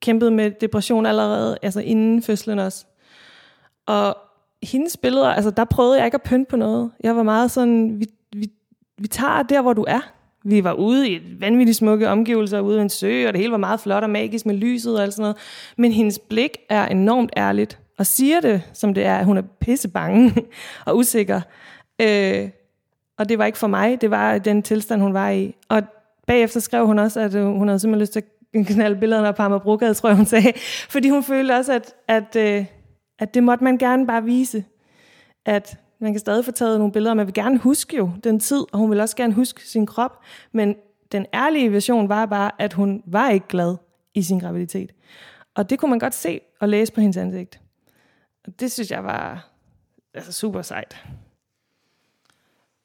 kæmpede 0.00 0.30
med 0.30 0.50
depression 0.50 1.06
allerede, 1.06 1.58
altså 1.62 1.80
inden 1.80 2.22
fødslen 2.22 2.58
også. 2.58 2.86
Og 3.86 4.16
hendes 4.62 4.96
billeder, 4.96 5.28
altså 5.28 5.50
der 5.50 5.64
prøvede 5.64 5.96
jeg 5.96 6.04
ikke 6.04 6.14
at 6.14 6.22
pynte 6.22 6.50
på 6.50 6.56
noget. 6.56 6.90
Jeg 7.00 7.16
var 7.16 7.22
meget 7.22 7.50
sådan, 7.50 8.00
vi, 8.00 8.06
vi, 8.36 8.50
vi 8.98 9.08
tager 9.08 9.42
der, 9.42 9.62
hvor 9.62 9.72
du 9.72 9.84
er. 9.88 10.12
Vi 10.44 10.64
var 10.64 10.72
ude 10.72 11.10
i 11.10 11.16
et 11.16 11.40
vanvittigt 11.40 11.76
smukke 11.76 12.08
omgivelser, 12.08 12.60
ude 12.60 12.78
i 12.78 12.82
en 12.82 12.88
sø, 12.88 13.26
og 13.26 13.32
det 13.32 13.40
hele 13.40 13.50
var 13.52 13.58
meget 13.58 13.80
flot 13.80 14.02
og 14.02 14.10
magisk 14.10 14.46
med 14.46 14.54
lyset 14.54 14.96
og 14.96 15.02
alt 15.02 15.14
sådan 15.14 15.22
noget. 15.22 15.36
Men 15.76 15.92
hendes 15.92 16.18
blik 16.18 16.56
er 16.68 16.86
enormt 16.86 17.30
ærligt, 17.36 17.78
og 17.98 18.06
siger 18.06 18.40
det, 18.40 18.62
som 18.72 18.94
det 18.94 19.04
er, 19.04 19.16
at 19.16 19.24
hun 19.24 19.36
er 19.36 19.42
pisse 19.60 19.88
bange 19.88 20.34
og 20.86 20.96
usikker. 20.96 21.40
Øh, 22.00 22.48
og 23.18 23.28
det 23.28 23.38
var 23.38 23.44
ikke 23.46 23.58
for 23.58 23.66
mig, 23.66 24.00
det 24.00 24.10
var 24.10 24.38
den 24.38 24.62
tilstand, 24.62 25.02
hun 25.02 25.14
var 25.14 25.30
i. 25.30 25.54
Og 25.68 25.82
bagefter 26.26 26.60
skrev 26.60 26.86
hun 26.86 26.98
også, 26.98 27.20
at 27.20 27.34
øh, 27.34 27.44
hun 27.44 27.68
havde 27.68 27.78
simpelthen 27.78 28.00
lyst 28.00 28.12
til 28.12 28.22
at 28.54 28.66
knalde 28.66 29.00
billederne 29.00 29.32
på 29.50 29.58
Brugade, 29.58 29.94
tror 29.94 30.08
jeg, 30.08 30.16
hun 30.16 30.26
sagde. 30.26 30.52
Fordi 30.88 31.08
hun 31.08 31.22
følte 31.22 31.52
også, 31.52 31.72
at, 31.72 31.94
at, 32.08 32.36
øh, 32.36 32.64
at 33.18 33.34
det 33.34 33.42
måtte 33.42 33.64
man 33.64 33.78
gerne 33.78 34.06
bare 34.06 34.24
vise. 34.24 34.64
At 35.44 35.78
man 35.98 36.12
kan 36.12 36.20
stadig 36.20 36.44
få 36.44 36.50
taget 36.50 36.78
nogle 36.78 36.92
billeder, 36.92 37.14
man 37.14 37.26
vil 37.26 37.34
gerne 37.34 37.58
huske 37.58 37.96
jo 37.96 38.10
den 38.24 38.40
tid, 38.40 38.64
og 38.72 38.78
hun 38.78 38.90
vil 38.90 39.00
også 39.00 39.16
gerne 39.16 39.32
huske 39.34 39.68
sin 39.68 39.86
krop. 39.86 40.20
Men 40.52 40.76
den 41.12 41.26
ærlige 41.34 41.72
version 41.72 42.08
var 42.08 42.26
bare, 42.26 42.50
at 42.58 42.72
hun 42.72 43.02
var 43.06 43.30
ikke 43.30 43.48
glad 43.48 43.76
i 44.14 44.22
sin 44.22 44.38
graviditet. 44.38 44.92
Og 45.54 45.70
det 45.70 45.78
kunne 45.78 45.90
man 45.90 45.98
godt 45.98 46.14
se 46.14 46.40
og 46.60 46.68
læse 46.68 46.92
på 46.92 47.00
hendes 47.00 47.16
ansigt. 47.16 47.60
Og 48.44 48.60
det 48.60 48.72
synes 48.72 48.90
jeg 48.90 49.04
var 49.04 49.50
altså 50.14 50.32
super 50.32 50.62
sejt. 50.62 51.04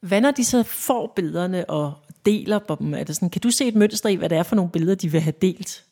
Hvad 0.01 0.21
når 0.21 0.31
de 0.31 0.45
så 0.45 0.63
får 0.63 1.13
billederne 1.15 1.69
og 1.69 1.93
deler 2.25 2.59
dem? 2.59 2.93
Er 2.93 3.03
det 3.03 3.15
sådan, 3.15 3.29
kan 3.29 3.41
du 3.41 3.51
se 3.51 3.67
et 3.67 3.75
mønster 3.75 4.09
i, 4.09 4.15
hvad 4.15 4.29
det 4.29 4.37
er 4.37 4.43
for 4.43 4.55
nogle 4.55 4.71
billeder, 4.71 4.95
de 4.95 5.11
vil 5.11 5.21
have 5.21 5.33
delt? 5.41 5.85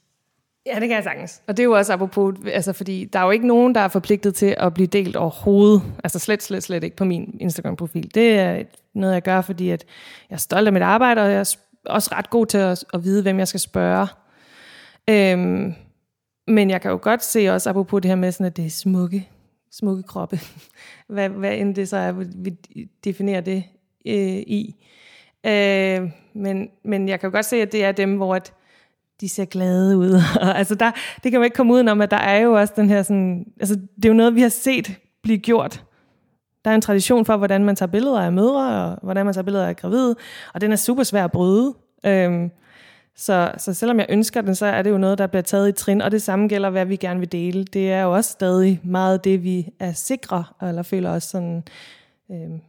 Ja, 0.70 0.80
det 0.80 0.88
kan 0.88 0.96
jeg 0.96 1.04
sagtens. 1.04 1.42
Og 1.48 1.58
det 1.58 1.64
er 1.64 1.66
jo 1.66 1.72
også 1.72 1.94
apropos, 1.94 2.36
altså 2.46 2.74
fordi 2.74 3.06
der 3.06 3.20
er 3.20 3.24
jo 3.24 3.32
ikke 3.32 3.48
nogen, 3.48 3.76
der 3.76 3.82
er 3.82 3.88
forpligtet 3.88 4.36
til 4.36 4.56
at 4.58 4.74
blive 4.74 4.88
delt 4.88 5.16
overhovedet. 5.16 5.82
Altså 6.04 6.20
slet, 6.20 6.44
slet, 6.44 6.64
slet 6.64 6.84
ikke 6.84 6.96
på 6.96 7.06
min 7.06 7.38
Instagram-profil. 7.40 8.16
Det 8.16 8.40
er 8.40 8.64
noget, 8.94 9.14
jeg 9.14 9.22
gør, 9.22 9.42
fordi 9.42 9.70
at 9.70 9.86
jeg 10.30 10.36
er 10.36 10.40
stolt 10.40 10.68
af 10.68 10.74
mit 10.74 10.82
arbejde, 10.82 11.22
og 11.22 11.32
jeg 11.32 11.40
er 11.40 11.56
også 11.86 12.10
ret 12.14 12.30
god 12.30 12.46
til 12.46 12.58
at, 12.58 12.86
at 12.94 13.04
vide, 13.04 13.22
hvem 13.22 13.40
jeg 13.40 13.48
skal 13.48 13.60
spørge. 13.60 14.08
Øhm, 15.10 15.74
men 16.48 16.70
jeg 16.70 16.82
kan 16.82 16.92
jo 16.92 17.00
godt 17.02 17.24
se 17.24 17.50
også, 17.50 17.70
apropos 17.70 18.02
det 18.02 18.10
her 18.10 18.16
med, 18.16 18.32
sådan, 18.32 18.46
at 18.46 18.58
det 18.58 18.66
er 18.66 18.70
smukke, 18.70 19.30
smukke 19.72 20.04
kroppe. 20.04 20.40
hvad, 21.08 21.30
hvad 21.30 21.58
end 21.58 21.76
det 21.76 21.90
så 21.90 21.98
er, 21.98 22.12
vi 22.12 22.58
definerer 23.04 23.42
det 23.42 23.64
øh, 24.06 24.38
i. 24.48 24.76
Øh, 25.46 26.10
men, 26.34 26.70
men 26.84 27.10
jeg 27.10 27.20
kan 27.20 27.28
jo 27.28 27.36
godt 27.36 27.46
se, 27.46 27.62
at 27.62 27.72
det 27.72 27.84
er 27.84 27.92
dem, 27.92 28.16
hvor 28.16 28.36
at 28.36 28.54
de 29.22 29.30
ser 29.30 29.46
glade 29.46 29.98
ud. 29.98 30.22
altså 30.42 30.76
der, 30.76 30.92
det 31.24 31.32
kan 31.32 31.40
man 31.40 31.46
ikke 31.46 31.56
komme 31.56 31.74
udenom, 31.74 32.02
at 32.02 32.12
der 32.12 32.18
er 32.18 32.40
jo 32.40 32.54
også 32.54 32.74
den 32.76 32.90
her 32.90 33.04
sådan, 33.04 33.46
altså 33.60 33.76
det 33.76 34.06
er 34.06 34.10
jo 34.10 34.14
noget, 34.14 34.36
vi 34.36 34.42
har 34.42 34.50
set 34.50 34.96
blive 35.24 35.38
gjort. 35.38 35.84
Der 36.66 36.72
er 36.72 36.76
en 36.76 36.82
tradition 36.82 37.26
for, 37.26 37.38
hvordan 37.38 37.66
man 37.66 37.76
tager 37.76 37.92
billeder 37.92 38.22
af 38.22 38.32
mødre, 38.32 38.86
og 38.86 38.98
hvordan 39.02 39.26
man 39.26 39.34
tager 39.34 39.44
billeder 39.44 39.68
af 39.68 39.76
gravide, 39.76 40.16
og 40.54 40.62
den 40.62 40.72
er 40.72 40.76
super 40.76 41.04
svær 41.04 41.24
at 41.24 41.32
bryde. 41.32 41.74
Øhm, 42.06 42.52
så, 43.16 43.52
så 43.58 43.74
selvom 43.74 44.00
jeg 44.00 44.06
ønsker 44.10 44.42
den, 44.42 44.56
så 44.56 44.66
er 44.66 44.82
det 44.82 44.90
jo 44.90 44.98
noget, 44.98 45.18
der 45.18 45.28
bliver 45.28 45.42
taget 45.42 45.70
i 45.70 45.72
trin, 45.72 46.02
og 46.02 46.12
det 46.12 46.22
samme 46.22 46.48
gælder, 46.48 46.70
hvad 46.70 46.86
vi 46.86 46.96
gerne 46.96 47.20
vil 47.20 47.32
dele. 47.32 47.64
Det 47.64 47.92
er 47.92 48.02
jo 48.02 48.14
også 48.14 48.32
stadig 48.32 48.80
meget 48.84 49.24
det, 49.24 49.44
vi 49.44 49.70
er 49.80 49.92
sikre, 49.92 50.44
eller 50.62 50.84
føler 50.84 51.10
os 51.10 51.24
sådan 51.24 51.64
øhm, 52.32 52.62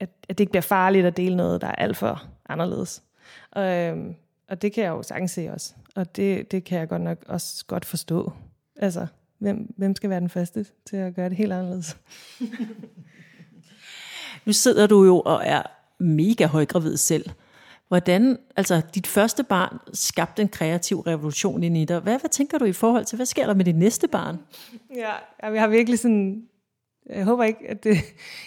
at, 0.00 0.10
at 0.28 0.38
det 0.38 0.40
ikke 0.40 0.50
bliver 0.50 0.62
farligt 0.62 1.06
at 1.06 1.16
dele 1.16 1.36
noget, 1.36 1.60
der 1.60 1.66
er 1.66 1.74
alt 1.74 1.96
for 1.96 2.22
anderledes. 2.48 3.02
Øhm, 3.56 4.14
og 4.48 4.62
det 4.62 4.72
kan 4.72 4.84
jeg 4.84 4.90
jo 4.90 5.02
sagtens 5.02 5.30
se 5.30 5.50
også. 5.52 5.74
Og 5.94 6.16
det, 6.16 6.50
det 6.50 6.64
kan 6.64 6.78
jeg 6.78 6.88
godt 6.88 7.02
nok 7.02 7.18
også 7.26 7.64
godt 7.66 7.84
forstå. 7.84 8.32
Altså, 8.76 9.06
hvem, 9.38 9.74
hvem 9.76 9.96
skal 9.96 10.10
være 10.10 10.20
den 10.20 10.30
første 10.30 10.66
til 10.86 10.96
at 10.96 11.14
gøre 11.14 11.28
det 11.28 11.36
helt 11.36 11.52
anderledes? 11.52 11.96
nu 14.46 14.52
sidder 14.52 14.86
du 14.86 15.04
jo 15.04 15.20
og 15.20 15.42
er 15.44 15.62
mega 15.98 16.46
højgravid 16.46 16.96
selv. 16.96 17.30
Hvordan, 17.88 18.38
altså 18.56 18.82
dit 18.94 19.06
første 19.06 19.44
barn 19.44 19.78
skabte 19.92 20.42
en 20.42 20.48
kreativ 20.48 21.00
revolution 21.00 21.62
i 21.62 21.84
dig. 21.84 22.00
Hvad, 22.00 22.18
hvad 22.20 22.30
tænker 22.30 22.58
du 22.58 22.64
i 22.64 22.72
forhold 22.72 23.04
til, 23.04 23.16
hvad 23.16 23.26
sker 23.26 23.46
der 23.46 23.54
med 23.54 23.64
dit 23.64 23.76
næste 23.76 24.08
barn? 24.08 24.38
Ja, 24.96 25.12
jeg 25.52 25.60
har 25.60 25.68
virkelig 25.68 25.98
sådan, 25.98 26.42
jeg 27.10 27.24
håber 27.24 27.44
ikke, 27.44 27.60
at 27.68 27.84
det, 27.84 27.96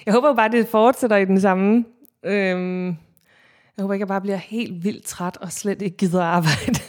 jeg 0.05 0.13
håber 0.13 0.33
bare, 0.35 0.45
at 0.45 0.51
det 0.51 0.67
fortsætter 0.67 1.17
i 1.17 1.25
den 1.25 1.41
samme. 1.41 1.85
Øhm, 2.23 2.87
jeg 3.77 3.83
håber 3.83 3.93
ikke, 3.93 4.03
at 4.03 4.07
jeg 4.07 4.13
bare 4.13 4.21
bliver 4.21 4.37
helt 4.37 4.83
vildt 4.83 5.05
træt 5.05 5.37
og 5.37 5.51
slet 5.51 5.81
ikke 5.81 5.97
gider 5.97 6.23
arbejde 6.23 6.79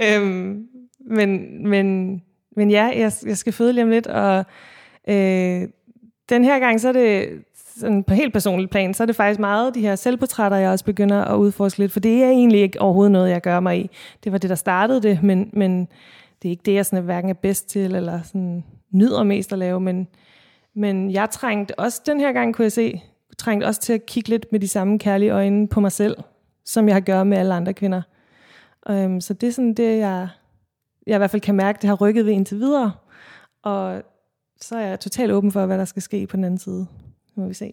øhm, 0.00 0.66
men, 1.00 1.62
men, 1.68 2.22
men 2.56 2.70
ja, 2.70 2.84
jeg, 2.96 3.12
jeg 3.26 3.36
skal 3.36 3.52
føde 3.52 3.72
lige 3.72 3.84
om 3.84 3.90
lidt, 3.90 4.06
og 4.06 4.44
øh, 5.08 5.68
den 6.28 6.44
her 6.44 6.58
gang, 6.58 6.80
så 6.80 6.88
er 6.88 6.92
det 6.92 7.28
sådan 7.76 8.04
på 8.04 8.14
helt 8.14 8.32
personligt 8.32 8.70
plan, 8.70 8.94
så 8.94 9.02
er 9.02 9.06
det 9.06 9.16
faktisk 9.16 9.40
meget 9.40 9.74
de 9.74 9.80
her 9.80 9.96
selvportrætter, 9.96 10.58
jeg 10.58 10.70
også 10.70 10.84
begynder 10.84 11.24
at 11.24 11.36
udforske 11.36 11.78
lidt, 11.78 11.92
for 11.92 12.00
det 12.00 12.22
er 12.22 12.28
egentlig 12.28 12.60
ikke 12.60 12.80
overhovedet 12.80 13.12
noget, 13.12 13.30
jeg 13.30 13.40
gør 13.40 13.60
mig 13.60 13.78
i. 13.78 13.90
Det 14.24 14.32
var 14.32 14.38
det, 14.38 14.50
der 14.50 14.56
startede 14.56 15.02
det, 15.02 15.22
men, 15.22 15.50
men 15.52 15.88
det 16.42 16.48
er 16.48 16.50
ikke 16.50 16.62
det, 16.66 16.74
jeg 16.74 16.86
sådan 16.86 16.98
er 16.98 17.02
hverken 17.02 17.30
er 17.30 17.34
bedst 17.34 17.68
til, 17.68 17.94
eller 17.94 18.22
sådan 18.22 18.64
nyder 18.90 19.22
mest 19.22 19.52
at 19.52 19.58
lave, 19.58 19.80
men, 19.80 20.08
men 20.74 21.10
jeg 21.10 21.30
trængte 21.30 21.78
også 21.78 22.02
den 22.06 22.20
her 22.20 22.32
gang, 22.32 22.54
kunne 22.54 22.64
jeg 22.64 22.72
se, 22.72 23.02
trængte 23.38 23.64
også 23.64 23.80
til 23.80 23.92
at 23.92 24.06
kigge 24.06 24.28
lidt 24.28 24.46
med 24.52 24.60
de 24.60 24.68
samme 24.68 24.98
kærlige 24.98 25.30
øjne 25.30 25.68
på 25.68 25.80
mig 25.80 25.92
selv, 25.92 26.16
som 26.64 26.88
jeg 26.88 26.94
har 26.94 27.00
gjort 27.00 27.26
med 27.26 27.38
alle 27.38 27.54
andre 27.54 27.74
kvinder. 27.74 28.02
Øhm, 28.88 29.20
så 29.20 29.34
det 29.34 29.48
er 29.48 29.52
sådan 29.52 29.74
det, 29.74 29.98
jeg, 29.98 30.28
jeg 31.06 31.14
i 31.14 31.18
hvert 31.18 31.30
fald 31.30 31.42
kan 31.42 31.54
mærke, 31.54 31.78
det 31.82 31.88
har 31.88 31.96
rykket 31.96 32.26
ved 32.26 32.32
indtil 32.32 32.58
videre. 32.58 32.92
Og 33.62 34.02
så 34.60 34.76
er 34.76 34.86
jeg 34.86 35.00
totalt 35.00 35.32
åben 35.32 35.52
for, 35.52 35.66
hvad 35.66 35.78
der 35.78 35.84
skal 35.84 36.02
ske 36.02 36.26
på 36.26 36.36
den 36.36 36.44
anden 36.44 36.58
side. 36.58 36.86
Nu 37.34 37.42
må 37.42 37.48
vi 37.48 37.54
se. 37.54 37.72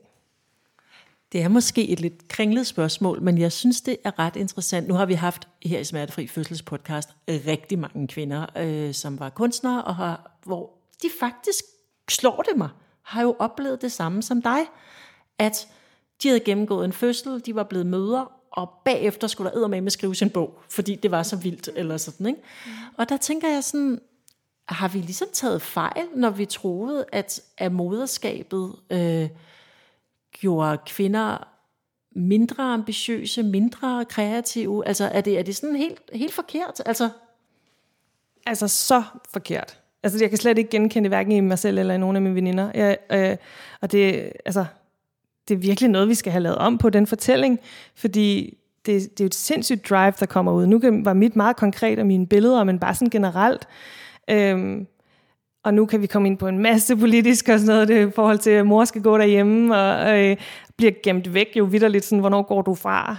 Det 1.32 1.42
er 1.42 1.48
måske 1.48 1.90
et 1.90 2.00
lidt 2.00 2.28
kringlet 2.28 2.68
spørgsmål, 2.68 3.22
men 3.22 3.38
jeg 3.38 3.52
synes, 3.52 3.82
det 3.82 3.98
er 4.04 4.20
ret 4.20 4.36
interessant. 4.36 4.88
Nu 4.88 4.94
har 4.94 5.06
vi 5.06 5.14
haft 5.14 5.48
her 5.66 5.80
i 5.80 5.84
Smertefri 5.84 6.28
Fødselspodcast 6.28 7.10
rigtig 7.28 7.80
mange 7.80 8.08
kvinder, 8.08 8.46
øh, 8.58 8.94
som 8.94 9.20
var 9.20 9.30
kunstnere, 9.30 9.84
og 9.84 9.96
har, 9.96 10.38
hvor 10.44 10.72
de 11.04 11.08
faktisk 11.20 11.64
slår 12.10 12.44
det 12.50 12.58
mig, 12.58 12.70
har 13.02 13.22
jo 13.22 13.36
oplevet 13.40 13.82
det 13.82 13.92
samme 13.92 14.24
som 14.24 14.42
dig, 14.42 14.60
at 15.38 15.68
de 16.24 16.28
havde 16.28 16.40
gennemgået 16.40 16.86
en 16.86 16.94
fødsel, 16.94 17.46
de 17.46 17.56
var 17.56 17.64
blevet 17.64 17.86
møder, 17.86 18.39
og 18.60 18.70
bagefter 18.86 19.28
skulle 19.28 19.52
der 19.52 19.68
med 19.68 19.82
med 19.82 19.92
skrive 19.92 20.16
sin 20.16 20.30
bog, 20.30 20.60
fordi 20.70 20.96
det 20.96 21.12
var 21.12 21.24
så 21.24 21.36
vildt, 21.36 21.70
eller 21.76 21.98
sådan, 21.98 22.26
ikke? 22.26 22.42
Og 22.98 23.10
der 23.10 23.18
tænker 23.18 23.50
jeg 23.50 23.64
sådan, 23.64 24.00
har 24.70 24.88
vi 24.88 25.00
ligesom 25.00 25.28
taget 25.34 25.62
fejl, 25.62 26.06
når 26.16 26.30
vi 26.30 26.46
troede, 26.46 27.06
at, 27.12 27.42
at 27.58 27.72
moderskabet 27.72 28.76
øh, 28.90 29.30
gjorde 30.32 30.78
kvinder 30.86 31.48
mindre 32.16 32.64
ambitiøse, 32.64 33.44
mindre 33.44 34.06
kreative? 34.10 34.88
Altså, 34.88 35.06
er 35.06 35.22
det, 35.22 35.40
er 35.40 35.44
det 35.44 35.56
sådan 35.56 35.76
helt, 35.76 36.02
helt 36.14 36.34
forkert? 36.34 36.82
Altså, 36.86 37.10
altså, 38.46 38.68
så 38.68 39.04
forkert. 39.34 39.80
Altså, 40.04 40.20
jeg 40.20 40.30
kan 40.30 40.38
slet 40.38 40.58
ikke 40.58 40.70
genkende 40.70 41.04
det, 41.04 41.10
hverken 41.10 41.32
i 41.32 41.40
mig 41.40 41.60
selv 41.60 41.78
eller 41.78 41.94
i 41.94 41.98
nogle 41.98 42.18
af 42.18 42.22
mine 42.22 42.36
veninder. 42.36 42.72
Jeg, 42.74 42.98
øh, 43.12 43.38
og 43.82 43.92
det, 43.92 44.32
altså, 44.46 44.66
det 45.50 45.56
er 45.56 45.60
virkelig 45.60 45.90
noget, 45.90 46.08
vi 46.08 46.14
skal 46.14 46.32
have 46.32 46.44
lavet 46.44 46.58
om 46.58 46.78
på, 46.78 46.90
den 46.90 47.08
fortælling, 47.08 47.60
fordi 47.96 48.58
det, 48.86 49.02
det 49.02 49.20
er 49.20 49.24
jo 49.24 49.26
et 49.26 49.36
sindssygt 49.36 49.90
drive, 49.90 50.14
der 50.20 50.26
kommer 50.26 50.52
ud. 50.52 50.68
Nu 50.68 50.80
var 51.04 51.14
mit 51.14 51.36
meget 51.36 51.56
konkret 51.56 52.00
og 52.00 52.06
mine 52.06 52.28
billeder, 52.28 52.64
men 52.64 52.80
bare 52.80 52.96
sådan 52.96 53.10
generelt. 53.10 53.68
Øhm, 54.30 54.88
og 55.64 55.74
nu 55.74 55.86
kan 55.86 56.02
vi 56.02 56.08
komme 56.08 56.28
ind 56.28 56.38
på 56.38 56.48
en 56.48 56.60
masse 56.60 56.98
politisk 56.98 57.50
og 57.50 57.60
sådan 57.60 57.76
noget, 57.76 57.88
det 57.88 58.08
i 58.08 58.12
forhold 58.12 58.38
til, 58.38 58.50
at 58.52 58.68
mor 58.68 58.86
skal 58.86 59.02
gå 59.02 59.18
derhjemme, 59.18 59.78
og 59.78 60.20
øh, 60.20 60.38
bliver 60.78 60.92
gemt 61.04 61.34
væk 61.34 61.48
jo 61.56 61.64
vidderligt, 61.64 62.06
sådan, 62.06 62.20
hvornår 62.20 62.42
går 62.42 62.62
du 62.62 62.76
fra, 62.76 63.18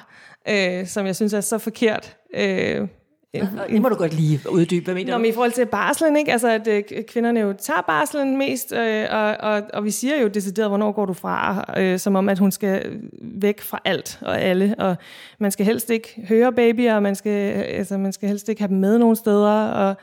øh, 0.49 0.87
som 0.87 1.07
jeg 1.07 1.17
synes 1.17 1.33
er 1.33 1.41
så 1.41 1.59
forkert. 1.59 2.17
Øh, 2.35 2.89
det 3.33 3.83
må 3.83 3.89
du 3.89 3.95
godt 3.95 4.15
lige 4.15 4.41
uddybe. 4.51 4.85
Hvad 4.85 4.95
mener 4.95 5.19
Nå, 5.19 5.25
du? 5.25 5.29
i 5.29 5.33
forhold 5.33 5.53
til 5.53 5.67
barslen, 5.67 6.17
ikke? 6.17 6.33
Altså, 6.33 6.49
at 6.49 6.69
øh, 6.69 6.83
kvinderne 7.09 7.41
jo 7.41 7.53
tager 7.53 7.81
barslen 7.81 8.39
mest, 8.39 8.73
øh, 8.73 9.07
og, 9.11 9.37
og, 9.41 9.63
og 9.75 9.85
vi 9.85 9.91
siger 9.91 10.21
jo 10.21 10.29
decideret, 10.29 10.71
hvornår 10.71 10.93
går 10.93 11.07
du 11.07 11.13
fra, 11.13 11.65
øh, 11.79 11.99
som 11.99 12.17
om, 12.17 12.29
at 12.29 12.39
hun 12.39 12.51
skal 12.51 13.01
væk 13.23 13.61
fra 13.61 13.81
alt 13.85 14.19
og 14.23 14.41
alle, 14.41 14.75
og 14.79 14.97
man 15.39 15.51
skal 15.51 15.67
helst 15.67 15.91
ikke 15.91 16.25
høre 16.29 16.53
babyer, 16.53 16.95
og 16.95 17.03
man 17.03 17.15
skal, 17.15 17.53
altså, 17.53 17.99
man 17.99 18.13
skal 18.13 18.29
helst 18.29 18.49
ikke 18.49 18.61
have 18.61 18.69
dem 18.69 18.79
med 18.79 18.99
nogen 18.99 19.17
steder, 19.17 19.69
og, 19.69 19.97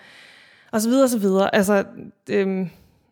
og 0.72 0.82
så 0.82 0.90
videre, 0.90 1.04
og 1.04 1.10
så 1.10 1.20
videre. 1.20 1.56
Altså, 1.56 1.84
øh, 2.30 2.68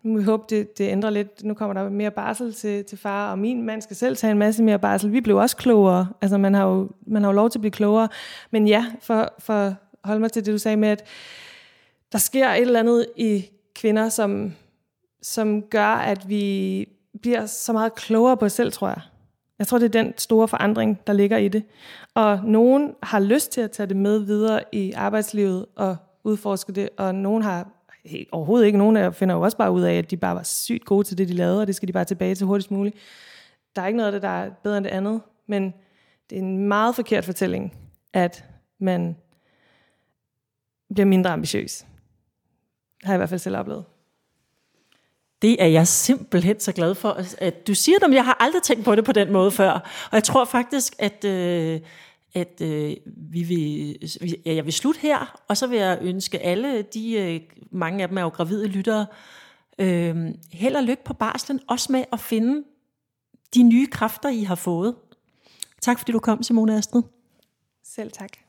nu 0.06 0.18
vi 0.18 0.24
håbe, 0.24 0.44
det, 0.50 0.78
det 0.78 0.90
ændrer 0.90 1.10
lidt. 1.10 1.44
Nu 1.44 1.54
kommer 1.54 1.74
der 1.82 1.90
mere 1.90 2.12
barsel 2.12 2.54
til, 2.54 2.84
til 2.84 2.98
far, 2.98 3.32
og 3.32 3.40
min 3.40 3.64
mand 3.64 3.82
skal 3.82 3.96
selv 3.96 4.18
tage 4.18 4.32
en 4.32 4.38
masse 4.38 4.64
mere 4.64 4.80
barsel. 4.80 5.12
Vi 5.12 5.22
blev 5.22 5.38
også 5.38 5.58
klogere. 5.58 6.08
Altså, 6.22 6.38
man 6.38 6.54
har 6.54 6.66
jo, 6.66 6.90
man 7.08 7.24
har 7.24 7.30
jo 7.30 7.36
lov 7.36 7.50
til 7.50 7.58
at 7.58 7.62
blive 7.62 7.72
klogere. 7.72 8.08
Men 8.52 8.68
ja, 8.68 8.86
for, 9.02 9.34
for 9.40 9.74
holde 10.06 10.22
mig 10.22 10.32
til 10.32 10.46
det, 10.46 10.54
du 10.54 10.58
sagde 10.58 10.78
med, 10.78 10.90
at 10.90 11.04
der 12.12 12.18
sker 12.18 12.50
et 12.50 12.62
eller 12.62 12.80
andet 12.80 13.06
i 13.16 13.50
kvinder, 13.76 14.10
som, 14.10 14.54
som 15.22 15.62
gør, 15.62 15.88
at 15.88 16.30
vi 16.30 16.88
bliver 17.22 17.46
så 17.46 17.74
meget 17.74 17.96
klogere 17.96 18.38
på 18.38 18.46
os 18.46 18.54
selv, 18.54 18.72
tror 18.72 18.88
jeg. 18.88 19.02
Jeg 19.60 19.68
tror, 19.68 19.78
det 19.78 19.86
er 19.96 20.04
den 20.04 20.14
store 20.18 20.48
forandring, 20.48 21.00
der 21.08 21.14
ligger 21.14 21.38
i 21.38 21.48
det. 21.48 21.64
Og 22.14 22.40
nogen 22.44 22.94
har 23.04 23.20
lyst 23.20 23.52
til 23.52 23.62
at 23.62 23.72
tage 23.72 23.88
det 23.88 23.98
med 23.98 24.20
videre 24.20 24.64
i 24.72 24.92
arbejdslivet 24.92 25.66
og 25.76 25.98
udforske 26.24 26.72
det, 26.72 26.90
og 26.98 27.16
nogen 27.16 27.44
har 27.44 27.68
hey, 28.06 28.28
overhovedet 28.32 28.66
ikke. 28.66 28.78
Nogen 28.78 29.14
finder 29.14 29.36
jo 29.36 29.42
også 29.42 29.58
bare 29.58 29.72
ud 29.72 29.82
af, 29.82 29.94
at 29.94 30.12
de 30.12 30.18
bare 30.18 30.36
var 30.36 30.44
sygt 30.44 30.86
gode 30.86 31.08
til 31.08 31.18
det, 31.18 31.28
de 31.28 31.34
lavede, 31.34 31.62
og 31.62 31.68
det 31.68 31.76
skal 31.76 31.88
de 31.88 31.94
bare 31.94 32.06
tilbage 32.06 32.36
til 32.36 32.46
hurtigst 32.46 32.72
muligt. 32.72 32.96
Der 33.76 33.82
er 33.82 33.88
ikke 33.88 33.98
noget 33.98 34.08
af 34.08 34.12
det, 34.12 34.22
der 34.22 34.30
er 34.30 34.50
bedre 34.64 34.78
end 34.78 34.86
det 34.86 34.92
andet, 34.92 35.22
men 35.48 35.74
det 36.30 36.36
er 36.36 36.42
en 36.42 36.68
meget 36.68 36.96
forkert 36.96 37.26
fortælling, 37.26 37.74
at 38.14 38.46
man 38.80 39.16
bliver 40.94 41.06
mindre 41.06 41.30
ambitiøs. 41.30 41.86
Har 43.04 43.14
jeg 43.14 43.18
i 43.18 43.20
hvert 43.20 43.30
fald 43.30 43.40
selv 43.40 43.58
oplevet. 43.58 43.86
Det 45.42 45.64
er 45.64 45.68
jeg 45.68 45.88
simpelthen 45.88 46.60
så 46.60 46.72
glad 46.72 46.96
for, 46.96 47.18
at 47.38 47.68
du 47.68 47.74
siger 47.76 48.00
det, 48.00 48.10
men 48.10 48.16
jeg 48.16 48.26
har 48.26 48.38
aldrig 48.40 48.64
tænkt 48.64 48.86
på 48.86 48.96
det 48.96 49.06
på 49.06 49.12
den 49.12 49.32
måde 49.32 49.52
før. 49.52 49.72
Og 50.12 50.14
jeg 50.14 50.24
tror 50.24 50.46
faktisk, 50.46 50.96
at, 51.00 51.26
øh, 51.26 51.82
at 52.34 52.62
øh, 52.62 52.96
vi 53.06 53.44
vil, 53.44 53.98
ja, 54.46 54.54
jeg 54.54 54.66
vil 54.66 54.74
slutte 54.74 55.00
her, 55.00 55.42
og 55.48 55.58
så 55.58 55.68
vil 55.68 55.80
jeg 55.80 56.00
ønske 56.02 56.40
alle 56.40 56.82
de, 56.82 57.14
øh, 57.14 57.42
mange 57.72 58.02
af 58.04 58.08
dem 58.08 58.18
er 58.18 58.22
jo 58.22 58.28
gravide 58.28 58.68
lyttere, 58.68 59.06
øh, 59.80 60.28
held 60.52 60.76
og 60.76 60.84
lykke 60.84 61.04
på 61.04 61.14
barslen, 61.14 61.60
også 61.68 61.92
med 61.92 62.04
at 62.12 62.20
finde 62.20 62.64
de 63.56 63.64
nye 63.64 63.88
kræfter, 63.88 64.30
I 64.30 64.44
har 64.44 64.56
fået. 64.56 64.96
Tak 65.82 66.00
fordi 66.00 66.12
du 66.12 66.20
kom, 66.20 66.44
Simone 66.44 66.78
Astrid. 66.78 67.02
Selv 67.84 68.12
tak. 68.12 68.45